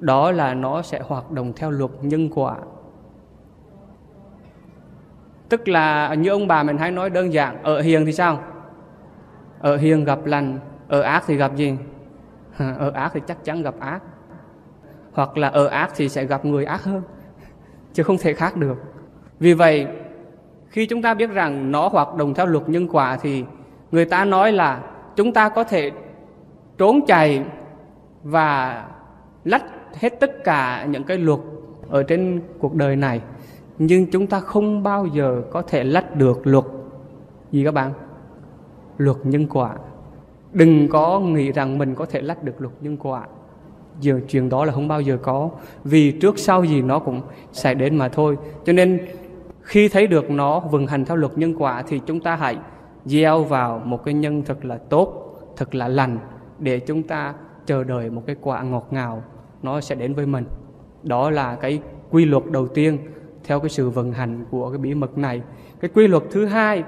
Đó 0.00 0.30
là 0.30 0.54
nó 0.54 0.82
sẽ 0.82 1.00
hoạt 1.00 1.30
động 1.30 1.52
theo 1.56 1.70
luật 1.70 1.90
nhân 2.02 2.30
quả. 2.34 2.56
Tức 5.48 5.68
là 5.68 6.14
như 6.14 6.30
ông 6.30 6.46
bà 6.46 6.62
mình 6.62 6.78
hay 6.78 6.90
nói 6.90 7.10
đơn 7.10 7.32
giản, 7.32 7.62
ở 7.62 7.80
hiền 7.80 8.06
thì 8.06 8.12
sao? 8.12 8.38
Ở 9.58 9.76
hiền 9.76 10.04
gặp 10.04 10.18
lành, 10.24 10.58
ở 10.88 11.00
ác 11.00 11.24
thì 11.26 11.36
gặp 11.36 11.56
gì? 11.56 11.76
Ở 12.58 12.90
ác 12.90 13.10
thì 13.14 13.20
chắc 13.26 13.44
chắn 13.44 13.62
gặp 13.62 13.74
ác 13.80 14.02
hoặc 15.14 15.36
là 15.36 15.48
ở 15.48 15.66
ác 15.66 15.92
thì 15.96 16.08
sẽ 16.08 16.24
gặp 16.24 16.44
người 16.44 16.64
ác 16.64 16.84
hơn, 16.84 17.02
chứ 17.92 18.02
không 18.02 18.18
thể 18.18 18.32
khác 18.32 18.56
được. 18.56 18.76
Vì 19.38 19.54
vậy, 19.54 19.86
khi 20.68 20.86
chúng 20.86 21.02
ta 21.02 21.14
biết 21.14 21.30
rằng 21.30 21.72
nó 21.72 21.88
hoạt 21.88 22.14
động 22.14 22.34
theo 22.34 22.46
luật 22.46 22.68
nhân 22.68 22.88
quả 22.88 23.16
thì 23.16 23.44
người 23.92 24.04
ta 24.04 24.24
nói 24.24 24.52
là 24.52 24.80
chúng 25.16 25.32
ta 25.32 25.48
có 25.48 25.64
thể 25.64 25.90
trốn 26.78 27.06
chạy 27.06 27.44
và 28.22 28.84
lách 29.44 29.64
hết 29.94 30.20
tất 30.20 30.44
cả 30.44 30.86
những 30.90 31.04
cái 31.04 31.18
luật 31.18 31.40
ở 31.88 32.02
trên 32.02 32.40
cuộc 32.58 32.74
đời 32.74 32.96
này. 32.96 33.20
Nhưng 33.78 34.10
chúng 34.10 34.26
ta 34.26 34.40
không 34.40 34.82
bao 34.82 35.06
giờ 35.06 35.42
có 35.50 35.62
thể 35.62 35.84
lách 35.84 36.16
được 36.16 36.46
luật 36.46 36.64
gì 37.52 37.64
các 37.64 37.74
bạn? 37.74 37.92
Luật 38.98 39.16
nhân 39.24 39.46
quả. 39.48 39.74
Đừng 40.52 40.88
có 40.88 41.20
nghĩ 41.20 41.52
rằng 41.52 41.78
mình 41.78 41.94
có 41.94 42.06
thể 42.06 42.20
lách 42.22 42.42
được 42.42 42.60
luật 42.60 42.74
nhân 42.80 42.96
quả 42.96 43.26
giờ 44.00 44.20
chuyện 44.28 44.48
đó 44.48 44.64
là 44.64 44.72
không 44.72 44.88
bao 44.88 45.00
giờ 45.00 45.18
có. 45.22 45.50
Vì 45.84 46.12
trước 46.12 46.38
sau 46.38 46.64
gì 46.64 46.82
nó 46.82 46.98
cũng 46.98 47.20
xảy 47.52 47.74
đến 47.74 47.96
mà 47.96 48.08
thôi. 48.08 48.36
Cho 48.64 48.72
nên 48.72 49.06
khi 49.60 49.88
thấy 49.88 50.06
được 50.06 50.30
nó 50.30 50.60
vận 50.60 50.86
hành 50.86 51.04
theo 51.04 51.16
luật 51.16 51.38
nhân 51.38 51.54
quả 51.58 51.82
thì 51.82 52.00
chúng 52.06 52.20
ta 52.20 52.36
hãy 52.36 52.56
gieo 53.04 53.42
vào 53.42 53.82
một 53.84 54.04
cái 54.04 54.14
nhân 54.14 54.42
thật 54.42 54.64
là 54.64 54.76
tốt, 54.76 55.36
thật 55.56 55.74
là 55.74 55.88
lành 55.88 56.18
để 56.58 56.78
chúng 56.78 57.02
ta 57.02 57.34
chờ 57.66 57.84
đợi 57.84 58.10
một 58.10 58.22
cái 58.26 58.36
quả 58.40 58.62
ngọt 58.62 58.86
ngào 58.90 59.22
nó 59.62 59.80
sẽ 59.80 59.94
đến 59.94 60.14
với 60.14 60.26
mình. 60.26 60.44
Đó 61.02 61.30
là 61.30 61.54
cái 61.54 61.80
quy 62.10 62.24
luật 62.24 62.42
đầu 62.50 62.68
tiên 62.68 62.98
theo 63.44 63.60
cái 63.60 63.68
sự 63.68 63.90
vận 63.90 64.12
hành 64.12 64.44
của 64.50 64.70
cái 64.70 64.78
bí 64.78 64.94
mật 64.94 65.18
này. 65.18 65.42
Cái 65.80 65.90
quy 65.94 66.06
luật 66.06 66.22
thứ 66.30 66.46
hai, 66.46 66.84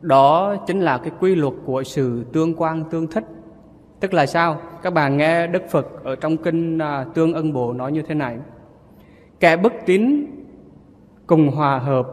đó 0.00 0.56
chính 0.66 0.80
là 0.80 0.98
cái 0.98 1.10
quy 1.20 1.34
luật 1.34 1.54
của 1.64 1.82
sự 1.82 2.24
tương 2.32 2.54
quan, 2.54 2.84
tương 2.90 3.06
thích 3.06 3.24
tức 4.02 4.14
là 4.14 4.26
sao? 4.26 4.60
Các 4.82 4.92
bạn 4.92 5.16
nghe 5.16 5.46
đức 5.46 5.62
phật 5.70 6.04
ở 6.04 6.16
trong 6.16 6.36
kinh 6.36 6.78
à, 6.78 7.04
tương 7.14 7.34
ân 7.34 7.52
bộ 7.52 7.72
nói 7.72 7.92
như 7.92 8.02
thế 8.02 8.14
này. 8.14 8.36
Kẻ 9.40 9.56
bất 9.56 9.72
tín 9.86 10.26
cùng 11.26 11.48
hòa 11.48 11.78
hợp 11.78 12.08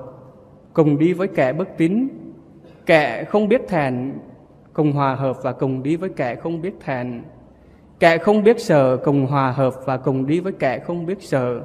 cùng 0.73 0.97
đi 0.97 1.13
với 1.13 1.27
kẻ 1.27 1.53
bất 1.53 1.77
tín. 1.77 2.07
Kẻ 2.85 3.23
không 3.23 3.47
biết 3.47 3.61
thèn 3.67 4.13
cùng 4.73 4.91
hòa 4.91 5.15
hợp 5.15 5.37
và 5.43 5.51
cùng 5.51 5.83
đi 5.83 5.95
với 5.95 6.09
kẻ 6.09 6.35
không 6.35 6.61
biết 6.61 6.73
thèn. 6.79 7.23
kẻ 7.99 8.17
không 8.17 8.43
biết 8.43 8.59
sợ 8.59 8.97
cùng 8.97 9.25
hòa 9.25 9.51
hợp 9.51 9.73
và 9.85 9.97
cùng 9.97 10.27
đi 10.27 10.39
với 10.39 10.53
kẻ 10.53 10.79
không 10.79 11.05
biết 11.05 11.21
sợ. 11.21 11.61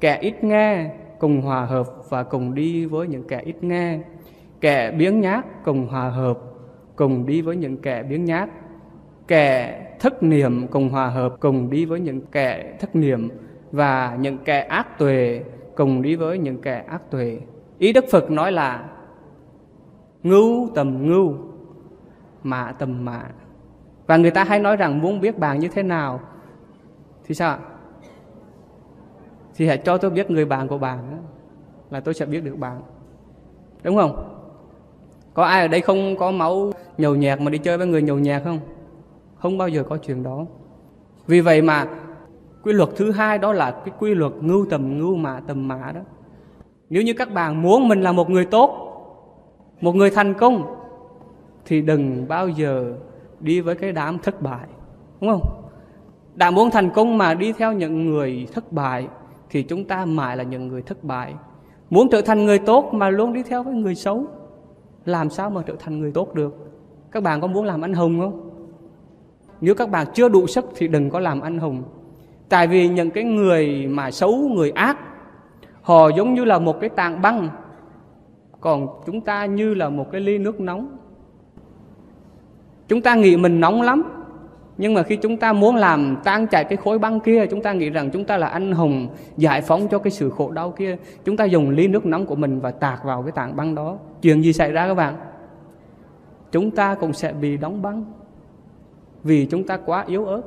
Kẻ 0.00 0.18
ít 0.20 0.44
nghe 0.44 0.90
cùng 1.18 1.40
hòa 1.40 1.64
hợp 1.64 1.86
và 2.08 2.22
cùng 2.22 2.54
đi 2.54 2.86
với 2.86 3.08
những 3.08 3.28
kẻ 3.28 3.42
ít 3.44 3.64
nghe. 3.64 3.98
Kẻ 4.60 4.90
biếng 4.90 5.20
nhác 5.20 5.64
cùng 5.64 5.86
hòa 5.86 6.10
hợp 6.10 6.38
cùng 6.96 7.26
đi 7.26 7.40
với 7.42 7.56
những 7.56 7.76
kẻ 7.76 8.02
biếng 8.02 8.24
nhác 8.24 8.48
kẻ 9.28 9.84
thất 10.00 10.22
niệm 10.22 10.66
cùng 10.68 10.88
hòa 10.88 11.08
hợp, 11.08 11.34
cùng 11.40 11.70
đi 11.70 11.84
với 11.84 12.00
những 12.00 12.20
kẻ 12.32 12.76
thất 12.80 12.96
niệm 12.96 13.28
và 13.72 14.16
những 14.20 14.38
kẻ 14.38 14.60
ác 14.60 14.98
tuệ, 14.98 15.44
cùng 15.76 16.02
đi 16.02 16.16
với 16.16 16.38
những 16.38 16.60
kẻ 16.62 16.84
ác 16.88 17.10
tuệ. 17.10 17.38
Ý 17.78 17.92
đức 17.92 18.04
phật 18.10 18.30
nói 18.30 18.52
là, 18.52 18.88
ngưu 20.22 20.68
tầm 20.74 21.06
ngưu, 21.06 21.34
mạ 22.42 22.72
tầm 22.78 23.04
mạ. 23.04 23.22
Và 24.06 24.16
người 24.16 24.30
ta 24.30 24.44
hay 24.44 24.58
nói 24.58 24.76
rằng, 24.76 25.00
muốn 25.00 25.20
biết 25.20 25.38
bạn 25.38 25.58
như 25.58 25.68
thế 25.68 25.82
nào, 25.82 26.20
thì 27.24 27.34
sao? 27.34 27.58
Thì 29.54 29.66
hãy 29.66 29.78
cho 29.78 29.98
tôi 29.98 30.10
biết 30.10 30.30
người 30.30 30.44
bạn 30.44 30.68
của 30.68 30.78
bạn 30.78 31.22
là 31.90 32.00
tôi 32.00 32.14
sẽ 32.14 32.26
biết 32.26 32.44
được 32.44 32.58
bạn. 32.58 32.80
Đúng 33.82 33.96
không? 33.96 34.34
Có 35.34 35.44
ai 35.44 35.60
ở 35.60 35.68
đây 35.68 35.80
không 35.80 36.16
có 36.16 36.30
máu 36.30 36.72
nhầu 36.98 37.14
nhẹt 37.14 37.40
mà 37.40 37.50
đi 37.50 37.58
chơi 37.58 37.78
với 37.78 37.86
người 37.86 38.02
nhầu 38.02 38.18
nhẹt 38.18 38.42
không? 38.44 38.60
Không 39.38 39.58
bao 39.58 39.68
giờ 39.68 39.82
có 39.82 39.96
chuyện 39.96 40.22
đó. 40.22 40.46
Vì 41.26 41.40
vậy 41.40 41.62
mà 41.62 41.86
quy 42.62 42.72
luật 42.72 42.88
thứ 42.96 43.10
hai 43.10 43.38
đó 43.38 43.52
là 43.52 43.70
cái 43.70 43.94
quy 43.98 44.14
luật 44.14 44.32
ngưu 44.40 44.66
tầm 44.70 44.98
ngưu 44.98 45.16
mà 45.16 45.40
tầm 45.46 45.68
mã 45.68 45.92
đó. 45.94 46.00
Nếu 46.90 47.02
như 47.02 47.12
các 47.12 47.32
bạn 47.34 47.62
muốn 47.62 47.88
mình 47.88 48.00
là 48.00 48.12
một 48.12 48.30
người 48.30 48.44
tốt, 48.44 48.84
một 49.80 49.94
người 49.94 50.10
thành 50.10 50.34
công, 50.34 50.74
thì 51.64 51.82
đừng 51.82 52.28
bao 52.28 52.48
giờ 52.48 52.94
đi 53.40 53.60
với 53.60 53.74
cái 53.74 53.92
đám 53.92 54.18
thất 54.18 54.42
bại, 54.42 54.68
đúng 55.20 55.30
không? 55.30 55.62
Đã 56.34 56.50
muốn 56.50 56.70
thành 56.70 56.90
công 56.90 57.18
mà 57.18 57.34
đi 57.34 57.52
theo 57.52 57.72
những 57.72 58.06
người 58.06 58.46
thất 58.52 58.72
bại, 58.72 59.08
thì 59.50 59.62
chúng 59.62 59.84
ta 59.84 60.04
mãi 60.04 60.36
là 60.36 60.44
những 60.44 60.68
người 60.68 60.82
thất 60.82 61.04
bại. 61.04 61.34
Muốn 61.90 62.08
trở 62.10 62.22
thành 62.22 62.44
người 62.44 62.58
tốt 62.58 62.90
mà 62.92 63.10
luôn 63.10 63.32
đi 63.32 63.42
theo 63.42 63.62
với 63.62 63.74
người 63.74 63.94
xấu, 63.94 64.24
làm 65.04 65.30
sao 65.30 65.50
mà 65.50 65.62
trở 65.66 65.74
thành 65.78 66.00
người 66.00 66.12
tốt 66.12 66.34
được? 66.34 66.56
Các 67.10 67.22
bạn 67.22 67.40
có 67.40 67.46
muốn 67.46 67.64
làm 67.64 67.84
anh 67.84 67.94
hùng 67.94 68.20
không? 68.20 68.47
Nếu 69.60 69.74
các 69.74 69.90
bạn 69.90 70.06
chưa 70.14 70.28
đủ 70.28 70.46
sức 70.46 70.64
thì 70.76 70.88
đừng 70.88 71.10
có 71.10 71.20
làm 71.20 71.40
anh 71.40 71.58
hùng. 71.58 71.82
Tại 72.48 72.66
vì 72.66 72.88
những 72.88 73.10
cái 73.10 73.24
người 73.24 73.86
mà 73.86 74.10
xấu, 74.10 74.32
người 74.32 74.70
ác, 74.70 74.98
họ 75.82 76.08
giống 76.08 76.34
như 76.34 76.44
là 76.44 76.58
một 76.58 76.80
cái 76.80 76.90
tảng 76.90 77.22
băng, 77.22 77.48
còn 78.60 78.88
chúng 79.06 79.20
ta 79.20 79.46
như 79.46 79.74
là 79.74 79.88
một 79.88 80.12
cái 80.12 80.20
ly 80.20 80.38
nước 80.38 80.60
nóng. 80.60 80.96
Chúng 82.88 83.02
ta 83.02 83.14
nghĩ 83.14 83.36
mình 83.36 83.60
nóng 83.60 83.82
lắm, 83.82 84.02
nhưng 84.78 84.94
mà 84.94 85.02
khi 85.02 85.16
chúng 85.16 85.36
ta 85.36 85.52
muốn 85.52 85.76
làm 85.76 86.16
tan 86.24 86.46
chảy 86.46 86.64
cái 86.64 86.76
khối 86.76 86.98
băng 86.98 87.20
kia, 87.20 87.46
chúng 87.46 87.62
ta 87.62 87.72
nghĩ 87.72 87.90
rằng 87.90 88.10
chúng 88.10 88.24
ta 88.24 88.36
là 88.36 88.46
anh 88.46 88.72
hùng 88.72 89.08
giải 89.36 89.60
phóng 89.60 89.88
cho 89.88 89.98
cái 89.98 90.10
sự 90.10 90.30
khổ 90.30 90.50
đau 90.50 90.70
kia. 90.70 90.96
Chúng 91.24 91.36
ta 91.36 91.44
dùng 91.44 91.70
ly 91.70 91.88
nước 91.88 92.06
nóng 92.06 92.26
của 92.26 92.36
mình 92.36 92.60
và 92.60 92.70
tạt 92.70 92.98
vào 93.04 93.22
cái 93.22 93.32
tảng 93.32 93.56
băng 93.56 93.74
đó. 93.74 93.98
Chuyện 94.22 94.44
gì 94.44 94.52
xảy 94.52 94.72
ra 94.72 94.88
các 94.88 94.94
bạn? 94.94 95.14
Chúng 96.52 96.70
ta 96.70 96.94
cũng 96.94 97.12
sẽ 97.12 97.32
bị 97.32 97.56
đóng 97.56 97.82
băng 97.82 98.04
vì 99.28 99.46
chúng 99.46 99.64
ta 99.64 99.76
quá 99.76 100.04
yếu 100.06 100.24
ớt. 100.24 100.42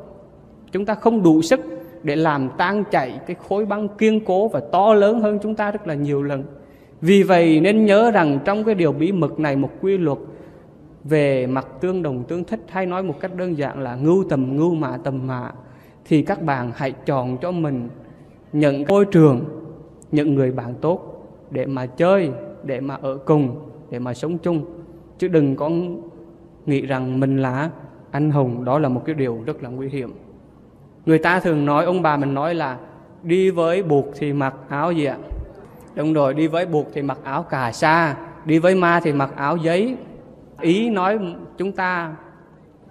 Chúng 0.72 0.86
ta 0.86 0.96
không 0.96 1.24
đủ 1.24 1.42
sức 1.42 1.60
để 2.04 2.16
làm 2.16 2.50
tan 2.58 2.84
chảy 2.92 3.20
cái 3.28 3.36
khối 3.48 3.66
băng 3.66 3.88
kiên 3.98 4.26
cố 4.26 4.48
và 4.48 4.60
to 4.72 4.94
lớn 4.94 5.20
hơn 5.20 5.40
chúng 5.44 5.56
ta 5.56 5.72
rất 5.72 5.88
là 5.88 5.94
nhiều 5.94 6.24
lần. 6.24 6.44
Vì 7.02 7.24
vậy 7.24 7.60
nên 7.60 7.86
nhớ 7.86 8.12
rằng 8.12 8.40
trong 8.46 8.64
cái 8.64 8.76
điều 8.76 8.92
bí 8.92 9.12
mật 9.12 9.40
này, 9.40 9.56
một 9.56 9.70
quy 9.82 9.98
luật 9.98 10.18
về 11.04 11.48
mặt 11.48 11.68
tương 11.82 12.04
đồng, 12.04 12.24
tương 12.24 12.44
thích 12.44 12.60
hay 12.68 12.86
nói 12.86 13.04
một 13.04 13.16
cách 13.20 13.36
đơn 13.36 13.58
giản 13.58 13.80
là 13.80 13.96
ngưu 13.96 14.24
tầm, 14.30 14.56
ngưu 14.58 14.76
mạ, 14.76 14.98
tầm 15.04 15.28
mạ, 15.28 15.52
thì 16.06 16.22
các 16.22 16.42
bạn 16.42 16.72
hãy 16.76 16.92
chọn 16.92 17.38
cho 17.38 17.52
mình 17.52 17.90
những 18.54 18.84
môi 18.88 19.06
trường, 19.06 19.46
những 20.12 20.36
người 20.36 20.52
bạn 20.52 20.74
tốt 20.82 21.28
để 21.52 21.66
mà 21.66 21.86
chơi, 21.86 22.32
để 22.64 22.80
mà 22.80 22.98
ở 23.02 23.18
cùng, 23.26 23.56
để 23.90 24.00
mà 24.00 24.14
sống 24.14 24.38
chung. 24.38 24.66
Chứ 25.18 25.28
đừng 25.28 25.56
có 25.56 25.70
nghĩ 26.66 26.82
rằng 26.82 27.20
mình 27.20 27.38
là 27.42 27.70
anh 28.12 28.32
hùng, 28.32 28.66
đó 28.66 28.80
là 28.80 28.90
một 28.90 29.02
cái 29.06 29.16
điều 29.16 29.44
rất 29.46 29.64
là 29.64 29.70
nguy 29.70 29.90
hiểm. 29.90 30.14
Người 31.06 31.18
ta 31.18 31.40
thường 31.40 31.66
nói, 31.66 31.86
ông 31.86 32.02
bà 32.02 32.18
mình 32.18 32.34
nói 32.34 32.56
là, 32.56 32.78
đi 33.24 33.50
với 33.52 33.84
buộc 33.84 34.06
thì 34.16 34.34
mặc 34.34 34.56
áo 34.70 34.92
gì 34.92 35.06
ạ? 35.06 35.18
Đúng 35.96 36.14
rồi, 36.14 36.34
đi 36.34 36.48
với 36.48 36.66
buộc 36.66 36.88
thì 36.94 37.02
mặc 37.02 37.18
áo 37.24 37.44
cà 37.44 37.72
sa, 37.72 38.16
đi 38.46 38.60
với 38.60 38.76
ma 38.76 39.00
thì 39.04 39.14
mặc 39.14 39.32
áo 39.36 39.58
giấy. 39.58 39.98
Ý 40.62 40.90
nói 40.90 41.20
chúng 41.58 41.72
ta, 41.72 42.16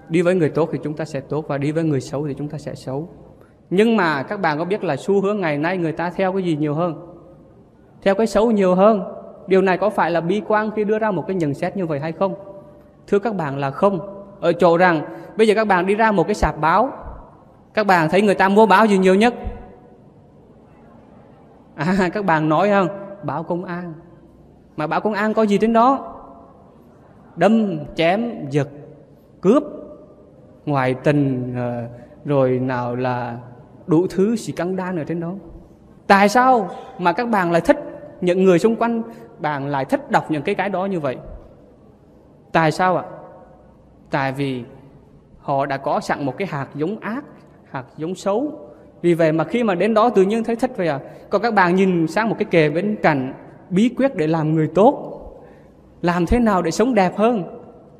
đi 0.09 0.23
với 0.23 0.35
người 0.35 0.49
tốt 0.49 0.69
thì 0.73 0.79
chúng 0.85 0.95
ta 0.95 1.05
sẽ 1.05 1.21
tốt 1.21 1.45
và 1.49 1.59
đi 1.59 1.73
với 1.73 1.85
người 1.85 2.01
xấu 2.01 2.27
thì 2.27 2.35
chúng 2.35 2.49
ta 2.49 2.59
sẽ 2.59 2.75
xấu. 2.75 3.09
Nhưng 3.71 3.97
mà 3.97 4.23
các 4.23 4.41
bạn 4.41 4.59
có 4.59 4.65
biết 4.65 4.85
là 4.85 4.97
xu 4.97 5.21
hướng 5.21 5.41
ngày 5.41 5.59
nay 5.59 5.79
người 5.79 5.93
ta 5.93 6.11
theo 6.11 6.33
cái 6.33 6.43
gì 6.43 6.57
nhiều 6.57 6.75
hơn? 6.75 7.07
Theo 8.03 8.15
cái 8.15 8.27
xấu 8.27 8.51
nhiều 8.51 8.75
hơn. 8.75 9.03
Điều 9.47 9.63
này 9.63 9.79
có 9.79 9.91
phải 9.91 10.11
là 10.11 10.21
bi 10.21 10.43
quan 10.49 10.71
khi 10.71 10.85
đưa 10.85 10.99
ra 10.99 11.11
một 11.11 11.25
cái 11.27 11.37
nhận 11.37 11.55
xét 11.55 11.77
như 11.77 11.87
vậy 11.87 12.01
hay 12.01 12.13
không? 12.13 12.35
Thưa 13.07 13.19
các 13.19 13.35
bạn 13.35 13.59
là 13.59 13.71
không. 13.71 14.20
Ờ, 14.41 14.49
ở 14.49 14.53
chỗ 14.53 14.77
rằng, 14.77 15.03
bây 15.37 15.49
giờ 15.49 15.55
các 15.55 15.67
bạn 15.67 15.87
đi 15.87 15.95
ra 15.95 16.13
một 16.13 16.27
cái 16.27 16.35
sạp 16.35 16.61
báo. 16.61 16.93
Các 17.75 17.87
bạn 17.87 18.09
thấy 18.09 18.23
người 18.23 18.35
ta 18.35 18.49
mua 18.49 18.67
báo 18.67 18.87
gì 18.87 18.99
nhiều 18.99 19.15
nhất? 19.15 19.35
À 21.75 22.09
các 22.13 22.25
bạn 22.25 22.49
nói 22.49 22.71
không? 22.71 22.89
Báo 23.23 23.43
công 23.43 23.65
an. 23.65 23.93
Mà 24.77 24.87
báo 24.87 25.01
công 25.01 25.13
an 25.13 25.35
có 25.35 25.43
gì 25.43 25.59
trên 25.59 25.73
đó? 25.73 26.17
Đâm, 27.37 27.79
chém, 27.95 28.51
giật, 28.51 28.69
cướp. 29.41 29.63
Ngoại 30.67 30.95
tình 30.95 31.55
ờ, 31.57 31.87
rồi 32.25 32.59
nào 32.59 32.97
là 32.97 33.39
đủ 33.87 34.07
thứ 34.11 34.37
xì 34.37 34.53
căng 34.53 34.77
đan 34.77 34.97
ở 34.97 35.05
trên 35.05 35.21
đó. 35.21 35.33
Tại 36.07 36.29
sao 36.29 36.71
mà 36.99 37.13
các 37.13 37.29
bạn 37.29 37.53
lại 37.53 37.61
thích 37.61 37.77
những 38.21 38.45
người 38.45 38.59
xung 38.59 38.77
quanh? 38.77 39.03
Bạn 39.39 39.67
lại 39.67 39.85
thích 39.85 40.11
đọc 40.11 40.31
những 40.31 40.43
cái 40.43 40.55
cái 40.55 40.69
đó 40.69 40.87
như 40.87 41.01
vậy? 41.01 41.17
Tại 42.53 42.73
sao 42.73 42.97
ạ? 42.97 43.05
Tại 44.11 44.33
vì 44.33 44.63
họ 45.39 45.67
đã 45.67 45.77
có 45.77 46.01
sẵn 46.01 46.27
một 46.27 46.39
cái 46.39 46.49
hạt 46.49 46.67
giống 46.75 47.01
ác, 47.01 47.25
hạt 47.71 47.85
giống 47.97 48.15
xấu. 48.15 48.53
Vì 49.03 49.15
vậy 49.15 49.33
mà 49.33 49.45
khi 49.45 49.63
mà 49.63 49.75
đến 49.75 49.95
đó 49.95 50.11
tự 50.11 50.23
nhiên 50.23 50.45
thấy 50.45 50.57
thích 50.57 50.71
vậy 50.77 50.89
à. 50.89 50.99
Còn 51.31 51.43
các 51.43 51.55
bạn 51.55 51.75
nhìn 51.75 52.07
sang 52.07 52.29
một 52.29 52.37
cái 52.39 52.45
kề 52.45 52.71
bên 52.71 52.97
cạnh, 53.03 53.33
bí 53.71 53.89
quyết 53.97 54.17
để 54.17 54.27
làm 54.27 54.55
người 54.55 54.69
tốt. 54.75 55.17
Làm 56.03 56.27
thế 56.27 56.39
nào 56.39 56.63
để 56.63 56.71
sống 56.71 56.95
đẹp 56.95 57.17
hơn? 57.17 57.45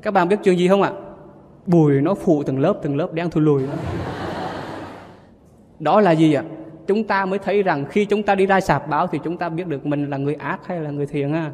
Các 0.01 0.11
bạn 0.11 0.29
biết 0.29 0.39
chuyện 0.43 0.57
gì 0.57 0.67
không 0.67 0.81
ạ? 0.81 0.91
Bùi 1.65 2.01
nó 2.01 2.13
phụ 2.13 2.43
từng 2.43 2.59
lớp 2.59 2.73
từng 2.81 2.97
lớp 2.97 3.13
đen 3.13 3.29
thui 3.29 3.43
lùi. 3.43 3.67
Đó. 3.67 3.73
đó 5.79 6.01
là 6.01 6.11
gì 6.11 6.33
ạ? 6.33 6.43
Chúng 6.87 7.03
ta 7.03 7.25
mới 7.25 7.39
thấy 7.39 7.63
rằng 7.63 7.85
khi 7.89 8.05
chúng 8.05 8.23
ta 8.23 8.35
đi 8.35 8.45
ra 8.45 8.59
sạp 8.59 8.87
báo 8.89 9.07
thì 9.07 9.19
chúng 9.23 9.37
ta 9.37 9.49
biết 9.49 9.67
được 9.67 9.85
mình 9.85 10.09
là 10.09 10.17
người 10.17 10.35
ác 10.35 10.59
hay 10.67 10.79
là 10.79 10.89
người 10.89 11.05
thiện 11.05 11.33
à. 11.33 11.51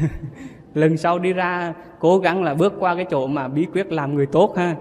lần 0.74 0.96
sau 0.96 1.18
đi 1.18 1.32
ra, 1.32 1.74
cố 1.98 2.18
gắng 2.18 2.42
là 2.42 2.54
bước 2.54 2.74
qua 2.78 2.94
cái 2.94 3.04
chỗ 3.04 3.26
mà 3.26 3.48
bí 3.48 3.66
quyết 3.74 3.92
làm 3.92 4.14
người 4.14 4.26
tốt 4.26 4.56
ha. 4.56 4.76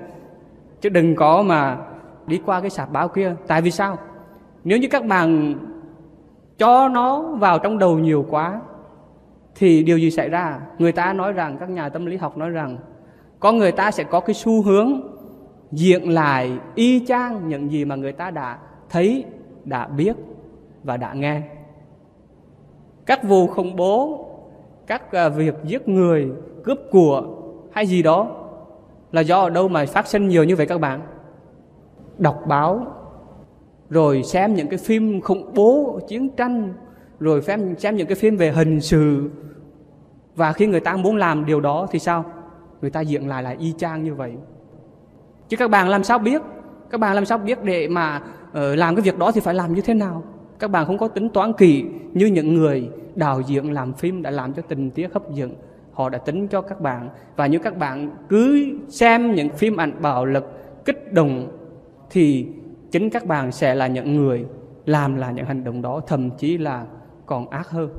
Chứ 0.82 0.90
đừng 0.90 1.16
có 1.16 1.42
mà 1.42 1.78
đi 2.28 2.42
qua 2.46 2.62
cái 2.62 2.70
sạp 2.70 2.92
báo 2.92 3.08
kia. 3.08 3.36
Tại 3.48 3.62
vì 3.62 3.72
sao? 3.72 3.98
Nếu 4.64 4.78
như 4.78 4.88
các 4.92 5.06
bạn 5.06 5.56
cho 6.58 6.90
nó 6.90 7.22
vào 7.22 7.60
trong 7.60 7.80
đầu 7.80 8.00
nhiều 8.00 8.26
quá, 8.30 8.62
thì 9.56 9.84
điều 9.84 9.98
gì 9.98 10.12
xảy 10.12 10.30
ra? 10.30 10.60
Người 10.78 10.92
ta 10.92 11.14
nói 11.14 11.34
rằng, 11.34 11.58
các 11.60 11.70
nhà 11.70 11.90
tâm 11.90 12.06
lý 12.06 12.18
học 12.18 12.38
nói 12.38 12.50
rằng, 12.50 12.78
có 13.40 13.52
người 13.52 13.72
ta 13.72 13.92
sẽ 13.92 14.04
có 14.04 14.20
cái 14.20 14.34
xu 14.34 14.62
hướng 14.62 15.02
diện 15.72 16.10
lại 16.10 16.58
y 16.76 17.06
chang 17.06 17.50
những 17.50 17.72
gì 17.72 17.86
mà 17.86 17.96
người 17.96 18.12
ta 18.12 18.32
đã 18.32 18.58
thấy, 18.90 19.26
đã 19.66 19.88
biết 19.88 20.16
và 20.84 20.98
đã 20.98 21.14
nghe. 21.14 21.42
Các 23.06 23.24
vụ 23.24 23.48
khủng 23.48 23.76
bố 23.76 24.26
các 24.90 25.12
à, 25.12 25.30
việc 25.30 25.56
giết 25.64 25.88
người 25.88 26.32
cướp 26.64 26.78
của 26.92 27.24
hay 27.72 27.86
gì 27.86 28.04
đó 28.04 28.28
là 29.12 29.22
do 29.22 29.42
ở 29.42 29.50
đâu 29.50 29.68
mà 29.68 29.86
phát 29.86 30.08
sinh 30.08 30.28
nhiều 30.28 30.44
như 30.44 30.56
vậy 30.56 30.66
các 30.66 30.82
bạn? 30.82 31.02
Đọc 32.18 32.44
báo 32.48 32.88
rồi 33.90 34.24
xem 34.24 34.56
những 34.56 34.68
cái 34.68 34.80
phim 34.80 35.22
khủng 35.22 35.52
bố 35.56 36.00
chiến 36.08 36.30
tranh 36.30 36.74
rồi 37.20 37.42
xem 37.42 37.76
xem 37.78 37.96
những 37.96 38.08
cái 38.08 38.16
phim 38.16 38.38
về 38.38 38.52
hình 38.52 38.82
sự. 38.82 39.30
Và 40.36 40.54
khi 40.54 40.68
người 40.68 40.80
ta 40.80 40.96
muốn 40.96 41.16
làm 41.16 41.46
điều 41.46 41.62
đó 41.62 41.88
thì 41.92 42.00
sao? 42.00 42.26
Người 42.82 42.92
ta 42.92 43.02
diện 43.02 43.28
lại 43.28 43.44
là 43.44 43.56
y 43.60 43.74
chang 43.78 44.04
như 44.04 44.16
vậy. 44.16 44.34
Chứ 45.50 45.58
các 45.58 45.70
bạn 45.70 45.90
làm 45.90 46.04
sao 46.04 46.20
biết? 46.20 46.42
Các 46.90 47.00
bạn 47.00 47.16
làm 47.16 47.26
sao 47.26 47.38
biết 47.38 47.64
để 47.64 47.88
mà 47.88 48.22
uh, 48.50 48.56
làm 48.56 48.96
cái 48.96 49.02
việc 49.02 49.18
đó 49.18 49.32
thì 49.32 49.42
phải 49.42 49.54
làm 49.54 49.74
như 49.74 49.82
thế 49.82 49.94
nào? 49.94 50.24
Các 50.60 50.72
bạn 50.72 50.86
không 50.86 50.98
có 50.98 51.08
tính 51.08 51.30
toán 51.30 51.54
kỹ 51.54 51.86
như 52.14 52.26
những 52.26 52.54
người 52.54 52.90
đạo 53.16 53.42
diễn 53.42 53.74
làm 53.74 53.94
phim 53.94 54.22
đã 54.22 54.32
làm 54.32 54.54
cho 54.54 54.62
tình 54.62 54.92
tiết 54.92 55.14
hấp 55.14 55.32
dẫn. 55.32 55.52
Họ 55.92 56.10
đã 56.10 56.18
tính 56.18 56.48
cho 56.48 56.62
các 56.62 56.82
bạn. 56.82 57.10
Và 57.36 57.48
như 57.48 57.60
các 57.60 57.78
bạn 57.78 58.10
cứ 58.30 58.70
xem 58.90 59.36
những 59.36 59.50
phim 59.50 59.78
ảnh 59.78 59.94
bạo 60.02 60.26
lực 60.26 60.46
kích 60.86 61.14
động 61.14 61.48
thì 62.10 62.48
chính 62.92 63.10
các 63.10 63.26
bạn 63.26 63.52
sẽ 63.52 63.76
là 63.76 63.88
những 63.88 64.16
người 64.16 64.46
làm 64.86 65.16
là 65.16 65.32
những 65.32 65.46
hành 65.46 65.64
động 65.64 65.82
đó 65.82 66.02
thậm 66.08 66.30
chí 66.30 66.58
là 66.58 66.86
còn 67.26 67.50
ác 67.50 67.70
hơn. 67.70 67.90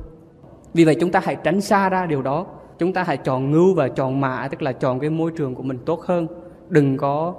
Vì 0.73 0.85
vậy 0.85 0.95
chúng 0.99 1.11
ta 1.11 1.21
hãy 1.23 1.35
tránh 1.43 1.61
xa 1.61 1.89
ra 1.89 2.05
điều 2.05 2.21
đó. 2.21 2.45
Chúng 2.79 2.93
ta 2.93 3.03
hãy 3.03 3.17
chọn 3.17 3.51
ngưu 3.51 3.73
và 3.75 3.87
chọn 3.87 4.21
mã 4.21 4.47
tức 4.47 4.61
là 4.61 4.71
chọn 4.71 4.99
cái 4.99 5.09
môi 5.09 5.31
trường 5.37 5.55
của 5.55 5.63
mình 5.63 5.77
tốt 5.85 6.01
hơn. 6.01 6.27
Đừng 6.69 6.97
có 6.97 7.33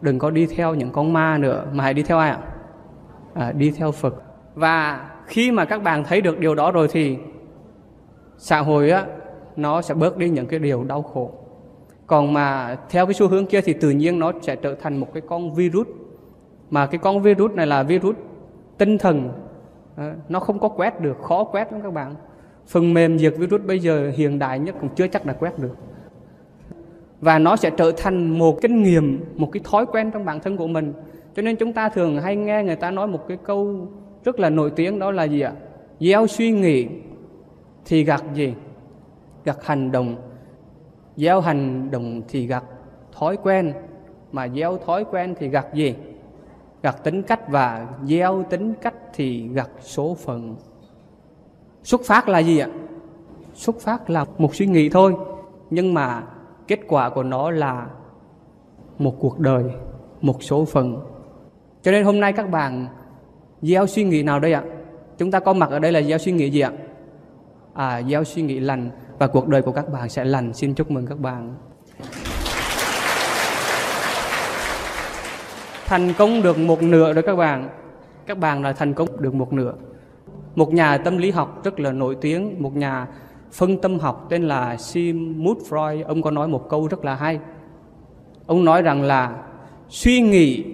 đừng 0.00 0.18
có 0.18 0.30
đi 0.30 0.46
theo 0.46 0.74
những 0.74 0.90
con 0.90 1.12
ma 1.12 1.38
nữa. 1.38 1.66
Mà 1.72 1.84
hãy 1.84 1.94
đi 1.94 2.02
theo 2.02 2.18
ai 2.18 2.30
ạ? 2.30 2.38
À, 3.34 3.52
đi 3.52 3.70
theo 3.70 3.92
phật 3.92 4.25
và 4.56 5.10
khi 5.26 5.52
mà 5.52 5.64
các 5.64 5.82
bạn 5.82 6.04
thấy 6.04 6.20
được 6.20 6.38
điều 6.38 6.54
đó 6.54 6.70
rồi 6.70 6.88
thì 6.90 7.16
xã 8.38 8.60
hội 8.60 8.90
á, 8.90 9.06
nó 9.56 9.82
sẽ 9.82 9.94
bớt 9.94 10.16
đi 10.16 10.28
những 10.28 10.46
cái 10.46 10.58
điều 10.58 10.84
đau 10.84 11.02
khổ. 11.02 11.32
Còn 12.06 12.32
mà 12.32 12.76
theo 12.90 13.06
cái 13.06 13.14
xu 13.14 13.28
hướng 13.28 13.46
kia 13.46 13.60
thì 13.60 13.72
tự 13.72 13.90
nhiên 13.90 14.18
nó 14.18 14.32
sẽ 14.42 14.56
trở 14.56 14.74
thành 14.74 14.96
một 14.96 15.12
cái 15.12 15.22
con 15.28 15.54
virus. 15.54 15.86
Mà 16.70 16.86
cái 16.86 16.98
con 16.98 17.22
virus 17.22 17.52
này 17.52 17.66
là 17.66 17.82
virus 17.82 18.16
tinh 18.78 18.98
thần. 18.98 19.28
Ờ, 19.96 20.12
nó 20.28 20.40
không 20.40 20.58
có 20.58 20.68
quét 20.68 21.00
được, 21.00 21.22
khó 21.22 21.44
quét 21.44 21.72
lắm 21.72 21.80
các 21.82 21.92
bạn. 21.92 22.14
Phần 22.66 22.94
mềm 22.94 23.18
diệt 23.18 23.34
virus 23.38 23.60
bây 23.62 23.78
giờ 23.78 24.12
hiện 24.16 24.38
đại 24.38 24.58
nhất 24.58 24.74
cũng 24.80 24.90
chưa 24.94 25.06
chắc 25.08 25.26
là 25.26 25.32
quét 25.32 25.58
được. 25.58 25.76
Và 27.20 27.38
nó 27.38 27.56
sẽ 27.56 27.70
trở 27.70 27.92
thành 27.96 28.38
một 28.38 28.62
kinh 28.62 28.82
nghiệm, 28.82 29.24
một 29.36 29.48
cái 29.52 29.60
thói 29.64 29.86
quen 29.86 30.10
trong 30.10 30.24
bản 30.24 30.40
thân 30.40 30.56
của 30.56 30.66
mình. 30.66 30.92
Cho 31.34 31.42
nên 31.42 31.56
chúng 31.56 31.72
ta 31.72 31.88
thường 31.88 32.20
hay 32.20 32.36
nghe 32.36 32.62
người 32.62 32.76
ta 32.76 32.90
nói 32.90 33.06
một 33.06 33.28
cái 33.28 33.36
câu 33.44 33.88
rất 34.26 34.40
là 34.40 34.50
nổi 34.50 34.70
tiếng 34.70 34.98
đó 34.98 35.10
là 35.10 35.24
gì 35.24 35.40
ạ? 35.40 35.52
Gieo 36.00 36.26
suy 36.26 36.50
nghĩ 36.50 36.86
thì 37.84 38.04
gặt 38.04 38.24
gì? 38.34 38.54
Gặt 39.44 39.56
hành 39.62 39.92
động. 39.92 40.16
Gieo 41.16 41.40
hành 41.40 41.90
động 41.90 42.22
thì 42.28 42.46
gặt 42.46 42.64
thói 43.12 43.36
quen. 43.36 43.72
Mà 44.32 44.48
gieo 44.48 44.78
thói 44.78 45.04
quen 45.04 45.34
thì 45.38 45.48
gặt 45.48 45.66
gì? 45.74 45.94
Gặt 46.82 46.96
tính 47.04 47.22
cách 47.22 47.48
và 47.48 47.88
gieo 48.04 48.44
tính 48.50 48.74
cách 48.82 48.94
thì 49.14 49.48
gặt 49.48 49.70
số 49.80 50.14
phận. 50.14 50.56
Xuất 51.82 52.00
phát 52.04 52.28
là 52.28 52.38
gì 52.38 52.58
ạ? 52.58 52.68
Xuất 53.54 53.80
phát 53.80 54.10
là 54.10 54.24
một 54.38 54.54
suy 54.54 54.66
nghĩ 54.66 54.88
thôi. 54.88 55.14
Nhưng 55.70 55.94
mà 55.94 56.22
kết 56.68 56.80
quả 56.88 57.10
của 57.10 57.22
nó 57.22 57.50
là 57.50 57.86
một 58.98 59.14
cuộc 59.20 59.38
đời, 59.38 59.64
một 60.20 60.42
số 60.42 60.64
phận. 60.64 61.00
Cho 61.82 61.90
nên 61.90 62.04
hôm 62.04 62.20
nay 62.20 62.32
các 62.32 62.50
bạn 62.50 62.86
gieo 63.66 63.86
suy 63.86 64.04
nghĩ 64.04 64.22
nào 64.22 64.40
đây 64.40 64.52
ạ? 64.52 64.62
Chúng 65.18 65.30
ta 65.30 65.40
có 65.40 65.52
mặt 65.52 65.70
ở 65.70 65.78
đây 65.78 65.92
là 65.92 66.02
gieo 66.02 66.18
suy 66.18 66.32
nghĩ 66.32 66.50
gì 66.50 66.60
ạ? 66.60 66.70
À 67.74 68.02
gieo 68.02 68.24
suy 68.24 68.42
nghĩ 68.42 68.60
lành 68.60 68.90
và 69.18 69.26
cuộc 69.26 69.48
đời 69.48 69.62
của 69.62 69.72
các 69.72 69.92
bạn 69.92 70.08
sẽ 70.08 70.24
lành. 70.24 70.54
Xin 70.54 70.74
chúc 70.74 70.90
mừng 70.90 71.06
các 71.06 71.18
bạn. 71.18 71.54
Thành 75.86 76.12
công 76.18 76.42
được 76.42 76.58
một 76.58 76.82
nửa 76.82 77.12
rồi 77.12 77.22
các 77.22 77.36
bạn. 77.36 77.68
Các 78.26 78.38
bạn 78.38 78.62
là 78.62 78.72
thành 78.72 78.94
công 78.94 79.08
được 79.20 79.34
một 79.34 79.52
nửa. 79.52 79.72
Một 80.54 80.72
nhà 80.72 80.98
tâm 80.98 81.18
lý 81.18 81.30
học 81.30 81.64
rất 81.64 81.80
là 81.80 81.92
nổi 81.92 82.16
tiếng, 82.20 82.62
một 82.62 82.76
nhà 82.76 83.06
phân 83.52 83.80
tâm 83.80 83.98
học 83.98 84.26
tên 84.30 84.48
là 84.48 84.76
Sigmund 84.76 85.58
Freud 85.68 86.04
ông 86.04 86.22
có 86.22 86.30
nói 86.30 86.48
một 86.48 86.68
câu 86.68 86.88
rất 86.88 87.04
là 87.04 87.14
hay. 87.14 87.38
Ông 88.46 88.64
nói 88.64 88.82
rằng 88.82 89.02
là 89.02 89.32
suy 89.88 90.20
nghĩ 90.20 90.64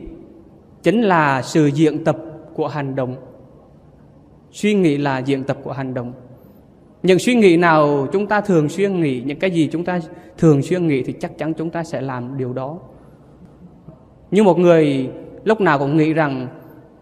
chính 0.83 1.03
là 1.03 1.43
sự 1.43 1.67
diện 1.67 2.05
tập 2.05 2.17
của 2.55 2.69
hành 2.69 2.95
động. 2.95 3.17
Suy 4.51 4.75
nghĩ 4.75 4.99
là 4.99 5.19
diễn 5.19 5.45
tập 5.45 5.57
của 5.63 5.73
hành 5.73 5.95
động. 5.95 6.13
Những 7.03 7.19
suy 7.19 7.35
nghĩ 7.35 7.57
nào 7.57 8.07
chúng 8.13 8.27
ta 8.27 8.41
thường 8.41 8.69
xuyên 8.69 9.01
nghĩ, 9.01 9.23
những 9.27 9.39
cái 9.39 9.51
gì 9.51 9.69
chúng 9.73 9.85
ta 9.85 10.01
thường 10.39 10.63
xuyên 10.63 10.87
nghĩ 10.87 11.03
thì 11.03 11.13
chắc 11.13 11.39
chắn 11.39 11.55
chúng 11.55 11.71
ta 11.71 11.85
sẽ 11.85 12.01
làm 12.01 12.37
điều 12.37 12.53
đó. 12.53 12.79
Như 14.31 14.43
một 14.43 14.59
người 14.59 15.11
lúc 15.45 15.61
nào 15.61 15.79
cũng 15.79 15.97
nghĩ 15.97 16.13
rằng 16.13 16.49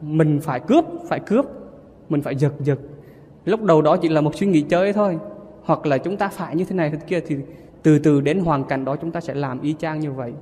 mình 0.01 0.41
phải 0.43 0.61
cướp 0.61 0.85
phải 1.09 1.21
cướp, 1.21 1.47
mình 2.09 2.23
phải 2.23 2.37
giật 2.37 2.53
giật. 2.61 2.79
Lúc 3.45 3.63
đầu 3.63 3.83
đó 3.83 3.97
chỉ 3.97 4.09
là 4.09 4.21
một 4.21 4.35
suy 4.35 4.47
nghĩ 4.47 4.61
chơi 4.61 4.93
thôi, 4.93 5.19
hoặc 5.63 5.87
là 5.87 5.99
chúng 5.99 6.17
ta 6.17 6.29
phải 6.29 6.57
như 6.57 6.65
thế 6.65 6.77
này, 6.77 6.91
thế 6.91 6.99
kia, 7.07 7.21
thì 7.27 7.37
từ 7.83 7.99
từ 7.99 8.21
đến 8.21 8.39
hoàn 8.39 8.65
cảnh 8.65 8.85
đó 8.85 8.97
chúng 8.97 9.11
ta 9.11 9.21
sẽ 9.21 9.35
làm 9.35 9.61
y 9.61 9.75
chang 9.79 10.01
như 10.01 10.13
vậy. 10.13 10.33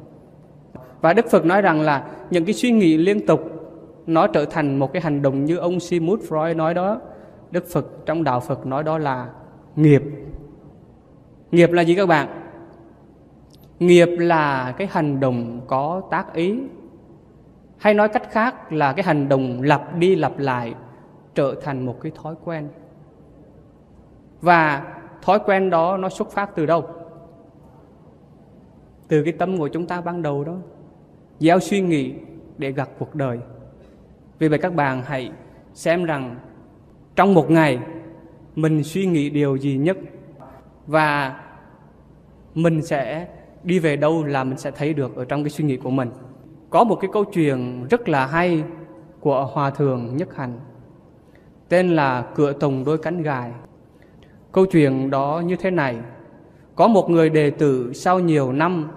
Và 1.00 1.12
đức 1.12 1.30
phật 1.30 1.44
nói 1.44 1.62
rằng 1.62 1.80
là 1.80 2.06
những 2.30 2.44
cái 2.44 2.54
suy 2.54 2.70
nghĩ 2.70 2.96
liên 2.96 3.26
tục 3.26 3.57
nó 4.09 4.26
trở 4.26 4.44
thành 4.44 4.76
một 4.78 4.92
cái 4.92 5.02
hành 5.02 5.22
động 5.22 5.44
như 5.44 5.56
ông 5.56 5.80
Sigmund 5.80 6.22
Freud 6.22 6.56
nói 6.56 6.74
đó. 6.74 7.00
Đức 7.50 7.66
phật, 7.72 7.86
trong 8.06 8.24
đạo 8.24 8.40
phật 8.40 8.66
nói 8.66 8.84
đó 8.84 8.98
là 8.98 9.30
nghiệp. 9.76 10.02
Nghiệp 11.50 11.72
là 11.72 11.82
gì 11.82 11.94
các 11.94 12.06
bạn? 12.06 12.28
Nghiệp 13.78 14.09
là 14.18 14.74
cái 14.78 14.88
hành 14.90 15.20
động 15.20 15.61
có 15.66 16.02
tác 16.11 16.34
ý. 16.34 16.61
Hay 17.78 17.94
nói 17.94 18.09
cách 18.09 18.30
khác 18.30 18.72
là 18.72 18.92
cái 18.92 19.04
hành 19.04 19.28
động 19.28 19.62
lặp 19.62 19.98
đi 19.98 20.16
lặp 20.16 20.38
lại 20.38 20.74
trở 21.34 21.54
thành 21.62 21.86
một 21.86 22.00
cái 22.00 22.12
thói 22.22 22.34
quen. 22.44 22.68
Và 24.40 24.94
thói 25.22 25.38
quen 25.46 25.70
đó 25.70 25.96
nó 25.96 26.09
xuất 26.09 26.30
phát 26.30 26.50
từ 26.54 26.66
đâu? 26.66 26.86
Từ 29.09 29.22
cái 29.22 29.32
tâm 29.32 29.59
của 29.59 29.68
chúng 29.68 29.86
ta 29.86 30.00
ban 30.00 30.22
đầu 30.22 30.44
đó. 30.44 30.56
Gieo 31.38 31.61
suy 31.61 31.80
nghĩ 31.80 32.14
để 32.59 32.72
gặt 32.72 32.88
cuộc 32.98 33.14
đời 33.14 33.38
vì 34.39 34.49
vậy 34.49 34.59
các 34.59 34.74
bạn 34.74 35.03
hãy 35.07 35.30
xem 35.74 36.05
rằng 36.05 36.36
trong 37.16 37.34
một 37.34 37.51
ngày 37.51 37.78
mình 38.57 38.82
suy 38.84 39.07
nghĩ 39.07 39.30
điều 39.30 39.57
gì 39.57 39.76
nhất 39.76 39.97
và 40.86 41.41
mình 42.55 42.82
sẽ 42.82 43.28
đi 43.62 43.78
về 43.78 43.97
đâu 43.97 44.24
là 44.24 44.45
mình 44.45 44.59
sẽ 44.59 44.70
thấy 44.70 44.95
được 44.95 45.16
ở 45.16 45.24
trong 45.24 45.45
cái 45.45 45.51
suy 45.51 45.64
nghĩ 45.64 45.76
của 45.76 45.91
mình. 45.91 46.11
Có 46.70 46.84
một 46.84 46.97
cái 47.01 47.11
câu 47.12 47.24
chuyện 47.24 47.86
rất 47.91 48.09
là 48.09 48.26
hay 48.26 48.62
của 49.20 49.47
hòa 49.53 49.70
thượng 49.70 50.16
nhất 50.16 50.36
hạnh, 50.36 50.61
tên 51.68 51.97
là 51.97 52.26
cửa 52.34 52.53
tùng 52.53 52.84
đôi 52.84 52.99
cánh 52.99 53.22
gài. 53.22 53.53
Câu 54.53 54.66
chuyện 54.66 55.11
đó 55.11 55.43
như 55.47 55.57
thế 55.57 55.70
này 55.70 55.97
có 56.74 56.89
một 56.89 57.11
người 57.11 57.30
đệ 57.30 57.51
tử 57.51 57.93
sau 57.93 58.18
nhiều 58.18 58.53
năm 58.53 58.91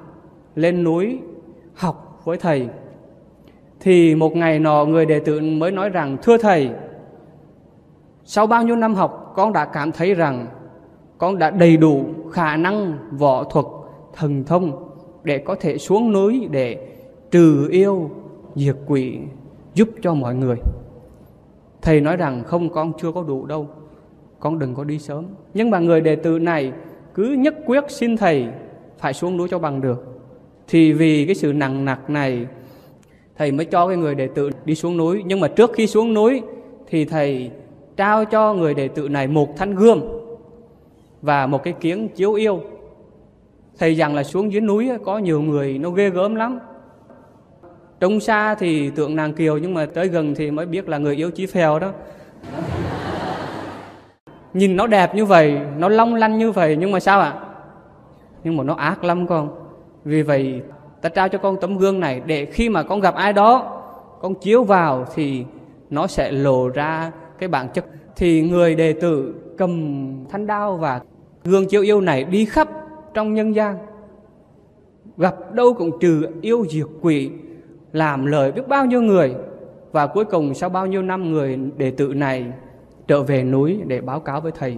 lên 0.55 0.83
núi 0.83 1.19
học 1.73 2.21
với 2.23 2.37
thầy 2.37 2.69
thì 3.81 4.15
một 4.15 4.35
ngày 4.35 4.59
nọ 4.59 4.85
người 4.85 5.05
đệ 5.05 5.19
tử 5.19 5.39
mới 5.39 5.71
nói 5.71 5.89
rằng, 5.89 6.17
thưa 6.23 6.37
thầy, 6.37 6.69
sau 8.23 8.47
bao 8.47 8.63
nhiêu 8.63 8.75
năm 8.75 8.95
học, 8.95 9.33
con 9.35 9.53
đã 9.53 9.65
cảm 9.65 9.91
thấy 9.91 10.13
rằng 10.13 10.47
con 11.17 11.39
đã 11.39 11.49
đầy 11.49 11.77
đủ 11.77 12.05
khả 12.31 12.57
năng 12.57 12.97
võ 13.17 13.43
thuật 13.43 13.65
thần 14.13 14.43
thông 14.43 14.89
để 15.23 15.37
có 15.37 15.55
thể 15.59 15.77
xuống 15.77 16.11
núi 16.11 16.47
để 16.51 16.87
trừ 17.31 17.67
yêu, 17.71 18.09
diệt 18.55 18.75
quỷ, 18.87 19.19
giúp 19.73 19.89
cho 20.01 20.13
mọi 20.13 20.35
người. 20.35 20.57
Thầy 21.81 22.01
nói 22.01 22.17
rằng, 22.17 22.43
không, 22.43 22.69
con 22.69 22.93
chưa 23.01 23.11
có 23.11 23.23
đủ 23.23 23.45
đâu, 23.45 23.67
con 24.39 24.59
đừng 24.59 24.75
có 24.75 24.83
đi 24.83 24.99
sớm. 24.99 25.25
Nhưng 25.53 25.69
mà 25.69 25.79
người 25.79 26.01
đệ 26.01 26.15
tử 26.15 26.39
này 26.39 26.73
cứ 27.13 27.23
nhất 27.23 27.55
quyết 27.65 27.83
xin 27.87 28.17
thầy 28.17 28.47
phải 28.97 29.13
xuống 29.13 29.37
núi 29.37 29.47
cho 29.51 29.59
bằng 29.59 29.81
được. 29.81 30.21
Thì 30.67 30.93
vì 30.93 31.25
cái 31.25 31.35
sự 31.35 31.53
nặng 31.53 31.85
nặc 31.85 32.09
này 32.09 32.47
thầy 33.41 33.51
mới 33.51 33.65
cho 33.65 33.87
cái 33.87 33.97
người 33.97 34.15
đệ 34.15 34.27
tử 34.27 34.49
đi 34.65 34.75
xuống 34.75 34.97
núi. 34.97 35.23
Nhưng 35.25 35.39
mà 35.39 35.47
trước 35.47 35.71
khi 35.73 35.87
xuống 35.87 36.13
núi 36.13 36.41
thì 36.87 37.05
thầy 37.05 37.51
trao 37.97 38.25
cho 38.25 38.53
người 38.53 38.73
đệ 38.73 38.87
tử 38.87 39.09
này 39.09 39.27
một 39.27 39.57
thanh 39.57 39.75
gươm 39.75 40.01
và 41.21 41.47
một 41.47 41.63
cái 41.63 41.73
kiếng 41.73 42.09
chiếu 42.09 42.33
yêu. 42.33 42.61
Thầy 43.79 43.95
rằng 43.95 44.15
là 44.15 44.23
xuống 44.23 44.51
dưới 44.51 44.61
núi 44.61 44.89
có 45.05 45.17
nhiều 45.17 45.41
người, 45.41 45.77
nó 45.77 45.89
ghê 45.89 46.09
gớm 46.09 46.35
lắm. 46.35 46.59
Trông 47.99 48.19
xa 48.19 48.55
thì 48.55 48.89
tượng 48.89 49.15
nàng 49.15 49.33
kiều, 49.33 49.57
nhưng 49.57 49.73
mà 49.73 49.85
tới 49.85 50.07
gần 50.07 50.35
thì 50.35 50.51
mới 50.51 50.65
biết 50.65 50.89
là 50.89 50.97
người 50.97 51.15
yêu 51.15 51.31
chí 51.31 51.45
phèo 51.45 51.79
đó. 51.79 51.91
Nhìn 54.53 54.75
nó 54.75 54.87
đẹp 54.87 55.15
như 55.15 55.25
vậy, 55.25 55.59
nó 55.77 55.89
long 55.89 56.15
lanh 56.15 56.37
như 56.37 56.51
vậy, 56.51 56.77
nhưng 56.79 56.91
mà 56.91 56.99
sao 56.99 57.19
ạ? 57.19 57.33
Nhưng 58.43 58.57
mà 58.57 58.63
nó 58.63 58.73
ác 58.73 59.03
lắm 59.03 59.27
con. 59.27 59.49
Vì 60.05 60.21
vậy 60.21 60.61
ta 61.01 61.09
trao 61.09 61.29
cho 61.29 61.37
con 61.37 61.57
tấm 61.61 61.77
gương 61.77 61.99
này 61.99 62.21
để 62.25 62.45
khi 62.45 62.69
mà 62.69 62.83
con 62.83 62.99
gặp 62.99 63.15
ai 63.15 63.33
đó, 63.33 63.81
con 64.21 64.35
chiếu 64.35 64.63
vào 64.63 65.05
thì 65.15 65.45
nó 65.89 66.07
sẽ 66.07 66.31
lộ 66.31 66.69
ra 66.69 67.11
cái 67.39 67.49
bản 67.49 67.69
chất. 67.73 67.85
Thì 68.15 68.41
người 68.41 68.75
đệ 68.75 68.93
tử 68.93 69.35
cầm 69.57 70.25
thanh 70.29 70.47
đao 70.47 70.77
và 70.77 71.01
gương 71.43 71.67
chiếu 71.67 71.81
yêu 71.81 72.01
này 72.01 72.23
đi 72.23 72.45
khắp 72.45 72.69
trong 73.13 73.33
nhân 73.33 73.55
gian. 73.55 73.77
Gặp 75.17 75.53
đâu 75.53 75.73
cũng 75.73 75.99
trừ 75.99 76.27
yêu 76.41 76.65
diệt 76.69 76.87
quỷ, 77.01 77.31
làm 77.91 78.25
lời 78.25 78.51
biết 78.51 78.67
bao 78.67 78.85
nhiêu 78.85 79.01
người. 79.01 79.35
Và 79.91 80.07
cuối 80.07 80.25
cùng 80.25 80.53
sau 80.53 80.69
bao 80.69 80.85
nhiêu 80.85 81.01
năm 81.01 81.31
người 81.31 81.59
đệ 81.77 81.91
tử 81.91 82.13
này 82.13 82.45
trở 83.07 83.23
về 83.23 83.43
núi 83.43 83.79
để 83.87 84.01
báo 84.01 84.19
cáo 84.19 84.41
với 84.41 84.51
thầy. 84.51 84.77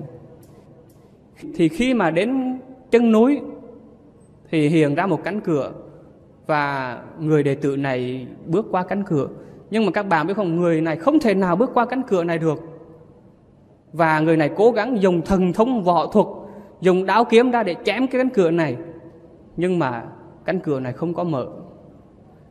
Thì 1.55 1.69
khi 1.69 1.93
mà 1.93 2.11
đến 2.11 2.59
chân 2.91 3.11
núi, 3.11 3.41
thì 4.51 4.67
hiện 4.67 4.95
ra 4.95 5.05
một 5.05 5.23
cánh 5.23 5.41
cửa 5.41 5.71
và 6.47 6.99
người 7.19 7.43
đệ 7.43 7.55
tử 7.55 7.77
này 7.77 8.27
bước 8.45 8.65
qua 8.71 8.83
cánh 8.83 9.03
cửa. 9.03 9.27
Nhưng 9.69 9.85
mà 9.85 9.91
các 9.91 10.03
bạn 10.03 10.27
biết 10.27 10.33
không, 10.33 10.55
người 10.55 10.81
này 10.81 10.95
không 10.95 11.19
thể 11.19 11.33
nào 11.33 11.55
bước 11.55 11.71
qua 11.73 11.85
cánh 11.85 12.01
cửa 12.07 12.23
này 12.23 12.37
được. 12.37 12.59
Và 13.93 14.19
người 14.19 14.37
này 14.37 14.49
cố 14.55 14.71
gắng 14.71 15.01
dùng 15.01 15.21
thần 15.21 15.53
thông 15.53 15.83
võ 15.83 16.07
thuật, 16.07 16.27
dùng 16.81 17.05
đao 17.05 17.25
kiếm 17.25 17.51
ra 17.51 17.63
để 17.63 17.75
chém 17.85 18.07
cái 18.07 18.21
cánh 18.21 18.29
cửa 18.29 18.51
này. 18.51 18.77
Nhưng 19.57 19.79
mà 19.79 20.03
cánh 20.45 20.59
cửa 20.59 20.79
này 20.79 20.93
không 20.93 21.13
có 21.13 21.23
mở. 21.23 21.47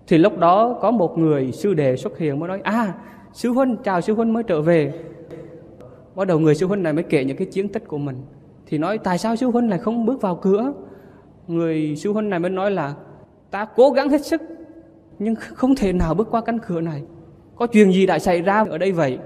Thì 0.07 0.18
lúc 0.18 0.38
đó 0.38 0.78
có 0.80 0.90
một 0.90 1.18
người 1.18 1.53
sư 1.53 1.74
đệ 1.74 1.97
xuất 1.97 2.18
hiện 2.18 2.38
mới 2.38 2.49
nói 2.49 2.61
à 2.64 2.95
sư 3.32 3.51
huynh, 3.51 3.76
chào 3.84 4.01
sư 4.01 4.14
huynh 4.14 4.32
mới 4.32 4.43
trở 4.43 4.62
về. 4.62 4.93
Bắt 6.14 6.26
đầu 6.26 6.38
người 6.38 6.55
sư 6.55 6.66
huynh 6.66 6.82
này 6.82 6.93
mới 6.93 7.03
kể 7.03 7.24
những 7.24 7.36
cái 7.36 7.47
chiến 7.47 7.68
tích 7.68 7.88
của 7.88 7.99
mình. 7.99 8.16
Thì 8.66 8.78
nói, 8.78 8.99
tại 8.99 9.18
sao 9.18 9.36
sư 9.36 9.47
huynh 9.47 9.70
lại 9.70 9.78
không 9.78 10.07
bước 10.07 10.20
vào 10.20 10.36
cửa? 10.36 10.72
Người 11.49 11.97
sư 11.97 12.12
huynh 12.12 12.30
này 12.30 12.38
mới 12.38 12.51
nói 12.51 12.70
là 12.70 12.95
ta 13.53 13.64
cố 13.76 13.90
gắng 13.90 14.09
hết 14.09 14.26
sức, 14.26 14.42
nhưng 15.18 15.34
không 15.34 15.74
thể 15.74 15.92
nào 15.92 16.14
bước 16.14 16.28
qua 16.30 16.40
cánh 16.40 16.59
cửa 16.59 16.80
này. 16.80 17.03
Có 17.57 17.66
chuyện 17.66 17.92
gì 17.92 18.07
đã 18.07 18.18
xảy 18.18 18.42
ra 18.42 18.64
ở 18.70 18.78
đây 18.78 18.92
vậy? 18.92 19.18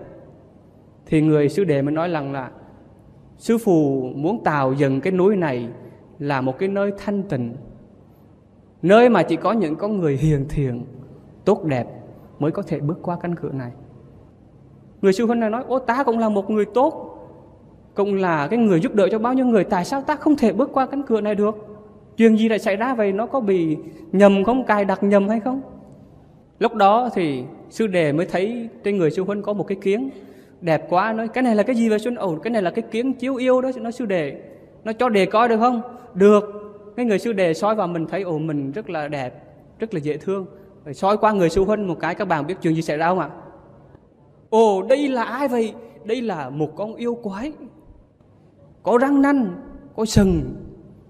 Thì 1.07 1.20
người 1.20 1.49
sư 1.49 1.64
đệ 1.64 1.83
mới 1.83 1.93
nói 1.93 2.09
rằng 2.09 2.33
là 2.33 2.51
sư 3.39 3.59
phụ 3.59 4.11
muốn 4.14 4.45
tạo 4.45 4.72
dựng 4.72 5.01
cái 5.01 5.12
núi 5.12 5.37
này 5.37 5.68
là 6.18 6.41
một 6.41 6.59
cái 6.59 6.68
nơi 6.68 6.93
thanh 6.99 7.22
tịnh, 7.22 7.57
nơi 8.83 9.09
mà 9.09 9.22
chỉ 9.22 9.37
có 9.37 9.53
những 9.53 9.77
con 9.77 9.99
người 9.99 10.16
hiền 10.16 10.47
thiện, 10.49 10.85
tốt 11.45 11.64
đẹp 11.64 11.87
mới 12.39 12.51
có 12.51 12.62
thể 12.62 12.81
bước 12.81 12.99
qua 13.03 13.16
cánh 13.22 13.35
cửa 13.35 13.53
này. 13.53 13.72
Người 15.03 15.12
sư 15.12 15.27
huynh 15.27 15.41
này 15.41 15.51
nói, 15.51 15.64
ô, 15.68 15.79
ta 15.79 16.05
cũng 16.05 16.18
là 16.18 16.29
một 16.29 16.51
người 16.51 16.64
tốt, 16.64 17.18
cũng 17.95 18.14
là 18.14 18.49
cái 18.49 18.59
người 18.59 18.81
giúp 18.81 18.95
đỡ 18.95 19.09
cho 19.11 19.18
bao 19.18 19.35
nhiêu 19.35 19.47
người, 19.47 19.64
tại 19.64 19.85
sao 19.85 20.03
ta 20.03 20.16
không 20.16 20.37
thể 20.37 20.53
bước 20.53 20.70
qua 20.72 20.87
cánh 20.87 21.03
cửa 21.03 21.20
này 21.20 21.35
được? 21.35 21.76
Chuyện 22.17 22.37
gì 22.37 22.49
lại 22.49 22.59
xảy 22.59 22.77
ra 22.77 22.95
vậy? 22.95 23.12
Nó 23.12 23.27
có 23.27 23.41
bị 23.41 23.77
nhầm 24.12 24.45
không? 24.45 24.64
Cài 24.64 24.85
đặt 24.85 25.03
nhầm 25.03 25.29
hay 25.29 25.41
không? 25.41 25.61
Lúc 26.59 26.75
đó 26.75 27.11
thì 27.14 27.45
sư 27.71 27.87
đề 27.87 28.12
mới 28.12 28.27
thấy 28.27 28.69
trên 28.85 28.97
người 28.97 29.11
sư 29.11 29.25
huynh 29.25 29.43
có 29.43 29.53
một 29.53 29.64
cái 29.64 29.79
kiếng 29.81 30.11
đẹp 30.61 30.87
quá. 30.89 31.12
Nói, 31.12 31.29
cái 31.29 31.43
này 31.43 31.55
là 31.55 31.62
cái 31.62 31.77
gì 31.77 31.89
vậy 31.89 31.99
xuân 31.99 32.14
ổn 32.14 32.41
cái 32.43 32.51
này 32.51 32.62
là 32.62 32.71
cái 32.71 32.83
kiếng 32.91 33.12
chiếu 33.12 33.35
yêu 33.35 33.61
đó. 33.61 33.71
Nó 33.81 33.91
sư 33.91 34.07
đề 34.07 34.41
nó 34.85 34.93
cho 34.93 35.09
đề 35.09 35.27
coi 35.27 35.49
được 35.49 35.59
không? 35.59 35.83
Được. 36.14 36.45
Cái 36.97 37.07
người 37.07 37.19
sư 37.19 37.33
đề 37.33 37.55
soi 37.55 37.75
vào 37.75 37.89
mình 37.89 38.07
thấy, 38.07 38.23
ồ, 38.23 38.39
mình 38.39 38.73
rất 38.73 38.91
là 38.91 39.09
đẹp, 39.09 39.45
rất 39.79 39.95
là 39.95 40.01
dễ 40.01 40.17
thương. 40.17 40.47
Rồi 40.85 40.95
soi 40.95 41.17
qua 41.17 41.33
người 41.33 41.51
sư 41.51 41.64
huynh 41.64 41.89
một 41.89 42.01
cái, 42.01 42.14
các 42.14 42.29
bạn 42.29 42.47
biết 42.47 42.55
chuyện 42.62 42.75
gì 42.75 42.83
xảy 42.83 42.97
ra 42.97 43.09
không 43.09 43.19
ạ? 43.19 43.31
Ồ, 44.51 44.83
đây 44.83 45.09
là 45.09 45.25
ai 45.25 45.49
vậy? 45.49 45.75
Đây 46.05 46.23
là 46.23 46.51
một 46.51 46.77
con 46.77 46.95
yêu 46.95 47.14
quái. 47.14 47.53
Có 48.83 48.99
răng 48.99 49.23
nanh, 49.23 49.47
có 49.97 50.05
sừng 50.05 50.43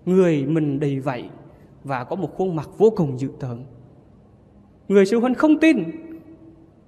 người 0.07 0.47
mình 0.47 0.81
đầy 0.81 1.01
vậy 1.01 1.29
và 1.85 2.05
có 2.05 2.17
một 2.17 2.35
khuôn 2.37 2.57
mặt 2.57 2.69
vô 2.79 2.93
cùng 2.97 3.19
dữ 3.19 3.29
tợn 3.41 3.65
người 4.89 5.07
sư 5.07 5.21
huynh 5.21 5.35
không 5.35 5.61
tin 5.61 5.85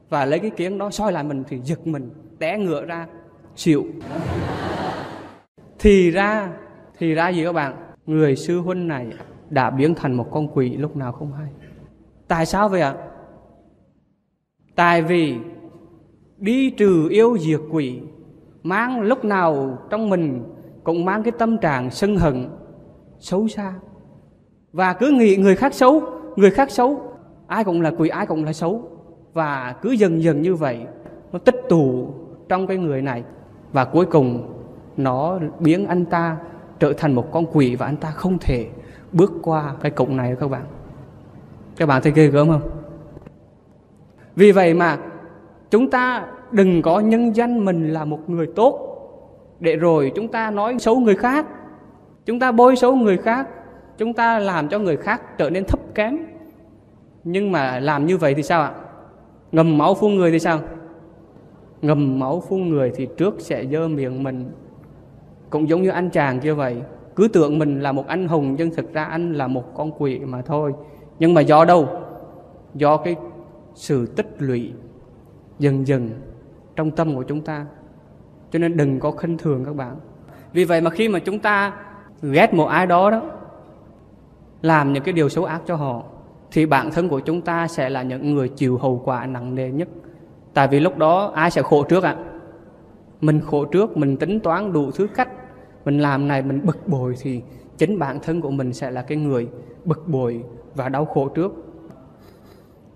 và 0.08 0.24
lấy 0.24 0.38
cái 0.38 0.50
kiến 0.50 0.78
đó 0.78 0.90
soi 0.90 1.12
lại 1.12 1.24
mình 1.24 1.44
thì 1.48 1.60
giật 1.64 1.86
mình, 1.86 2.10
té 2.38 2.58
ngựa 2.58 2.84
ra, 2.84 3.06
chịu. 3.54 3.86
Thì 5.78 6.10
ra 6.10 6.52
thì 6.98 7.14
ra 7.14 7.28
gì 7.28 7.44
các 7.44 7.52
bạn? 7.52 7.74
Người 8.06 8.36
sư 8.36 8.60
huynh 8.60 8.88
này 8.88 9.06
đã 9.50 9.70
biến 9.70 9.94
thành 9.94 10.14
một 10.14 10.28
con 10.30 10.48
quỷ 10.48 10.76
lúc 10.76 10.96
nào 10.96 11.12
không 11.12 11.32
hay. 11.32 11.48
Tại 12.28 12.46
sao 12.46 12.68
vậy 12.68 12.80
ạ? 12.80 12.94
Tại 14.74 15.02
vì 15.02 15.36
đi 16.38 16.70
trừ 16.70 17.08
yêu 17.10 17.38
diệt 17.38 17.60
quỷ, 17.70 18.00
mang 18.62 19.00
lúc 19.00 19.24
nào 19.24 19.78
trong 19.90 20.10
mình 20.10 20.42
cũng 20.84 21.04
mang 21.04 21.22
cái 21.22 21.32
tâm 21.38 21.58
trạng 21.58 21.90
sân 21.90 22.16
hận 22.16 22.48
xấu 23.18 23.48
xa. 23.48 23.74
Và 24.72 24.92
cứ 24.92 25.10
nghĩ 25.10 25.36
người 25.36 25.56
khác 25.56 25.74
xấu, 25.74 26.02
người 26.36 26.50
khác 26.50 26.70
xấu, 26.70 27.00
ai 27.46 27.64
cũng 27.64 27.80
là 27.80 27.92
quỷ, 27.98 28.08
ai 28.08 28.26
cũng 28.26 28.44
là 28.44 28.52
xấu. 28.52 28.82
Và 29.32 29.74
cứ 29.82 29.90
dần 29.90 30.22
dần 30.22 30.42
như 30.42 30.54
vậy, 30.54 30.86
nó 31.32 31.38
tích 31.38 31.62
tụ 31.68 32.08
trong 32.48 32.66
cái 32.66 32.76
người 32.76 33.02
này. 33.02 33.24
Và 33.72 33.84
cuối 33.84 34.06
cùng, 34.06 34.54
nó 34.96 35.38
biến 35.58 35.86
anh 35.86 36.04
ta 36.04 36.36
trở 36.78 36.92
thành 36.92 37.14
một 37.14 37.32
con 37.32 37.46
quỷ 37.52 37.74
và 37.74 37.86
anh 37.86 37.96
ta 37.96 38.10
không 38.10 38.38
thể 38.38 38.66
bước 39.12 39.32
qua 39.42 39.74
cái 39.80 39.90
cổng 39.90 40.16
này 40.16 40.36
các 40.40 40.50
bạn. 40.50 40.64
Các 41.76 41.86
bạn 41.86 42.02
thấy 42.02 42.12
ghê 42.12 42.26
gớm 42.26 42.48
không? 42.48 42.70
Vì 44.36 44.52
vậy 44.52 44.74
mà 44.74 44.98
chúng 45.70 45.90
ta 45.90 46.26
đừng 46.50 46.82
có 46.82 47.00
nhân 47.00 47.36
danh 47.36 47.64
mình 47.64 47.92
là 47.92 48.04
một 48.04 48.30
người 48.30 48.46
tốt. 48.56 48.84
Để 49.60 49.76
rồi 49.76 50.12
chúng 50.14 50.28
ta 50.28 50.50
nói 50.50 50.76
xấu 50.78 50.96
người 50.98 51.16
khác 51.16 51.46
chúng 52.28 52.38
ta 52.38 52.52
bôi 52.52 52.76
xấu 52.76 52.96
người 52.96 53.16
khác, 53.16 53.48
chúng 53.98 54.14
ta 54.14 54.38
làm 54.38 54.68
cho 54.68 54.78
người 54.78 54.96
khác 54.96 55.38
trở 55.38 55.50
nên 55.50 55.64
thấp 55.64 55.80
kém. 55.94 56.18
Nhưng 57.24 57.52
mà 57.52 57.80
làm 57.80 58.06
như 58.06 58.16
vậy 58.16 58.34
thì 58.34 58.42
sao 58.42 58.62
ạ? 58.62 58.72
Ngầm 59.52 59.78
máu 59.78 59.94
phun 59.94 60.14
người 60.14 60.30
thì 60.30 60.38
sao? 60.38 60.60
Ngầm 61.82 62.18
máu 62.18 62.40
phun 62.40 62.68
người 62.68 62.92
thì 62.96 63.08
trước 63.16 63.34
sẽ 63.38 63.66
dơ 63.66 63.88
miệng 63.88 64.22
mình. 64.22 64.50
Cũng 65.50 65.68
giống 65.68 65.82
như 65.82 65.90
anh 65.90 66.10
chàng 66.10 66.40
kia 66.40 66.52
vậy, 66.52 66.76
cứ 67.16 67.28
tưởng 67.28 67.58
mình 67.58 67.80
là 67.80 67.92
một 67.92 68.06
anh 68.06 68.28
hùng 68.28 68.54
nhưng 68.58 68.70
thực 68.70 68.92
ra 68.92 69.04
anh 69.04 69.32
là 69.32 69.46
một 69.46 69.74
con 69.74 69.92
quỷ 69.98 70.18
mà 70.18 70.42
thôi. 70.42 70.74
Nhưng 71.18 71.34
mà 71.34 71.40
do 71.40 71.64
đâu? 71.64 71.88
Do 72.74 72.96
cái 72.96 73.16
sự 73.74 74.06
tích 74.06 74.36
lũy 74.38 74.72
dần 75.58 75.86
dần 75.86 76.10
trong 76.76 76.90
tâm 76.90 77.14
của 77.14 77.22
chúng 77.22 77.40
ta. 77.40 77.66
Cho 78.50 78.58
nên 78.58 78.76
đừng 78.76 79.00
có 79.00 79.10
khinh 79.10 79.38
thường 79.38 79.64
các 79.64 79.76
bạn. 79.76 79.96
Vì 80.52 80.64
vậy 80.64 80.80
mà 80.80 80.90
khi 80.90 81.08
mà 81.08 81.18
chúng 81.18 81.38
ta 81.38 81.72
ghét 82.22 82.54
một 82.54 82.66
ai 82.66 82.86
đó 82.86 83.10
đó, 83.10 83.22
làm 84.62 84.92
những 84.92 85.02
cái 85.02 85.12
điều 85.12 85.28
xấu 85.28 85.44
ác 85.44 85.62
cho 85.66 85.76
họ, 85.76 86.02
thì 86.50 86.66
bản 86.66 86.90
thân 86.90 87.08
của 87.08 87.20
chúng 87.20 87.40
ta 87.40 87.68
sẽ 87.68 87.90
là 87.90 88.02
những 88.02 88.34
người 88.34 88.48
chịu 88.48 88.78
hậu 88.78 89.02
quả 89.04 89.26
nặng 89.26 89.54
nề 89.54 89.70
nhất. 89.70 89.88
Tại 90.54 90.68
vì 90.68 90.80
lúc 90.80 90.98
đó 90.98 91.32
ai 91.34 91.50
sẽ 91.50 91.62
khổ 91.62 91.82
trước 91.82 92.04
ạ? 92.04 92.16
À? 92.18 92.24
mình 93.20 93.40
khổ 93.40 93.64
trước, 93.64 93.96
mình 93.96 94.16
tính 94.16 94.40
toán 94.40 94.72
đủ 94.72 94.90
thứ 94.90 95.06
cách, 95.06 95.28
mình 95.84 95.98
làm 95.98 96.28
này, 96.28 96.42
mình 96.42 96.60
bực 96.64 96.88
bội 96.88 97.14
thì 97.20 97.42
chính 97.78 97.98
bản 97.98 98.18
thân 98.20 98.40
của 98.40 98.50
mình 98.50 98.72
sẽ 98.72 98.90
là 98.90 99.02
cái 99.02 99.18
người 99.18 99.48
bực 99.84 100.08
bội 100.08 100.44
và 100.74 100.88
đau 100.88 101.04
khổ 101.04 101.28
trước. 101.28 101.52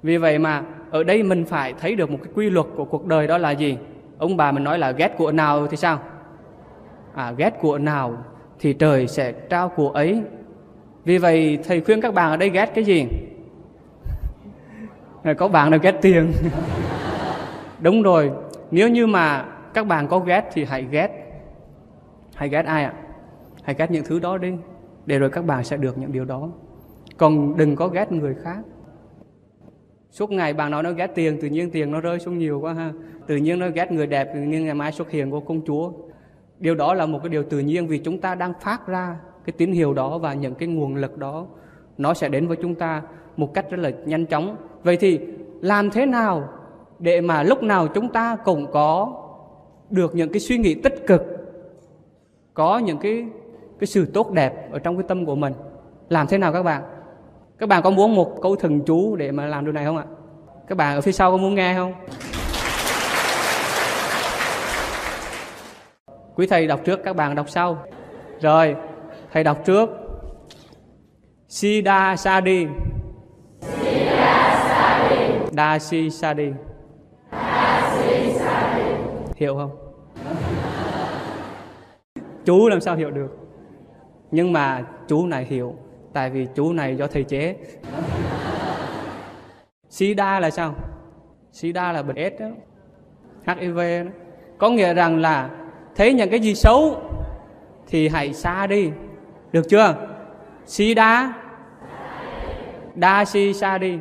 Vì 0.03 0.17
vậy 0.17 0.39
mà 0.39 0.63
ở 0.91 1.03
đây 1.03 1.23
mình 1.23 1.45
phải 1.45 1.75
thấy 1.81 1.95
được 1.95 2.11
một 2.11 2.19
cái 2.23 2.33
quy 2.35 2.51
luật 2.51 2.67
của 2.77 2.85
cuộc 2.85 3.07
đời 3.07 3.27
đó 3.27 3.39
là 3.39 3.51
gì? 3.51 3.79
Ông 4.19 4.37
bà 4.37 4.53
mình 4.53 4.65
nói 4.65 4.79
là 4.79 4.91
ghét 4.91 5.15
của 5.19 5.33
nào 5.33 5.67
thì 5.67 5.77
sao? 5.77 5.99
À 7.15 7.33
ghét 7.37 7.61
của 7.61 7.79
nào 7.79 8.25
thì 8.63 8.73
trời 8.73 9.07
sẽ 9.07 9.33
trao 9.33 9.69
của 9.69 9.91
ấy. 9.91 10.23
Vì 11.05 11.19
vậy, 11.19 11.59
thầy 11.65 11.81
khuyên 11.81 12.01
các 12.01 12.15
bạn 12.15 12.31
ở 12.31 12.37
đây 12.37 12.51
ghét 12.51 12.71
cái 12.75 12.85
gì? 12.85 13.07
Có 15.39 15.49
bạn 15.49 15.71
nào 15.71 15.81
ghét 15.83 15.95
tiền? 16.03 16.33
Đúng 17.81 18.03
rồi, 18.03 18.31
nếu 18.71 18.89
như 18.89 19.07
mà 19.07 19.45
các 19.75 19.87
bạn 19.87 20.09
có 20.09 20.19
ghét 20.19 20.45
thì 20.53 20.65
hãy 20.65 20.87
ghét. 20.91 21.09
Hãy 22.35 22.49
ghét 22.49 22.63
ai 22.67 22.85
ạ? 22.85 22.95
Hãy 23.63 23.75
ghét 23.79 23.91
những 23.91 24.05
thứ 24.05 24.19
đó 24.19 24.39
đi, 24.39 24.53
để 25.07 25.19
rồi 25.19 25.31
các 25.31 25.45
bạn 25.45 25.65
sẽ 25.65 25.77
được 25.77 25.99
những 25.99 26.13
điều 26.13 26.25
đó. 26.25 26.49
Còn 27.17 27.57
đừng 27.57 27.77
có 27.77 27.89
ghét 27.89 28.13
người 28.13 28.35
khác. 28.43 28.59
Suốt 30.11 30.31
ngày 30.31 30.53
bạn 30.53 30.71
nói 30.71 30.83
nó 30.83 30.93
ghét 30.93 31.11
tiền, 31.15 31.39
tự 31.41 31.49
nhiên 31.49 31.71
tiền 31.71 31.91
nó 31.91 32.01
rơi 32.01 32.19
xuống 32.19 32.39
nhiều 32.39 32.61
quá 32.61 32.73
ha. 32.73 32.93
Tự 33.27 33.37
nhiên 33.37 33.59
nó 33.59 33.69
ghét 33.69 33.93
người 33.93 34.07
đẹp, 34.07 34.31
tự 34.35 34.41
nhiên 34.41 34.65
ngày 34.65 34.75
mai 34.75 34.93
xuất 34.93 35.11
hiện 35.11 35.31
của 35.31 35.41
công 35.41 35.61
chúa 35.67 35.93
điều 36.63 36.75
đó 36.75 36.95
là 36.95 37.07
một 37.07 37.19
cái 37.23 37.29
điều 37.29 37.43
tự 37.43 37.59
nhiên 37.59 37.87
vì 37.87 37.99
chúng 37.99 38.19
ta 38.19 38.35
đang 38.35 38.53
phát 38.61 38.87
ra 38.87 39.17
cái 39.45 39.53
tín 39.59 39.73
hiệu 39.73 39.95
đó 39.95 40.19
và 40.19 40.35
những 40.35 40.55
cái 40.55 40.69
nguồn 40.69 40.95
lực 40.95 41.19
đó. 41.19 41.47
Nó 41.99 42.15
sẽ 42.15 42.29
đến 42.29 42.49
với 42.49 42.57
chúng 42.63 42.75
ta 42.75 43.03
một 43.37 43.55
cách 43.55 43.71
rất 43.71 43.81
là 43.81 43.91
nhanh 44.05 44.27
chóng. 44.27 44.57
Vậy 44.83 44.97
thì 44.97 45.21
làm 45.61 45.91
thế 45.91 46.07
nào 46.07 46.49
để 46.99 47.21
mà 47.21 47.43
lúc 47.43 47.63
nào 47.63 47.89
chúng 47.89 48.09
ta 48.09 48.37
cũng 48.45 48.67
có 48.73 49.13
được 49.91 50.15
những 50.15 50.33
cái 50.33 50.41
suy 50.41 50.59
nghĩ 50.59 50.75
tích 50.75 51.07
cực, 51.07 51.23
có 52.55 52.79
những 52.79 52.99
cái 52.99 53.27
cái 53.79 53.87
sự 53.87 54.07
tốt 54.07 54.31
đẹp 54.31 54.73
ở 54.73 54.79
trong 54.79 54.97
cái 54.97 55.05
tâm 55.09 55.27
của 55.27 55.35
mình? 55.35 55.53
Làm 56.09 56.27
thế 56.27 56.39
nào 56.39 56.53
các 56.53 56.63
bạn? 56.63 56.83
Các 57.59 57.69
bạn 57.69 57.83
có 57.83 57.91
muốn 57.91 58.15
một 58.15 58.43
câu 58.43 58.57
thần 58.57 58.81
chú 58.81 59.17
để 59.17 59.33
mà 59.33 59.47
làm 59.47 59.65
điều 59.65 59.73
này 59.73 59.85
không 59.85 59.97
ạ? 59.97 60.05
Các 60.69 60.79
bạn 60.79 60.95
ở 60.95 61.01
phía 61.01 61.13
sau 61.13 61.31
có 61.31 61.37
muốn 61.37 61.55
nghe 61.55 61.75
không? 61.75 61.93
Quý 66.37 66.47
thầy 66.47 66.67
đọc 66.67 66.81
trước, 66.85 67.01
các 67.05 67.17
bạn 67.17 67.35
đọc 67.35 67.49
sau. 67.49 67.85
Rồi, 68.41 68.77
thầy 69.33 69.45
đọc 69.45 69.59
trước. 69.65 69.91
Sida 71.49 72.17
Sadi 72.17 72.67
Dasi 75.51 76.11
Sadi 76.11 76.53
Hiểu 79.37 79.57
không? 79.57 79.71
chú 82.45 82.69
làm 82.69 82.81
sao 82.81 82.97
hiểu 82.97 83.11
được? 83.11 83.39
Nhưng 84.31 84.53
mà 84.53 84.85
chú 85.09 85.27
này 85.27 85.45
hiểu, 85.45 85.77
Tại 86.13 86.31
vì 86.31 86.47
chú 86.55 86.73
này 86.73 86.97
do 86.97 87.07
thầy 87.07 87.25
chế. 87.25 87.57
Sida 89.89 90.41
là 90.41 90.51
sao? 90.51 90.75
Sida 91.53 91.93
là 91.93 92.03
bệnh 92.03 92.17
AIDS 92.17 92.41
đó. 92.41 92.49
HIV 93.47 93.77
đó. 93.77 94.11
Có 94.59 94.71
nghĩa 94.71 94.95
rằng 94.95 95.19
là 95.21 95.51
Thấy 95.97 96.13
những 96.13 96.31
cái 96.31 96.41
gì 96.41 96.55
xấu 96.55 96.97
Thì 97.87 98.09
hãy 98.09 98.35
xa 98.35 98.67
đi 98.67 98.91
Được 99.53 99.69
chưa? 99.69 99.95
Sida 100.67 101.35
Đa 102.95 103.25
si 103.25 103.53
xa 103.53 103.79
đi 103.79 103.99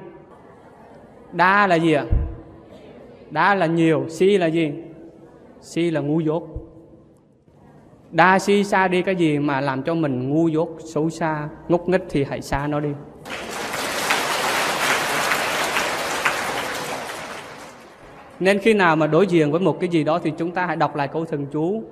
Đa 1.32 1.68
là 1.68 1.76
gì 1.76 1.94
ạ? 1.94 2.04
Đa 3.30 3.56
là 3.56 3.66
nhiều 3.66 4.06
Si 4.10 4.38
là 4.38 4.48
gì? 4.48 4.72
Si 5.62 5.92
là 5.92 6.02
ngu 6.02 6.20
dốt 6.20 6.44
Đa 8.12 8.40
si 8.40 8.64
xa 8.64 8.88
đi 8.88 9.02
cái 9.02 9.16
gì 9.16 9.40
mà 9.40 9.62
làm 9.62 9.84
cho 9.84 9.96
mình 9.96 10.30
ngu 10.30 10.48
dốt, 10.48 10.70
xấu 10.80 11.10
xa, 11.10 11.50
ngốc 11.70 11.90
nghếch 11.90 12.02
thì 12.10 12.24
hãy 12.24 12.42
xa 12.42 12.68
nó 12.68 12.80
đi. 12.80 12.90
Nên 18.42 18.60
khi 18.60 18.74
nào 18.74 18.96
mà 18.96 19.08
đối 19.08 19.28
diện 19.28 19.52
với 19.52 19.60
một 19.60 19.80
cái 19.80 19.90
gì 19.90 20.04
đó 20.04 20.20
thì 20.24 20.34
chúng 20.38 20.52
ta 20.52 20.66
hãy 20.66 20.76
đọc 20.76 20.96
lại 20.96 21.08
câu 21.08 21.26
thần 21.26 21.46
chú. 21.52 21.84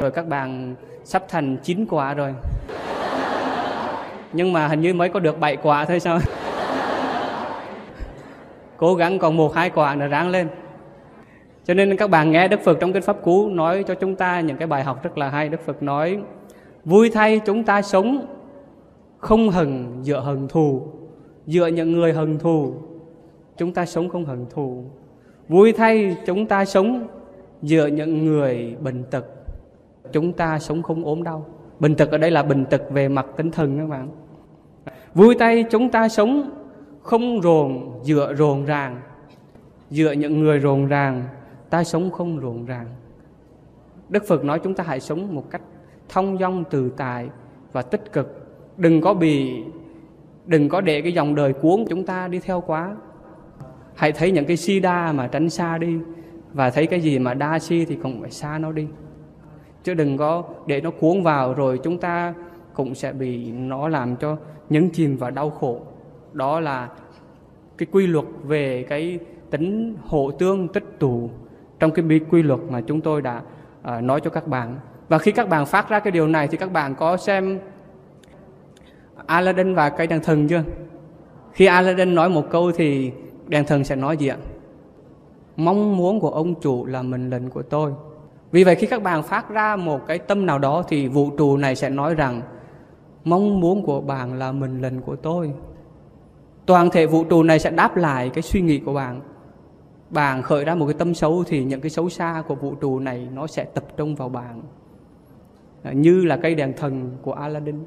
Rồi 0.00 0.10
các 0.10 0.28
bạn 0.28 0.74
sắp 1.04 1.24
thành 1.28 1.56
chín 1.62 1.86
quả 1.90 2.14
rồi. 2.14 2.34
Nhưng 4.32 4.52
mà 4.52 4.68
hình 4.68 4.80
như 4.80 4.94
mới 4.94 5.08
có 5.08 5.20
được 5.20 5.40
bảy 5.40 5.56
quả 5.56 5.84
thôi 5.84 6.00
sao? 6.00 6.18
Cố 8.76 8.94
gắng 8.94 9.18
còn 9.18 9.36
một 9.36 9.54
hai 9.54 9.70
quả 9.70 9.94
nữa 9.94 10.06
ráng 10.06 10.28
lên. 10.28 10.48
Cho 11.64 11.74
nên 11.74 11.96
các 11.96 12.10
bạn 12.10 12.32
nghe 12.32 12.48
Đức 12.48 12.60
Phật 12.64 12.78
trong 12.80 12.92
Kinh 12.92 13.02
Pháp 13.02 13.22
Cú 13.22 13.48
nói 13.48 13.84
cho 13.88 13.94
chúng 13.94 14.16
ta 14.16 14.40
những 14.40 14.56
cái 14.56 14.66
bài 14.66 14.84
học 14.84 15.02
rất 15.02 15.18
là 15.18 15.28
hay. 15.28 15.48
Đức 15.48 15.60
Phật 15.66 15.82
nói, 15.82 16.18
vui 16.84 17.10
thay 17.10 17.40
chúng 17.46 17.64
ta 17.64 17.82
sống 17.82 18.26
không 19.18 19.48
hận 19.48 20.02
dựa 20.02 20.20
hận 20.20 20.48
thù, 20.48 20.82
dựa 21.46 21.66
những 21.66 21.92
người 21.92 22.12
hận 22.12 22.38
thù, 22.38 22.74
chúng 23.56 23.72
ta 23.72 23.86
sống 23.86 24.08
không 24.08 24.24
hận 24.24 24.46
thù. 24.50 24.84
Vui 25.48 25.72
thay 25.72 26.16
chúng 26.26 26.46
ta 26.46 26.64
sống 26.64 27.08
dựa 27.62 27.86
những 27.86 28.24
người 28.24 28.76
bệnh 28.80 29.04
tật, 29.04 29.24
chúng 30.12 30.32
ta 30.32 30.58
sống 30.58 30.82
không 30.82 31.04
ốm 31.04 31.22
đau. 31.22 31.46
Bệnh 31.80 31.94
tật 31.94 32.10
ở 32.10 32.18
đây 32.18 32.30
là 32.30 32.42
bệnh 32.42 32.64
tật 32.64 32.82
về 32.90 33.08
mặt 33.08 33.26
tinh 33.36 33.50
thần 33.50 33.78
các 33.78 33.86
bạn. 33.86 34.08
Vui 35.14 35.34
tay 35.34 35.64
chúng 35.70 35.90
ta 35.90 36.08
sống 36.08 36.50
không 37.02 37.42
rồn 37.42 37.90
dựa 38.02 38.34
rồn 38.34 38.64
ràng, 38.64 39.00
dựa 39.90 40.12
những 40.12 40.40
người 40.40 40.58
rồn 40.58 40.86
ràng 40.86 41.24
ta 41.70 41.84
sống 41.84 42.10
không 42.10 42.38
rộn 42.38 42.66
ràng 42.66 42.86
đức 44.08 44.24
phật 44.26 44.44
nói 44.44 44.60
chúng 44.64 44.74
ta 44.74 44.84
hãy 44.84 45.00
sống 45.00 45.34
một 45.34 45.50
cách 45.50 45.62
thông 46.08 46.38
dong 46.38 46.64
từ 46.70 46.90
tài 46.96 47.28
và 47.72 47.82
tích 47.82 48.12
cực 48.12 48.46
đừng 48.76 49.00
có 49.00 49.14
bị 49.14 49.62
đừng 50.46 50.68
có 50.68 50.80
để 50.80 51.02
cái 51.02 51.12
dòng 51.12 51.34
đời 51.34 51.52
cuốn 51.52 51.84
chúng 51.88 52.04
ta 52.04 52.28
đi 52.28 52.38
theo 52.38 52.60
quá. 52.60 52.96
Hãy 53.94 54.12
thấy 54.12 54.30
những 54.30 54.44
cái 54.44 54.56
si 54.56 54.80
đa 54.80 55.12
mà 55.12 55.26
tránh 55.26 55.50
xa 55.50 55.78
đi 55.78 55.98
và 56.52 56.70
thấy 56.70 56.86
cái 56.86 57.00
gì 57.00 57.18
mà 57.18 57.34
đa 57.34 57.58
si 57.58 57.84
thì 57.84 57.98
cũng 58.02 58.20
phải 58.20 58.30
xa 58.30 58.58
nó 58.58 58.72
đi. 58.72 58.86
Chứ 59.84 59.94
đừng 59.94 60.16
có 60.16 60.42
để 60.66 60.80
nó 60.80 60.90
cuốn 60.90 61.22
vào 61.22 61.54
rồi 61.54 61.80
chúng 61.82 61.98
ta 61.98 62.34
cũng 62.74 62.94
sẽ 62.94 63.12
bị 63.12 63.50
nó 63.50 63.88
làm 63.88 64.16
cho 64.16 64.36
nhấn 64.70 64.90
chìm 64.90 65.16
và 65.16 65.30
đau 65.30 65.50
khổ. 65.50 65.80
Đó 66.32 66.60
là 66.60 66.88
cái 67.78 67.86
quy 67.92 68.06
luật 68.06 68.24
về 68.42 68.82
cái 68.88 69.18
tính 69.50 69.96
hộ 70.06 70.30
tương 70.30 70.68
tích 70.68 70.84
tụ 70.98 71.30
trong 71.78 71.90
cái 71.90 72.04
bi 72.04 72.20
quy 72.30 72.42
luật 72.42 72.60
mà 72.70 72.80
chúng 72.80 73.00
tôi 73.00 73.22
đã 73.22 73.40
uh, 73.80 74.02
nói 74.02 74.20
cho 74.20 74.30
các 74.30 74.46
bạn. 74.46 74.78
Và 75.08 75.18
khi 75.18 75.32
các 75.32 75.48
bạn 75.48 75.66
phát 75.66 75.88
ra 75.88 76.00
cái 76.00 76.10
điều 76.10 76.28
này 76.28 76.48
thì 76.48 76.56
các 76.56 76.72
bạn 76.72 76.94
có 76.94 77.16
xem 77.16 77.58
Aladdin 79.26 79.74
và 79.74 79.90
cây 79.90 80.06
đèn 80.06 80.20
thần 80.22 80.48
chưa? 80.48 80.62
Khi 81.52 81.66
Aladdin 81.66 82.14
nói 82.14 82.28
một 82.28 82.50
câu 82.50 82.72
thì 82.72 83.12
đèn 83.46 83.64
thần 83.64 83.84
sẽ 83.84 83.96
nói 83.96 84.16
gì 84.16 84.28
ạ? 84.28 84.36
Mong 85.56 85.96
muốn 85.96 86.20
của 86.20 86.30
ông 86.30 86.60
chủ 86.60 86.86
là 86.86 87.02
mình 87.02 87.30
lệnh 87.30 87.50
của 87.50 87.62
tôi. 87.62 87.92
Vì 88.50 88.64
vậy 88.64 88.74
khi 88.74 88.86
các 88.86 89.02
bạn 89.02 89.22
phát 89.22 89.50
ra 89.50 89.76
một 89.76 90.06
cái 90.06 90.18
tâm 90.18 90.46
nào 90.46 90.58
đó 90.58 90.82
thì 90.88 91.08
vũ 91.08 91.30
trụ 91.38 91.56
này 91.56 91.76
sẽ 91.76 91.90
nói 91.90 92.14
rằng, 92.14 92.42
mong 93.24 93.60
muốn 93.60 93.82
của 93.82 94.00
bạn 94.00 94.38
là 94.38 94.52
mình 94.52 94.80
lệnh 94.80 95.00
của 95.00 95.16
tôi. 95.16 95.52
Toàn 96.66 96.90
thể 96.90 97.06
vũ 97.06 97.24
trụ 97.24 97.42
này 97.42 97.58
sẽ 97.58 97.70
đáp 97.70 97.96
lại 97.96 98.30
cái 98.34 98.42
suy 98.42 98.60
nghĩ 98.60 98.78
của 98.78 98.92
bạn. 98.92 99.20
Bạn 100.10 100.42
khởi 100.42 100.64
ra 100.64 100.74
một 100.74 100.86
cái 100.86 100.94
tâm 100.94 101.14
xấu 101.14 101.44
thì 101.46 101.64
những 101.64 101.80
cái 101.80 101.90
xấu 101.90 102.08
xa 102.08 102.42
của 102.48 102.54
vũ 102.54 102.74
trụ 102.74 102.98
này 102.98 103.28
nó 103.34 103.46
sẽ 103.46 103.64
tập 103.64 103.84
trung 103.96 104.14
vào 104.14 104.28
bạn. 104.28 104.62
Như 105.92 106.24
là 106.24 106.36
cây 106.36 106.54
đèn 106.54 106.72
thần 106.76 107.10
của 107.22 107.32
Aladdin 107.32 107.84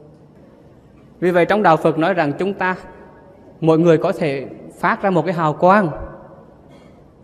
vì 1.19 1.31
vậy 1.31 1.45
trong 1.45 1.63
đạo 1.63 1.77
Phật 1.77 1.97
nói 1.97 2.13
rằng 2.13 2.33
chúng 2.39 2.53
ta, 2.53 2.75
mọi 3.61 3.79
người 3.79 3.97
có 3.97 4.11
thể 4.11 4.47
phát 4.79 5.01
ra 5.01 5.09
một 5.09 5.25
cái 5.25 5.33
hào 5.33 5.53
quang. 5.53 5.89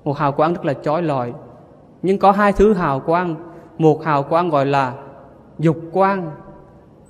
Một 0.03 0.17
hào 0.17 0.31
quang 0.31 0.53
rất 0.53 0.65
là 0.65 0.73
chói 0.73 1.01
lọi. 1.01 1.33
Nhưng 2.01 2.19
có 2.19 2.31
hai 2.31 2.53
thứ 2.53 2.73
hào 2.73 2.99
quang. 2.99 3.35
Một 3.77 4.03
hào 4.03 4.23
quang 4.23 4.49
gọi 4.49 4.65
là 4.65 4.93
dục 5.59 5.77
quang 5.91 6.31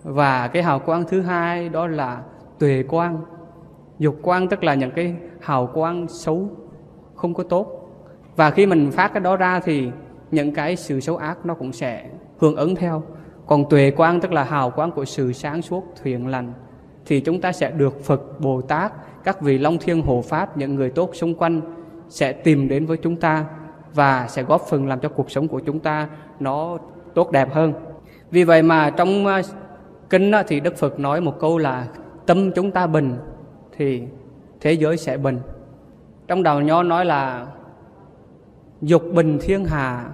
và 0.04 0.48
cái 0.48 0.64
hào 0.64 0.80
quang 0.80 1.04
thứ 1.04 1.22
hai 1.22 1.70
đó 1.70 1.88
là 1.88 2.22
tuệ 2.60 2.84
quang. 2.84 3.18
Dục 4.00 4.16
quang 4.22 4.48
tức 4.48 4.64
là 4.64 4.74
những 4.74 4.92
cái 4.92 5.16
hào 5.42 5.68
quang 5.68 6.08
xấu, 6.08 6.50
không 7.16 7.34
có 7.34 7.44
tốt. 7.44 7.90
Và 8.36 8.52
khi 8.52 8.66
mình 8.66 8.92
phát 8.92 9.14
cái 9.14 9.22
đó 9.22 9.36
ra 9.36 9.60
thì 9.60 9.92
những 10.32 10.54
cái 10.54 10.76
sự 10.76 11.00
xấu 11.00 11.18
ác 11.18 11.46
nó 11.46 11.54
cũng 11.54 11.74
sẽ 11.74 12.06
hưởng 12.40 12.56
ứng 12.56 12.76
theo. 12.76 13.04
Còn 13.48 13.70
tuệ 13.70 13.92
quang 13.92 14.22
tức 14.22 14.32
là 14.32 14.44
hào 14.44 14.70
quang 14.70 14.92
của 14.92 15.06
sự 15.06 15.34
sáng 15.34 15.62
suốt, 15.62 15.84
thiện 16.04 16.28
lành 16.28 16.54
thì 17.06 17.20
chúng 17.20 17.42
ta 17.42 17.52
sẽ 17.52 17.72
được 17.72 18.04
Phật, 18.04 18.40
Bồ 18.40 18.62
Tát, 18.62 18.94
các 19.24 19.42
vị 19.42 19.58
Long 19.58 19.78
Thiên 19.78 20.02
Hộ 20.02 20.22
Pháp, 20.22 20.58
những 20.58 20.76
người 20.76 20.90
tốt 20.90 21.10
xung 21.14 21.36
quanh 21.36 21.62
sẽ 22.10 22.34
tìm 22.34 22.68
đến 22.68 22.86
với 22.86 22.98
chúng 22.98 23.16
ta 23.16 23.46
và 23.94 24.28
sẽ 24.28 24.44
góp 24.44 24.62
phần 24.62 24.88
làm 24.88 25.00
cho 25.00 25.10
cuộc 25.10 25.32
sống 25.32 25.48
của 25.48 25.60
chúng 25.60 25.80
ta 25.80 26.10
nó 26.40 26.78
tốt 27.14 27.32
đẹp 27.32 27.54
hơn. 27.54 27.74
Vì 28.32 28.44
vậy 28.44 28.62
mà 28.62 28.90
trong 28.90 29.26
à, 29.26 29.42
kinh 30.10 30.32
thì 30.48 30.60
Đức 30.60 30.78
Phật 30.78 31.00
nói 31.00 31.22
một 31.22 31.40
câu 31.40 31.58
là 31.58 31.88
tâm 32.26 32.52
chúng 32.52 32.72
ta 32.72 32.88
bình 32.88 33.16
thì 33.78 34.04
thế 34.62 34.74
giới 34.74 34.98
sẽ 34.98 35.18
bình 35.18 35.40
trong 36.28 36.44
đầu 36.44 36.62
nho 36.62 36.84
nói 36.84 37.06
là 37.06 37.48
dục 38.82 39.04
bình 39.14 39.38
thiên 39.42 39.66
hà, 39.66 40.10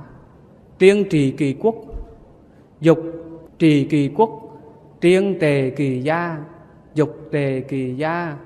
tiên 0.77 1.03
trì 1.09 1.31
kỳ 1.31 1.53
quốc 1.53 1.75
dục 2.81 2.99
trì 3.59 3.83
kỳ 3.83 4.09
quốc, 4.15 4.29
tiên 4.99 5.37
tề 5.39 5.69
kỳ 5.69 6.01
gia 6.01 6.37
dục 6.95 7.17
tề 7.31 7.61
kỳ 7.61 7.95
gia, 7.95 8.37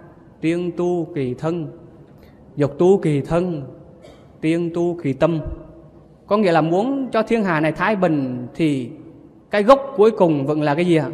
tiên 0.42 0.72
tu 0.78 1.08
kỳ 1.16 1.34
thân. 1.34 1.68
Dục 2.56 2.72
tu 2.78 2.98
kỳ 2.98 3.22
thân, 3.22 3.64
tiên 4.42 4.72
tu 4.74 4.98
kỳ 5.04 5.14
tâm. 5.14 5.40
Có 6.28 6.38
nghĩa 6.38 6.52
là 6.52 6.62
muốn 6.62 7.10
cho 7.12 7.24
thiên 7.24 7.44
hà 7.44 7.60
này 7.60 7.72
thái 7.72 7.96
bình 7.96 8.48
thì 8.56 8.90
cái 9.52 9.64
gốc 9.64 9.94
cuối 9.98 10.12
cùng 10.12 10.46
vẫn 10.46 10.62
là 10.62 10.76
cái 10.76 10.86
gì 10.86 10.96
ạ? 10.96 11.10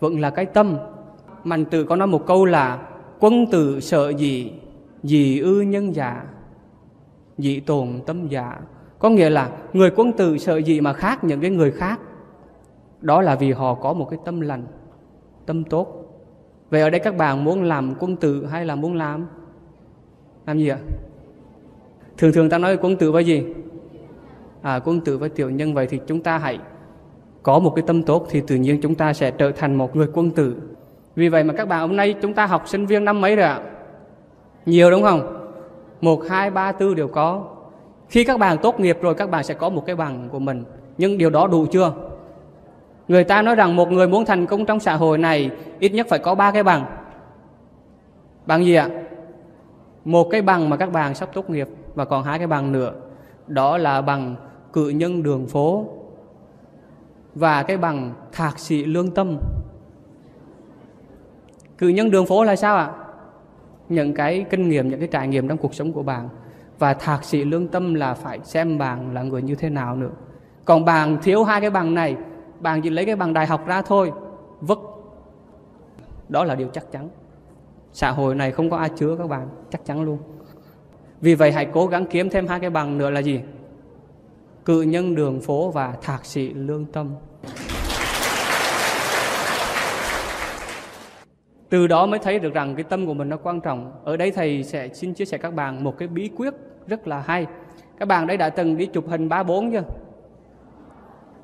Vẫn 0.00 0.20
là 0.20 0.30
cái 0.30 0.46
tâm. 0.46 0.76
Mạnh 1.44 1.64
tử 1.64 1.84
có 1.84 1.96
nói 1.96 2.06
một 2.06 2.26
câu 2.26 2.44
là, 2.44 2.88
quân 3.20 3.46
tử 3.50 3.80
sợ 3.80 4.08
gì 4.08 4.52
gì 5.02 5.38
ư 5.38 5.60
nhân 5.60 5.94
giả, 5.94 6.24
dị 7.38 7.60
tồn 7.60 7.88
tâm 8.06 8.28
giả. 8.28 8.60
Có 8.98 9.10
nghĩa 9.10 9.30
là 9.30 9.50
người 9.72 9.90
quân 9.96 10.12
tử 10.12 10.38
sợ 10.38 10.56
gì 10.56 10.80
mà 10.80 10.92
khác 10.92 11.24
những 11.24 11.40
cái 11.40 11.50
người 11.50 11.70
khác? 11.70 12.00
Đó 13.00 13.22
là 13.22 13.34
vì 13.34 13.52
họ 13.52 13.74
có 13.74 13.92
một 13.92 14.10
cái 14.10 14.18
tâm 14.24 14.40
lành, 14.40 14.66
tâm 15.46 15.64
tốt 15.64 16.03
vậy 16.74 16.82
ở 16.82 16.90
đây 16.90 17.00
các 17.00 17.16
bạn 17.16 17.44
muốn 17.44 17.62
làm 17.62 17.94
quân 17.98 18.16
tử 18.16 18.46
hay 18.46 18.66
là 18.66 18.74
muốn 18.74 18.94
làm? 18.94 19.26
Làm 20.46 20.58
gì 20.58 20.68
ạ? 20.68 20.78
Thường 22.18 22.32
thường 22.32 22.50
ta 22.50 22.58
nói 22.58 22.76
quân 22.76 22.96
tử 22.96 23.12
với 23.12 23.24
gì? 23.24 23.44
À, 24.62 24.80
quân 24.84 25.00
tử 25.00 25.18
với 25.18 25.28
tiểu 25.28 25.50
nhân. 25.50 25.74
Vậy 25.74 25.86
thì 25.86 26.00
chúng 26.06 26.20
ta 26.20 26.38
hãy 26.38 26.58
có 27.42 27.58
một 27.58 27.72
cái 27.76 27.84
tâm 27.86 28.02
tốt 28.02 28.26
thì 28.30 28.42
tự 28.46 28.56
nhiên 28.56 28.80
chúng 28.82 28.94
ta 28.94 29.12
sẽ 29.12 29.30
trở 29.30 29.52
thành 29.52 29.74
một 29.74 29.96
người 29.96 30.06
quân 30.14 30.30
tử. 30.30 30.56
Vì 31.16 31.28
vậy 31.28 31.44
mà 31.44 31.54
các 31.54 31.68
bạn 31.68 31.80
hôm 31.80 31.96
nay 31.96 32.14
chúng 32.22 32.34
ta 32.34 32.46
học 32.46 32.68
sinh 32.68 32.86
viên 32.86 33.04
năm 33.04 33.20
mấy 33.20 33.36
rồi 33.36 33.46
ạ? 33.46 33.60
Nhiều 34.66 34.90
đúng 34.90 35.02
không? 35.02 35.50
Một 36.00 36.22
hai 36.28 36.50
ba 36.50 36.72
tư 36.72 36.94
đều 36.94 37.08
có. 37.08 37.44
Khi 38.08 38.24
các 38.24 38.38
bạn 38.38 38.58
tốt 38.62 38.80
nghiệp 38.80 38.98
rồi 39.00 39.14
các 39.14 39.30
bạn 39.30 39.44
sẽ 39.44 39.54
có 39.54 39.68
một 39.68 39.86
cái 39.86 39.96
bằng 39.96 40.28
của 40.32 40.38
mình. 40.38 40.64
Nhưng 40.98 41.18
điều 41.18 41.30
đó 41.30 41.46
đủ 41.46 41.66
chưa? 41.66 41.92
Người 43.08 43.24
ta 43.24 43.42
nói 43.42 43.54
rằng 43.54 43.76
một 43.76 43.92
người 43.92 44.08
muốn 44.08 44.24
thành 44.24 44.46
công 44.46 44.66
trong 44.66 44.80
xã 44.80 44.96
hội 44.96 45.18
này, 45.18 45.50
ít 45.78 45.92
nhất 45.92 46.06
phải 46.10 46.18
có 46.18 46.34
ba 46.34 46.50
cái 46.50 46.62
bằng. 46.62 46.86
Bằng 48.46 48.64
gì 48.64 48.74
ạ? 48.74 48.88
Một 50.04 50.24
cái 50.30 50.42
bằng 50.42 50.70
mà 50.70 50.76
các 50.76 50.92
bạn 50.92 51.14
sắp 51.14 51.28
tốt 51.32 51.50
nghiệp 51.50 51.68
và 51.94 52.04
còn 52.04 52.24
hai 52.24 52.38
cái 52.38 52.46
bằng 52.46 52.72
nữa. 52.72 52.92
Đó 53.46 53.78
là 53.78 54.00
bằng 54.00 54.36
cử 54.72 54.88
nhân 54.88 55.22
đường 55.22 55.46
phố 55.46 55.86
và 57.34 57.62
cái 57.62 57.76
bằng 57.76 58.12
thạc 58.32 58.58
sĩ 58.58 58.84
lương 58.84 59.10
tâm. 59.10 59.38
Cử 61.78 61.88
nhân 61.88 62.10
đường 62.10 62.26
phố 62.26 62.44
là 62.44 62.56
sao 62.56 62.76
ạ? 62.76 62.90
Những 63.88 64.14
cái 64.14 64.44
kinh 64.50 64.68
nghiệm, 64.68 64.88
những 64.88 64.98
cái 64.98 65.08
trải 65.08 65.28
nghiệm 65.28 65.48
trong 65.48 65.58
cuộc 65.58 65.74
sống 65.74 65.92
của 65.92 66.02
bạn. 66.02 66.28
Và 66.78 66.94
thạc 66.94 67.24
sĩ 67.24 67.44
lương 67.44 67.68
tâm 67.68 67.94
là 67.94 68.14
phải 68.14 68.40
xem 68.42 68.78
bạn 68.78 69.14
là 69.14 69.22
người 69.22 69.42
như 69.42 69.54
thế 69.54 69.70
nào 69.70 69.96
nữa. 69.96 70.10
Còn 70.64 70.84
bạn 70.84 71.18
thiếu 71.22 71.44
hai 71.44 71.60
cái 71.60 71.70
bằng 71.70 71.94
này 71.94 72.16
bạn 72.64 72.82
chỉ 72.82 72.90
lấy 72.90 73.04
cái 73.04 73.16
bằng 73.16 73.32
đại 73.32 73.46
học 73.46 73.66
ra 73.66 73.82
thôi. 73.82 74.12
Vứt 74.60 74.78
đó 76.28 76.44
là 76.44 76.54
điều 76.54 76.68
chắc 76.68 76.92
chắn. 76.92 77.08
Xã 77.92 78.10
hội 78.10 78.34
này 78.34 78.52
không 78.52 78.70
có 78.70 78.76
ai 78.76 78.90
chứa 78.96 79.16
các 79.16 79.26
bạn. 79.26 79.48
Chắc 79.70 79.84
chắn 79.84 80.04
luôn. 80.04 80.18
Vì 81.20 81.34
vậy 81.34 81.52
hãy 81.52 81.66
cố 81.72 81.86
gắng 81.86 82.06
kiếm 82.06 82.30
thêm 82.30 82.46
hai 82.46 82.60
cái 82.60 82.70
bằng 82.70 82.98
nữa 82.98 83.10
là 83.10 83.20
gì? 83.20 83.40
Cự 84.64 84.82
nhân 84.82 85.14
đường 85.14 85.40
phố 85.40 85.70
và 85.70 85.94
thạc 86.02 86.24
sĩ 86.24 86.54
lương 86.54 86.84
tâm. 86.84 87.14
Từ 91.68 91.86
đó 91.86 92.06
mới 92.06 92.18
thấy 92.18 92.38
được 92.38 92.54
rằng 92.54 92.74
cái 92.74 92.84
tâm 92.84 93.06
của 93.06 93.14
mình 93.14 93.28
nó 93.28 93.36
quan 93.36 93.60
trọng. 93.60 93.92
Ở 94.04 94.16
đây 94.16 94.30
thầy 94.30 94.64
sẽ 94.64 94.88
xin 94.88 95.14
chia 95.14 95.24
sẻ 95.24 95.38
các 95.38 95.54
bạn 95.54 95.84
một 95.84 95.98
cái 95.98 96.08
bí 96.08 96.30
quyết 96.36 96.54
rất 96.86 97.08
là 97.08 97.20
hay. 97.20 97.46
Các 97.98 98.08
bạn 98.08 98.26
đây 98.26 98.36
đã 98.36 98.50
từng 98.50 98.76
đi 98.76 98.86
chụp 98.86 99.08
hình 99.08 99.28
ba 99.28 99.42
bốn 99.42 99.72
chưa? 99.72 99.82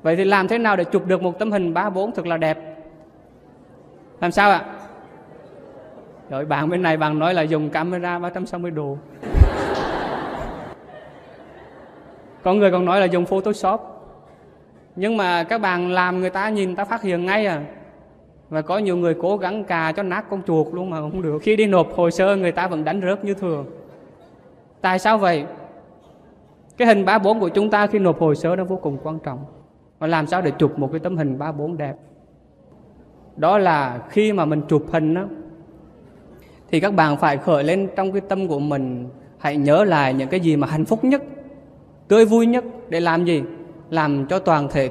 Vậy 0.03 0.15
thì 0.15 0.23
làm 0.23 0.47
thế 0.47 0.57
nào 0.57 0.75
để 0.75 0.83
chụp 0.83 1.07
được 1.07 1.21
một 1.21 1.39
tấm 1.39 1.51
hình 1.51 1.73
ba 1.73 1.89
bốn 1.89 2.11
thật 2.11 2.25
là 2.25 2.37
đẹp? 2.37 2.77
Làm 4.21 4.31
sao 4.31 4.51
ạ? 4.51 4.65
Rồi, 6.29 6.45
bạn 6.45 6.69
bên 6.69 6.81
này 6.81 6.97
bạn 6.97 7.19
nói 7.19 7.33
là 7.33 7.41
dùng 7.41 7.69
camera 7.69 8.19
360 8.19 8.71
độ. 8.71 8.97
Có 12.43 12.53
người 12.53 12.71
còn 12.71 12.85
nói 12.85 12.99
là 12.99 13.05
dùng 13.05 13.25
photoshop. 13.25 13.81
Nhưng 14.95 15.17
mà 15.17 15.43
các 15.43 15.61
bạn 15.61 15.91
làm 15.91 16.19
người 16.19 16.29
ta 16.29 16.49
nhìn 16.49 16.75
ta 16.75 16.85
phát 16.85 17.01
hiện 17.01 17.25
ngay 17.25 17.45
à. 17.45 17.63
Và 18.49 18.61
có 18.61 18.77
nhiều 18.77 18.97
người 18.97 19.15
cố 19.21 19.37
gắng 19.37 19.63
cà 19.63 19.91
cho 19.91 20.03
nát 20.03 20.25
con 20.29 20.41
chuột 20.47 20.67
luôn 20.71 20.89
mà 20.89 20.99
không 20.99 21.21
được. 21.21 21.39
Khi 21.39 21.55
đi 21.55 21.65
nộp 21.65 21.93
hồ 21.95 22.09
sơ, 22.09 22.35
người 22.35 22.51
ta 22.51 22.67
vẫn 22.67 22.83
đánh 22.83 23.01
rớt 23.01 23.25
như 23.25 23.33
thường. 23.33 23.65
Tại 24.81 24.99
sao 24.99 25.17
vậy? 25.17 25.45
Cái 26.77 26.87
hình 26.87 27.05
ba 27.05 27.19
bốn 27.19 27.39
của 27.39 27.49
chúng 27.49 27.69
ta 27.69 27.87
khi 27.87 27.99
nộp 27.99 28.19
hồ 28.19 28.35
sơ 28.35 28.55
nó 28.55 28.63
vô 28.63 28.75
cùng 28.75 28.97
quan 29.03 29.19
trọng 29.19 29.45
và 30.01 30.07
làm 30.07 30.27
sao 30.27 30.41
để 30.41 30.51
chụp 30.51 30.79
một 30.79 30.89
cái 30.91 30.99
tấm 30.99 31.17
hình 31.17 31.39
ba 31.39 31.51
bốn 31.51 31.77
đẹp? 31.77 31.95
Đó 33.35 33.57
là 33.57 34.01
khi 34.09 34.33
mà 34.33 34.45
mình 34.45 34.61
chụp 34.67 34.85
hình 34.91 35.13
đó, 35.13 35.25
thì 36.71 36.79
các 36.79 36.93
bạn 36.93 37.17
phải 37.17 37.37
khởi 37.37 37.63
lên 37.63 37.89
trong 37.95 38.11
cái 38.11 38.21
tâm 38.21 38.47
của 38.47 38.59
mình 38.59 39.09
hãy 39.37 39.57
nhớ 39.57 39.83
lại 39.83 40.13
những 40.13 40.29
cái 40.29 40.39
gì 40.39 40.55
mà 40.55 40.67
hạnh 40.67 40.85
phúc 40.85 41.03
nhất 41.03 41.23
tươi 42.07 42.25
vui 42.25 42.45
nhất 42.45 42.65
để 42.89 42.99
làm 42.99 43.25
gì? 43.25 43.43
Làm 43.89 44.25
cho 44.27 44.39
toàn 44.39 44.67
thể 44.71 44.89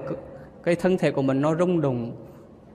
cái 0.63 0.75
thân 0.75 0.99
thể 0.99 1.11
của 1.11 1.23
mình 1.23 1.41
nó 1.41 1.55
rung 1.55 1.81
động 1.81 2.13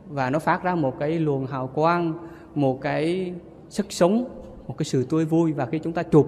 và 0.08 0.30
nó 0.30 0.40
phát 0.40 0.64
ra 0.64 0.76
một 0.76 1.00
cái 1.00 1.20
luồng 1.20 1.46
hào 1.46 1.68
quang 1.68 2.14
một 2.56 2.82
cái 2.82 3.34
sức 3.70 3.86
sống 3.90 4.26
một 4.68 4.78
cái 4.78 4.86
sự 4.86 5.06
tươi 5.10 5.26
vui. 5.26 5.54
Và 5.54 5.66
khi 5.66 5.80
chúng 5.80 5.94
ta 5.94 6.04
chụp 6.04 6.28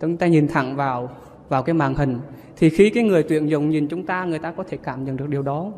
chúng 0.00 0.16
ta 0.16 0.26
nhìn 0.26 0.48
thẳng 0.48 0.76
vào 0.76 1.08
vào 1.48 1.62
cái 1.62 1.74
màn 1.74 1.94
hình 1.94 2.18
thì 2.56 2.70
khi 2.70 2.90
cái 2.90 3.04
người 3.04 3.22
tuyển 3.22 3.48
dụng 3.50 3.70
nhìn 3.70 3.88
chúng 3.88 4.06
ta, 4.06 4.24
người 4.24 4.38
ta 4.38 4.50
có 4.50 4.64
thể 4.68 4.78
cảm 4.82 5.04
nhận 5.04 5.16
được 5.16 5.28
điều 5.28 5.42
đó. 5.42 5.72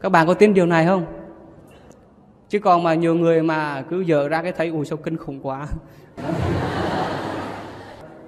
Các 0.00 0.08
bạn 0.08 0.26
có 0.26 0.34
tin 0.34 0.54
điều 0.54 0.66
này 0.66 0.86
không? 0.86 1.04
Chứ 2.48 2.58
còn 2.58 2.82
mà 2.82 2.94
nhiều 2.94 3.14
người 3.14 3.42
mà 3.42 3.84
cứ 3.90 4.00
dở 4.00 4.28
ra 4.28 4.42
cái 4.42 4.52
thấy 4.52 4.68
ủi 4.68 4.86
sâu 4.86 4.98
kinh 4.98 5.16
khủng 5.16 5.40
quá. 5.42 5.66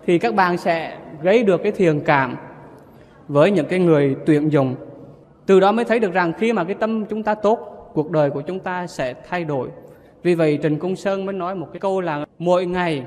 Thì 0.07 0.19
các 0.19 0.35
bạn 0.35 0.59
sẽ 0.59 0.99
gây 1.23 1.43
được 1.43 1.63
cái 1.63 1.73
thiền 1.73 2.01
cảm 2.01 2.37
với 3.29 3.51
những 3.51 3.67
cái 3.67 3.79
người 3.79 4.17
tuyển 4.27 4.53
dụng. 4.53 4.75
Từ 5.47 5.61
đó 5.61 5.73
mới 5.73 5.85
thấy 5.85 5.99
được 5.99 6.13
rằng 6.13 6.33
khi 6.39 6.53
mà 6.53 6.65
cái 6.65 6.75
tâm 6.75 7.05
chúng 7.05 7.23
ta 7.23 7.35
tốt, 7.35 7.91
cuộc 7.95 8.11
đời 8.11 8.31
của 8.31 8.41
chúng 8.41 8.61
ta 8.61 8.87
sẽ 8.87 9.15
thay 9.29 9.45
đổi. 9.45 9.69
Vì 10.23 10.35
vậy, 10.35 10.59
Trần 10.63 10.79
Cung 10.79 10.97
Sơn 10.97 11.27
mới 11.27 11.33
nói 11.33 11.55
một 11.55 11.69
cái 11.73 11.81
câu 11.81 12.01
là, 12.01 12.27
mỗi 12.39 12.67
ngày 12.67 13.05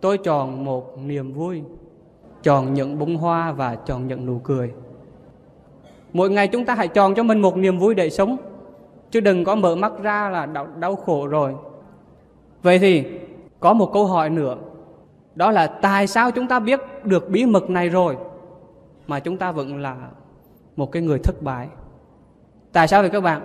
tôi 0.00 0.18
chọn 0.18 0.64
một 0.64 0.98
niềm 0.98 1.32
vui 1.32 1.62
chọn 2.44 2.74
những 2.74 2.98
bông 2.98 3.16
hoa 3.16 3.52
và 3.52 3.74
chọn 3.74 4.08
những 4.08 4.26
nụ 4.26 4.38
cười. 4.38 4.72
Mỗi 6.12 6.30
ngày 6.30 6.48
chúng 6.48 6.64
ta 6.64 6.74
hãy 6.74 6.88
chọn 6.88 7.14
cho 7.14 7.22
mình 7.22 7.40
một 7.40 7.56
niềm 7.56 7.78
vui 7.78 7.94
để 7.94 8.10
sống 8.10 8.36
chứ 9.10 9.20
đừng 9.20 9.44
có 9.44 9.54
mở 9.54 9.76
mắt 9.76 9.92
ra 10.02 10.30
là 10.30 10.46
đau, 10.46 10.66
đau 10.78 10.96
khổ 10.96 11.26
rồi. 11.26 11.54
Vậy 12.62 12.78
thì 12.78 13.04
có 13.60 13.72
một 13.72 13.90
câu 13.92 14.06
hỏi 14.06 14.30
nữa 14.30 14.56
đó 15.34 15.50
là 15.50 15.66
tại 15.66 16.06
sao 16.06 16.30
chúng 16.30 16.48
ta 16.48 16.60
biết 16.60 16.80
được 17.04 17.30
bí 17.30 17.46
mật 17.46 17.70
này 17.70 17.88
rồi 17.88 18.16
mà 19.06 19.20
chúng 19.20 19.36
ta 19.36 19.52
vẫn 19.52 19.78
là 19.78 19.96
một 20.76 20.92
cái 20.92 21.02
người 21.02 21.18
thất 21.18 21.42
bại? 21.42 21.68
Tại 22.72 22.88
sao 22.88 23.00
vậy 23.00 23.10
các 23.10 23.20
bạn? 23.20 23.40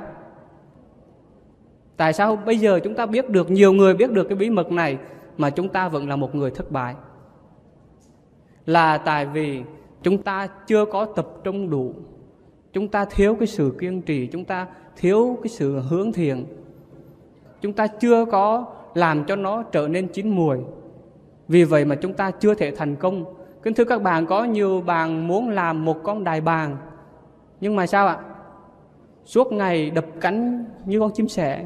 Tại 1.97 2.13
sao 2.13 2.35
bây 2.35 2.57
giờ 2.57 2.79
chúng 2.83 2.95
ta 2.95 3.05
biết 3.05 3.29
được 3.29 3.51
nhiều 3.51 3.73
người 3.73 3.93
biết 3.93 4.11
được 4.11 4.23
cái 4.23 4.37
bí 4.37 4.49
mật 4.49 4.71
này 4.71 4.97
mà 5.37 5.49
chúng 5.49 5.69
ta 5.69 5.87
vẫn 5.87 6.09
là 6.09 6.15
một 6.15 6.35
người 6.35 6.51
thất 6.51 6.71
bại? 6.71 6.95
Là 8.65 8.97
tại 8.97 9.25
vì 9.25 9.63
chúng 10.03 10.23
ta 10.23 10.47
chưa 10.67 10.85
có 10.85 11.05
tập 11.05 11.27
trung 11.43 11.69
đủ. 11.69 11.93
Chúng 12.73 12.87
ta 12.87 13.05
thiếu 13.05 13.35
cái 13.39 13.47
sự 13.47 13.75
kiên 13.79 14.01
trì 14.01 14.27
chúng 14.27 14.45
ta 14.45 14.67
thiếu 14.97 15.37
cái 15.43 15.49
sự 15.49 15.79
hướng 15.79 16.11
thiện. 16.11 16.45
Chúng 17.61 17.73
ta 17.73 17.87
chưa 17.87 18.25
có 18.25 18.65
làm 18.93 19.25
cho 19.25 19.35
nó 19.35 19.63
trở 19.63 19.87
nên 19.87 20.07
chín 20.07 20.29
mùi. 20.29 20.57
Vì 21.47 21.63
vậy 21.63 21.85
mà 21.85 21.95
chúng 21.95 22.13
ta 22.13 22.31
chưa 22.31 22.53
thể 22.53 22.71
thành 22.71 22.95
công. 22.95 23.25
Kính 23.63 23.73
thưa 23.73 23.85
các 23.85 24.01
bạn 24.01 24.25
có 24.25 24.43
nhiều 24.43 24.81
bạn 24.81 25.27
muốn 25.27 25.49
làm 25.49 25.85
một 25.85 26.03
con 26.03 26.23
đài 26.23 26.41
bàng, 26.41 26.77
nhưng 27.61 27.75
mà 27.75 27.87
sao 27.87 28.07
ạ? 28.07 28.17
Suốt 29.25 29.51
ngày 29.51 29.89
đập 29.89 30.05
cánh 30.21 30.65
như 30.85 30.99
con 30.99 31.11
chim 31.13 31.27
sẻ. 31.27 31.65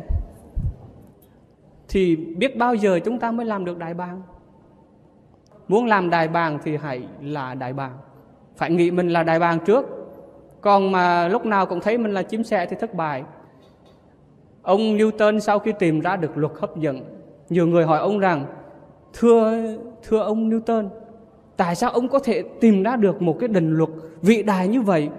Thì 1.88 2.16
biết 2.16 2.58
bao 2.58 2.76
giờ 2.76 3.00
chúng 3.06 3.20
ta 3.20 3.32
mới 3.32 3.46
làm 3.46 3.66
được 3.66 3.78
đại 3.78 3.94
bàng 3.94 4.22
muốn 5.74 5.86
làm 5.86 6.10
đại 6.10 6.28
bàng 6.28 6.60
thì 6.64 6.78
hãy 6.78 7.02
là 7.22 7.54
đại 7.54 7.74
bàng. 7.74 7.98
Phải 8.56 8.72
nghĩ 8.72 8.92
mình 8.92 9.10
là 9.10 9.24
đại 9.24 9.40
bàng 9.40 9.60
trước. 9.60 9.86
Còn 10.62 10.92
mà 10.92 11.28
lúc 11.28 11.46
nào 11.46 11.66
cũng 11.66 11.80
thấy 11.80 11.98
mình 11.98 12.14
là 12.14 12.24
chim 12.24 12.44
sẻ 12.44 12.66
thì 12.66 12.76
thất 12.80 12.94
bại. 12.94 13.24
Ông 14.62 14.80
Newton 14.80 15.40
sau 15.40 15.60
khi 15.60 15.74
tìm 15.80 16.00
ra 16.00 16.16
được 16.16 16.38
luật 16.38 16.52
hấp 16.60 16.78
dẫn, 16.78 17.02
nhiều 17.50 17.68
người 17.68 17.86
hỏi 17.86 18.00
ông 18.00 18.20
rằng, 18.20 18.46
thưa 19.14 19.52
thưa 20.04 20.20
ông 20.20 20.50
Newton, 20.50 20.90
tại 21.58 21.76
sao 21.76 21.90
ông 21.90 22.08
có 22.08 22.20
thể 22.20 22.44
tìm 22.62 22.84
ra 22.84 22.96
được 22.96 23.22
một 23.22 23.38
cái 23.40 23.50
định 23.50 23.74
luật 23.74 23.90
vĩ 24.22 24.44
đại 24.44 24.68
như 24.68 24.82
vậy? 24.82 25.10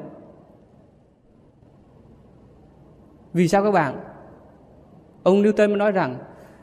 Vì 3.32 3.48
sao 3.48 3.64
các 3.64 3.70
bạn? 3.70 3.94
Ông 5.22 5.42
Newton 5.42 5.68
mới 5.68 5.76
nói 5.76 5.92
rằng, 5.92 6.16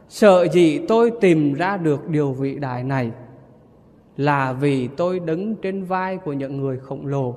sợ 0.09 0.47
gì 0.47 0.85
tôi 0.87 1.11
tìm 1.21 1.53
ra 1.53 1.77
được 1.77 2.09
điều 2.09 2.31
vĩ 2.31 2.55
đại 2.55 2.83
này? 2.83 3.11
Là 4.21 4.53
vì 4.53 4.87
tôi 4.87 5.19
đứng 5.19 5.55
trên 5.55 5.83
vai 5.83 6.17
của 6.17 6.33
những 6.33 6.57
người 6.57 6.79
khổng 6.79 7.05
lồ. 7.05 7.35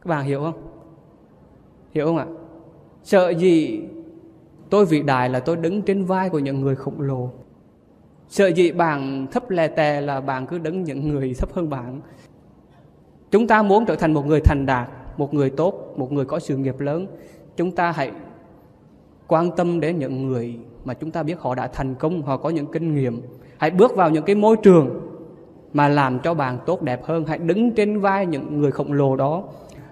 Các 0.00 0.06
bạn 0.08 0.24
hiểu 0.24 0.42
không? 0.42 0.68
Hiểu 1.94 2.06
không 2.06 2.16
ạ? 2.16 2.26
Sợ 3.02 3.30
gì 3.30 3.82
tôi 4.70 4.86
vĩ 4.86 5.02
đại 5.02 5.28
là 5.28 5.40
tôi 5.40 5.56
đứng 5.56 5.82
trên 5.82 6.04
vai 6.04 6.30
của 6.30 6.38
những 6.38 6.60
người 6.60 6.76
khổng 6.76 7.00
lồ. 7.00 7.30
Sợ 8.28 8.46
gì 8.46 8.72
bạn 8.72 9.26
thấp 9.32 9.50
lè 9.50 9.68
tè 9.68 10.00
là 10.00 10.20
bạn 10.20 10.46
cứ 10.46 10.58
đứng 10.58 10.84
những 10.84 11.08
người 11.08 11.34
thấp 11.38 11.52
hơn 11.52 11.70
bạn. 11.70 12.00
Chúng 13.30 13.46
ta 13.46 13.62
muốn 13.62 13.86
trở 13.86 13.96
thành 13.96 14.14
một 14.14 14.26
người 14.26 14.40
thành 14.40 14.66
đạt, 14.66 14.90
một 15.16 15.34
người 15.34 15.50
tốt, 15.50 15.94
một 15.96 16.12
người 16.12 16.24
có 16.24 16.38
sự 16.38 16.56
nghiệp 16.56 16.80
lớn. 16.80 17.06
Chúng 17.56 17.70
ta 17.70 17.92
hãy 17.92 18.12
quan 19.26 19.50
tâm 19.56 19.80
đến 19.80 19.98
những 19.98 20.26
người 20.26 20.58
mà 20.84 20.94
chúng 20.94 21.10
ta 21.10 21.22
biết 21.22 21.40
họ 21.40 21.54
đã 21.54 21.66
thành 21.66 21.94
công, 21.94 22.22
họ 22.22 22.36
có 22.36 22.50
những 22.50 22.66
kinh 22.66 22.94
nghiệm 22.94 23.22
hãy 23.58 23.70
bước 23.70 23.96
vào 23.96 24.10
những 24.10 24.24
cái 24.24 24.36
môi 24.36 24.56
trường 24.56 25.00
mà 25.72 25.88
làm 25.88 26.18
cho 26.18 26.34
bạn 26.34 26.58
tốt 26.66 26.82
đẹp 26.82 27.04
hơn. 27.04 27.24
Hãy 27.26 27.38
đứng 27.38 27.72
trên 27.74 28.00
vai 28.00 28.26
những 28.26 28.60
người 28.60 28.70
khổng 28.70 28.92
lồ 28.92 29.16
đó. 29.16 29.42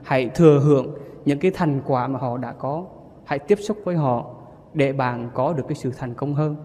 Hãy 0.02 0.28
thừa 0.34 0.60
hưởng 0.64 0.94
những 1.24 1.38
cái 1.38 1.50
thành 1.54 1.80
quả 1.86 2.08
mà 2.08 2.18
họ 2.18 2.36
đã 2.36 2.52
có. 2.52 2.84
Hãy 3.24 3.38
tiếp 3.38 3.58
xúc 3.60 3.78
với 3.84 3.96
họ 3.96 4.24
để 4.74 4.92
bạn 4.92 5.30
có 5.34 5.52
được 5.52 5.64
cái 5.68 5.74
sự 5.74 5.90
thành 5.98 6.14
công 6.14 6.34
hơn. 6.34 6.56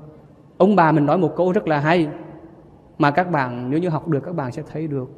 Ông 0.58 0.76
bà 0.76 0.92
mình 0.92 1.06
nói 1.06 1.18
một 1.18 1.34
câu 1.36 1.52
rất 1.52 1.68
là 1.68 1.80
hay 1.80 2.08
mà 2.98 3.12
các 3.12 3.32
bạn, 3.32 3.70
nếu 3.70 3.80
như 3.80 3.90
học 3.90 4.08
được, 4.08 4.20
các 4.20 4.36
bạn 4.36 4.52
sẽ 4.52 4.64
thấy 4.72 4.88
được. 4.88 5.10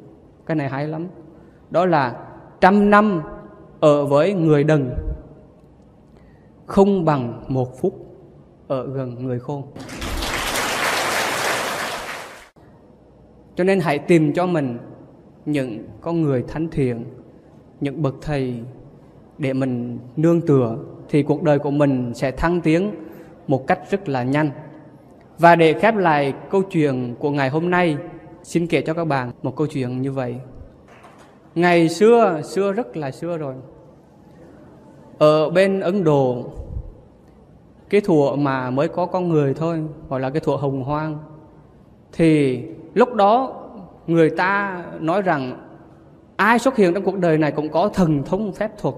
Cái 0.46 0.54
này 0.54 0.68
hay 0.68 0.88
lắm. 0.88 1.08
Đó 1.70 1.86
là 1.86 2.16
trăm 2.60 2.90
năm 2.90 3.22
ở 3.80 4.06
với 4.06 4.34
người 4.34 4.64
đần 4.64 4.94
không 6.66 7.04
bằng 7.04 7.44
một 7.48 7.80
phút 7.80 7.94
ở 8.68 8.86
gần 8.86 9.26
người 9.26 9.38
khôn. 9.38 9.62
Cho 13.56 13.64
nên 13.64 13.80
hãy 13.80 13.98
tìm 13.98 14.32
cho 14.32 14.46
mình 14.46 14.78
những 15.46 15.84
con 16.00 16.22
người 16.22 16.44
thánh 16.48 16.68
thiện, 16.68 17.04
những 17.80 18.02
bậc 18.02 18.14
thầy 18.20 18.54
để 19.38 19.52
mình 19.52 19.98
nương 20.16 20.40
tựa, 20.40 20.78
thì 21.08 21.22
cuộc 21.22 21.42
đời 21.42 21.58
của 21.58 21.70
mình 21.70 22.12
sẽ 22.14 22.30
thăng 22.30 22.60
tiến 22.60 22.90
một 23.48 23.66
cách 23.66 23.80
rất 23.90 24.08
là 24.08 24.22
nhanh. 24.22 24.50
Và 25.38 25.56
để 25.56 25.72
khép 25.72 25.96
lại 25.96 26.34
câu 26.50 26.62
chuyện 26.62 27.14
của 27.18 27.30
ngày 27.30 27.48
hôm 27.48 27.70
nay, 27.70 27.96
xin 28.42 28.66
kể 28.66 28.82
cho 28.82 28.94
các 28.94 29.04
bạn 29.04 29.30
một 29.42 29.56
câu 29.56 29.66
chuyện 29.66 30.02
như 30.02 30.12
vậy. 30.12 30.36
Ngày 31.54 31.88
xưa 31.88 32.40
xưa 32.44 32.72
rất 32.72 32.96
là 32.96 33.10
xưa 33.10 33.38
rồi. 33.38 33.54
Ở 35.18 35.50
bên 35.50 35.80
ấn 35.80 36.04
độ, 36.04 36.44
cái 37.90 38.00
thủa 38.00 38.36
mà 38.36 38.70
mới 38.70 38.88
có 38.88 39.06
con 39.06 39.28
người 39.28 39.54
thôi 39.54 39.82
gọi 40.08 40.20
là 40.20 40.30
cái 40.30 40.40
thủa 40.40 40.56
hồng 40.56 40.84
hoang, 40.84 41.18
thì 42.12 42.62
lúc 42.94 43.14
đó 43.14 43.62
người 44.06 44.30
ta 44.30 44.84
nói 45.00 45.22
rằng 45.22 45.68
ai 46.36 46.58
xuất 46.58 46.76
hiện 46.76 46.94
trong 46.94 47.04
cuộc 47.04 47.18
đời 47.18 47.38
này 47.38 47.52
cũng 47.52 47.68
có 47.68 47.88
thần 47.88 48.22
thông 48.22 48.52
phép 48.52 48.78
thuật 48.78 48.94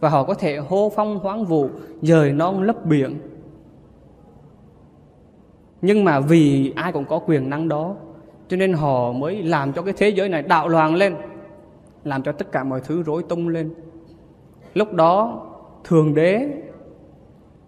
và 0.00 0.08
họ 0.08 0.24
có 0.24 0.34
thể 0.34 0.56
hô 0.56 0.92
phong 0.96 1.18
hoáng 1.18 1.44
vụ, 1.44 1.68
dời 2.02 2.32
non 2.32 2.62
lấp 2.62 2.86
biển. 2.86 3.18
Nhưng 5.82 6.04
mà 6.04 6.20
vì 6.20 6.72
ai 6.76 6.92
cũng 6.92 7.04
có 7.04 7.18
quyền 7.18 7.50
năng 7.50 7.68
đó, 7.68 7.94
cho 8.48 8.56
nên 8.56 8.72
họ 8.72 9.12
mới 9.12 9.42
làm 9.42 9.72
cho 9.72 9.82
cái 9.82 9.94
thế 9.96 10.08
giới 10.08 10.28
này 10.28 10.42
đạo 10.42 10.68
loạn 10.68 10.94
lên, 10.94 11.14
làm 12.04 12.22
cho 12.22 12.32
tất 12.32 12.52
cả 12.52 12.64
mọi 12.64 12.80
thứ 12.80 13.02
rối 13.02 13.22
tung 13.22 13.48
lên. 13.48 13.74
Lúc 14.74 14.92
đó 14.92 15.46
thường 15.84 16.14
đế 16.14 16.48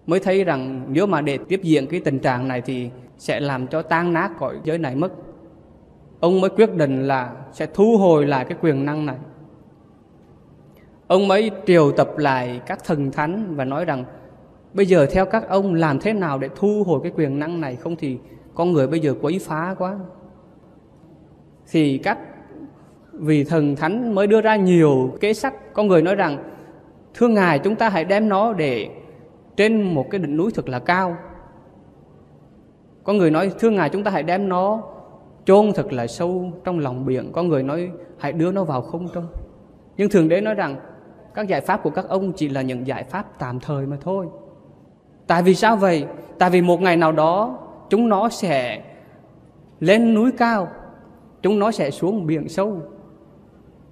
mới 0.06 0.20
thấy 0.20 0.44
rằng 0.44 0.86
nếu 0.88 1.06
mà 1.06 1.20
để 1.20 1.38
tiếp 1.48 1.60
diện 1.62 1.86
cái 1.86 2.00
tình 2.00 2.18
trạng 2.18 2.48
này 2.48 2.60
thì 2.60 2.90
sẽ 3.18 3.40
làm 3.40 3.66
cho 3.66 3.82
tan 3.82 4.12
nát 4.12 4.30
cõi 4.38 4.56
giới 4.64 4.78
này 4.78 4.94
mất 4.94 5.12
ông 6.20 6.40
mới 6.40 6.50
quyết 6.50 6.74
định 6.74 7.06
là 7.06 7.32
sẽ 7.52 7.66
thu 7.74 7.96
hồi 7.96 8.26
lại 8.26 8.44
cái 8.44 8.58
quyền 8.60 8.84
năng 8.84 9.06
này. 9.06 9.16
Ông 11.06 11.28
mới 11.28 11.50
triều 11.66 11.92
tập 11.92 12.18
lại 12.18 12.60
các 12.66 12.84
thần 12.84 13.10
thánh 13.10 13.56
và 13.56 13.64
nói 13.64 13.84
rằng, 13.84 14.04
bây 14.74 14.86
giờ 14.86 15.06
theo 15.06 15.26
các 15.26 15.48
ông 15.48 15.74
làm 15.74 15.98
thế 15.98 16.12
nào 16.12 16.38
để 16.38 16.48
thu 16.56 16.84
hồi 16.86 17.00
cái 17.02 17.12
quyền 17.16 17.38
năng 17.38 17.60
này? 17.60 17.76
Không 17.76 17.96
thì 17.96 18.18
con 18.54 18.72
người 18.72 18.86
bây 18.86 19.00
giờ 19.00 19.14
quấy 19.20 19.38
phá 19.38 19.74
quá. 19.78 19.98
Thì 21.70 21.98
các 21.98 22.18
vị 23.12 23.44
thần 23.44 23.76
thánh 23.76 24.14
mới 24.14 24.26
đưa 24.26 24.40
ra 24.40 24.56
nhiều 24.56 25.10
kế 25.20 25.34
sách. 25.34 25.54
Con 25.74 25.88
người 25.88 26.02
nói 26.02 26.14
rằng, 26.14 26.38
thưa 27.14 27.28
ngài, 27.28 27.58
chúng 27.58 27.76
ta 27.76 27.88
hãy 27.88 28.04
đem 28.04 28.28
nó 28.28 28.52
để 28.52 28.88
trên 29.56 29.82
một 29.94 30.10
cái 30.10 30.18
đỉnh 30.18 30.36
núi 30.36 30.50
thật 30.54 30.68
là 30.68 30.78
cao. 30.78 31.16
Con 33.04 33.16
người 33.16 33.30
nói, 33.30 33.52
thưa 33.58 33.70
ngài, 33.70 33.88
chúng 33.88 34.04
ta 34.04 34.10
hãy 34.10 34.22
đem 34.22 34.48
nó 34.48 34.82
chôn 35.48 35.72
thật 35.74 35.92
là 35.92 36.06
sâu 36.06 36.52
trong 36.64 36.78
lòng 36.78 37.06
biển. 37.06 37.32
Có 37.32 37.42
người 37.42 37.62
nói, 37.62 37.90
hãy 38.18 38.32
đưa 38.32 38.52
nó 38.52 38.64
vào 38.64 38.82
không 38.82 39.08
trung 39.14 39.26
nhưng 39.96 40.10
thường 40.10 40.28
đế 40.28 40.40
nói 40.40 40.54
rằng, 40.54 40.76
các 41.34 41.48
giải 41.48 41.60
pháp 41.60 41.82
của 41.82 41.90
các 41.90 42.08
ông 42.08 42.32
chỉ 42.32 42.48
là 42.48 42.62
những 42.62 42.86
giải 42.86 43.04
pháp 43.04 43.38
tạm 43.38 43.60
thời 43.60 43.86
mà 43.86 43.96
thôi. 44.00 44.26
Tại 45.26 45.42
vì 45.42 45.54
sao 45.54 45.76
vậy? 45.76 46.06
Tại 46.38 46.50
vì 46.50 46.62
một 46.62 46.80
ngày 46.80 46.96
nào 46.96 47.12
đó, 47.12 47.58
chúng 47.90 48.08
nó 48.08 48.28
sẽ 48.28 48.82
lên 49.80 50.14
núi 50.14 50.32
cao, 50.32 50.68
chúng 51.42 51.58
nó 51.58 51.70
sẽ 51.70 51.90
xuống 51.90 52.26
biển 52.26 52.48
sâu, 52.48 52.82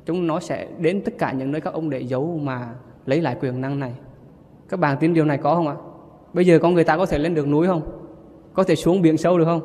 chúng 0.07 0.27
nó 0.27 0.41
sẽ 0.41 0.67
đến 0.79 1.03
tất 1.05 1.13
cả 1.19 1.33
những 1.33 1.53
nơi 1.53 1.61
các 1.61 1.75
ông 1.75 1.91
để 1.91 2.01
giấu 2.01 2.41
mà 2.43 2.75
lấy 3.07 3.21
lại 3.21 3.37
quyền 3.41 3.61
năng 3.61 3.81
này. 3.81 3.95
Các 4.69 4.81
bạn 4.81 4.97
tin 5.01 5.15
điều 5.15 5.25
này 5.25 5.39
có 5.39 5.55
không 5.55 5.69
ạ? 5.69 5.75
Bây 6.33 6.47
giờ 6.47 6.59
con 6.63 6.75
người 6.75 6.85
ta 6.85 6.97
có 6.97 7.07
thể 7.07 7.19
lên 7.19 7.35
được 7.35 7.49
núi 7.49 7.67
không? 7.67 7.83
Có 8.55 8.65
thể 8.65 8.75
xuống 8.75 9.03
biển 9.03 9.17
sâu 9.17 9.39
được 9.39 9.45
không? 9.45 9.61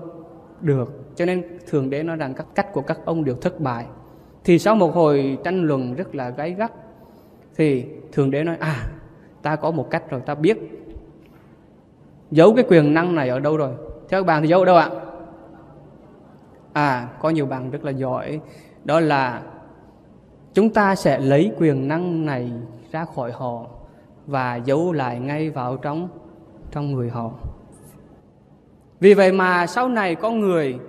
Được 0.62 1.01
cho 1.16 1.26
nên 1.26 1.43
thường 1.68 1.89
đế 1.89 2.03
nói 2.03 2.18
rằng 2.18 2.34
các 2.34 2.45
cách 2.55 2.74
của 2.74 2.82
các 2.82 2.99
ông 3.05 3.24
đều 3.24 3.36
thất 3.36 3.59
bại. 3.59 3.86
Thì 4.43 4.59
sau 4.59 4.76
một 4.76 4.95
hồi 4.95 5.38
tranh 5.43 5.64
luận 5.64 5.95
rất 5.95 6.16
là 6.16 6.30
gáy 6.30 6.53
gắt, 6.53 6.72
thì 7.55 7.86
thường 8.12 8.32
đế 8.32 8.43
nói 8.43 8.57
à 8.59 8.88
ta 9.41 9.55
có 9.55 9.72
một 9.72 9.88
cách 9.89 10.09
rồi, 10.09 10.22
ta 10.22 10.36
biết 10.36 10.57
giấu 12.32 12.53
cái 12.53 12.66
quyền 12.68 12.93
năng 12.93 13.16
này 13.16 13.30
ở 13.30 13.39
đâu 13.39 13.57
rồi. 13.57 13.72
Theo 14.09 14.22
các 14.22 14.28
bạn 14.28 14.41
thì 14.41 14.47
giấu 14.47 14.59
ở 14.59 14.66
đâu 14.66 14.76
ạ? 14.76 14.89
À 16.74 17.07
có 17.22 17.30
nhiều 17.30 17.45
bạn 17.45 17.72
rất 17.72 17.84
là 17.84 17.91
giỏi. 17.91 18.39
Đó 18.84 18.99
là 18.99 19.41
chúng 20.53 20.70
ta 20.70 20.95
sẽ 20.95 21.20
lấy 21.20 21.51
quyền 21.57 21.88
năng 21.88 22.26
này 22.26 22.51
ra 22.91 23.05
khỏi 23.16 23.32
họ 23.32 23.66
và 24.28 24.55
giấu 24.55 24.93
lại 24.93 25.20
ngay 25.20 25.49
vào 25.49 25.78
trong 25.78 26.07
trong 26.72 26.91
người 26.91 27.09
họ. 27.09 27.32
Vì 28.99 29.14
vậy 29.14 29.32
mà 29.32 29.68
sau 29.68 29.89
này 29.89 30.16
có 30.16 30.30
người 30.30 30.80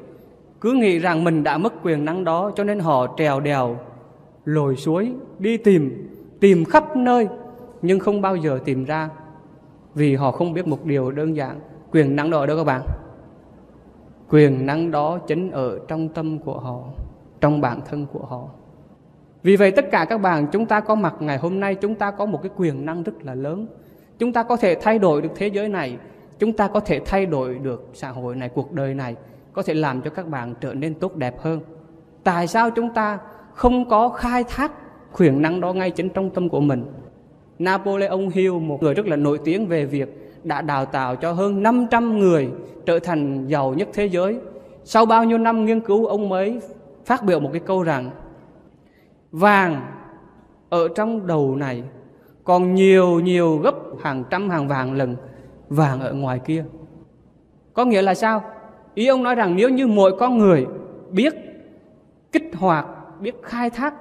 cứ 0.62 0.72
nghĩ 0.72 0.98
rằng 0.98 1.24
mình 1.24 1.44
đã 1.44 1.58
mất 1.58 1.72
quyền 1.82 2.04
năng 2.04 2.24
đó, 2.24 2.50
cho 2.56 2.64
nên 2.64 2.78
họ 2.78 3.14
trèo 3.16 3.40
đèo 3.40 3.76
lồi 4.44 4.76
suối, 4.76 5.12
đi 5.38 5.56
tìm 5.56 6.08
tìm 6.40 6.64
khắp 6.64 6.96
nơi, 6.96 7.28
nhưng 7.82 7.98
không 7.98 8.20
bao 8.20 8.36
giờ 8.36 8.58
tìm 8.64 8.84
ra, 8.84 9.08
vì 9.94 10.14
họ 10.14 10.30
không 10.30 10.52
biết 10.52 10.66
một 10.66 10.84
điều 10.84 11.10
đơn 11.10 11.36
giản. 11.36 11.60
Quyền 11.92 12.16
năng 12.16 12.30
đó 12.30 12.38
ở 12.38 12.46
đâu 12.46 12.56
các 12.56 12.64
bạn? 12.64 12.82
Quyền 14.28 14.66
năng 14.66 14.90
đó 14.90 15.18
chính 15.18 15.50
ở 15.50 15.78
trong 15.88 16.08
tâm 16.08 16.38
của 16.38 16.58
họ, 16.58 16.80
trong 17.40 17.60
bản 17.60 17.80
thân 17.90 18.06
của 18.12 18.26
họ. 18.26 18.48
Vì 19.42 19.56
vậy 19.56 19.70
tất 19.70 19.90
cả 19.90 20.04
các 20.04 20.18
bạn, 20.18 20.46
chúng 20.52 20.66
ta 20.66 20.80
có 20.80 20.94
mặt 20.94 21.14
ngày 21.20 21.38
hôm 21.38 21.60
nay, 21.60 21.74
chúng 21.74 21.94
ta 21.94 22.10
có 22.10 22.26
một 22.26 22.42
cái 22.42 22.50
quyền 22.56 22.86
năng 22.86 23.02
rất 23.02 23.12
là 23.22 23.34
lớn. 23.34 23.66
Chúng 24.18 24.32
ta 24.32 24.42
có 24.42 24.56
thể 24.56 24.74
thay 24.74 24.98
đổi 24.98 25.22
được 25.22 25.32
thế 25.34 25.46
giới 25.46 25.68
này, 25.68 25.96
chúng 26.38 26.52
ta 26.52 26.68
có 26.68 26.80
thể 26.80 27.00
thay 27.04 27.26
đổi 27.26 27.58
được 27.58 27.90
xã 27.94 28.08
hội 28.08 28.36
này, 28.36 28.48
cuộc 28.48 28.72
đời 28.72 28.94
này 28.94 29.16
có 29.52 29.62
thể 29.62 29.74
làm 29.74 30.02
cho 30.02 30.10
các 30.10 30.28
bạn 30.28 30.54
trở 30.60 30.74
nên 30.74 30.94
tốt 30.94 31.16
đẹp 31.16 31.40
hơn. 31.40 31.60
Tại 32.24 32.46
sao 32.46 32.70
chúng 32.70 32.94
ta 32.94 33.18
không 33.54 33.88
có 33.88 34.08
khai 34.08 34.44
thác 34.48 34.72
quyền 35.18 35.42
năng 35.42 35.60
đó 35.60 35.72
ngay 35.72 35.90
chính 35.90 36.08
trong 36.08 36.30
tâm 36.30 36.48
của 36.48 36.60
mình? 36.60 36.84
Napoleon 37.58 38.28
Hill, 38.34 38.52
một 38.52 38.82
người 38.82 38.94
rất 38.94 39.06
là 39.06 39.16
nổi 39.16 39.38
tiếng 39.44 39.66
về 39.66 39.84
việc 39.84 40.32
đã 40.44 40.62
đào 40.62 40.86
tạo 40.86 41.16
cho 41.16 41.32
hơn 41.32 41.62
500 41.62 42.18
người 42.18 42.50
trở 42.86 42.98
thành 42.98 43.46
giàu 43.46 43.74
nhất 43.74 43.88
thế 43.92 44.06
giới. 44.06 44.38
Sau 44.84 45.06
bao 45.06 45.24
nhiêu 45.24 45.38
năm 45.38 45.64
nghiên 45.64 45.80
cứu, 45.80 46.06
ông 46.06 46.28
mới 46.28 46.60
phát 47.04 47.24
biểu 47.24 47.40
một 47.40 47.50
cái 47.52 47.60
câu 47.60 47.82
rằng, 47.82 48.10
vàng 49.32 49.80
ở 50.68 50.88
trong 50.94 51.26
đầu 51.26 51.56
này 51.56 51.82
còn 52.44 52.74
nhiều 52.74 53.20
nhiều 53.20 53.58
gấp 53.58 53.74
hàng 54.02 54.24
trăm 54.30 54.50
hàng 54.50 54.68
vàng 54.68 54.92
lần 54.92 55.16
vàng 55.68 56.00
ở 56.00 56.12
ngoài 56.12 56.38
kia. 56.38 56.64
Có 57.74 57.84
nghĩa 57.84 58.02
là 58.02 58.14
sao? 58.14 58.44
Ý 58.94 59.06
ông 59.06 59.22
nói 59.22 59.34
rằng 59.34 59.56
nếu 59.56 59.68
như 59.68 59.86
mỗi 59.86 60.16
con 60.18 60.38
người 60.38 60.66
biết 61.10 61.34
kích 62.32 62.50
hoạt, 62.56 62.86
biết 63.20 63.34
khai 63.42 63.70
thác 63.70 63.94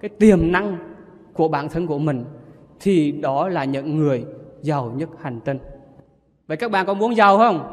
cái 0.00 0.08
tiềm 0.08 0.52
năng 0.52 0.76
của 1.32 1.48
bản 1.48 1.68
thân 1.68 1.86
của 1.86 1.98
mình, 1.98 2.24
thì 2.80 3.12
đó 3.12 3.48
là 3.48 3.64
những 3.64 3.96
người 3.96 4.24
giàu 4.62 4.92
nhất 4.96 5.08
hành 5.18 5.40
tinh. 5.40 5.58
Vậy 6.46 6.56
các 6.56 6.70
bạn 6.70 6.86
có 6.86 6.94
muốn 6.94 7.16
giàu 7.16 7.38
không? 7.38 7.72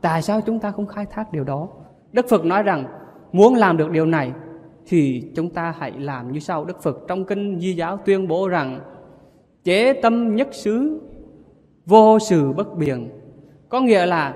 Tại 0.00 0.22
sao 0.22 0.40
chúng 0.40 0.58
ta 0.58 0.70
không 0.70 0.86
khai 0.86 1.06
thác 1.10 1.32
điều 1.32 1.44
đó? 1.44 1.68
Đức 2.12 2.26
phật 2.28 2.44
nói 2.44 2.62
rằng 2.62 2.84
muốn 3.32 3.54
làm 3.54 3.76
được 3.76 3.90
điều 3.90 4.06
này 4.06 4.32
thì 4.86 5.32
chúng 5.36 5.50
ta 5.50 5.74
hãy 5.78 5.92
làm 5.98 6.32
như 6.32 6.38
sau. 6.38 6.64
Đức 6.64 6.82
phật 6.82 6.98
trong 7.08 7.24
kinh 7.24 7.60
di 7.60 7.72
giáo 7.72 7.96
tuyên 7.96 8.28
bố 8.28 8.48
rằng 8.48 8.80
chế 9.64 9.92
tâm 9.92 10.34
nhất 10.36 10.48
xứ, 10.52 11.00
vô 11.86 12.18
sự 12.18 12.52
bất 12.52 12.74
biện. 12.76 13.08
Có 13.68 13.80
nghĩa 13.80 14.06
là 14.06 14.34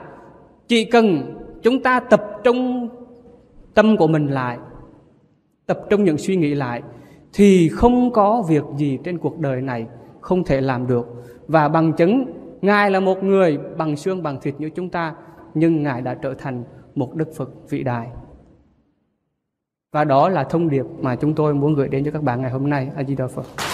chỉ 0.68 0.84
cần 0.84 1.34
chúng 1.62 1.82
ta 1.82 2.00
tập 2.00 2.24
trung 2.44 2.88
tâm 3.74 3.96
của 3.96 4.06
mình 4.06 4.26
lại, 4.26 4.58
tập 5.66 5.80
trung 5.90 6.04
những 6.04 6.18
suy 6.18 6.36
nghĩ 6.36 6.54
lại, 6.54 6.82
thì 7.32 7.68
không 7.68 8.12
có 8.12 8.42
việc 8.48 8.64
gì 8.76 8.98
trên 9.04 9.18
cuộc 9.18 9.38
đời 9.38 9.62
này 9.62 9.86
không 10.20 10.44
thể 10.44 10.60
làm 10.60 10.86
được. 10.86 11.06
Và 11.48 11.68
bằng 11.68 11.92
chứng, 11.92 12.24
ngài 12.60 12.90
là 12.90 13.00
một 13.00 13.24
người 13.24 13.58
bằng 13.76 13.96
xương 13.96 14.22
bằng 14.22 14.38
thịt 14.42 14.54
như 14.58 14.70
chúng 14.70 14.90
ta, 14.90 15.14
nhưng 15.54 15.82
ngài 15.82 16.02
đã 16.02 16.14
trở 16.14 16.34
thành 16.34 16.64
một 16.94 17.14
đức 17.14 17.28
phật 17.36 17.50
vĩ 17.68 17.82
đại. 17.82 18.08
Và 19.92 20.04
đó 20.04 20.28
là 20.28 20.44
thông 20.44 20.68
điệp 20.68 20.84
mà 21.00 21.16
chúng 21.16 21.34
tôi 21.34 21.54
muốn 21.54 21.74
gửi 21.74 21.88
đến 21.88 22.04
cho 22.04 22.10
các 22.10 22.22
bạn 22.22 22.42
ngày 22.42 22.50
hôm 22.50 22.70
nay. 22.70 22.90
A 22.96 23.04
di 23.04 23.14
đà 23.14 23.26
phật. 23.26 23.67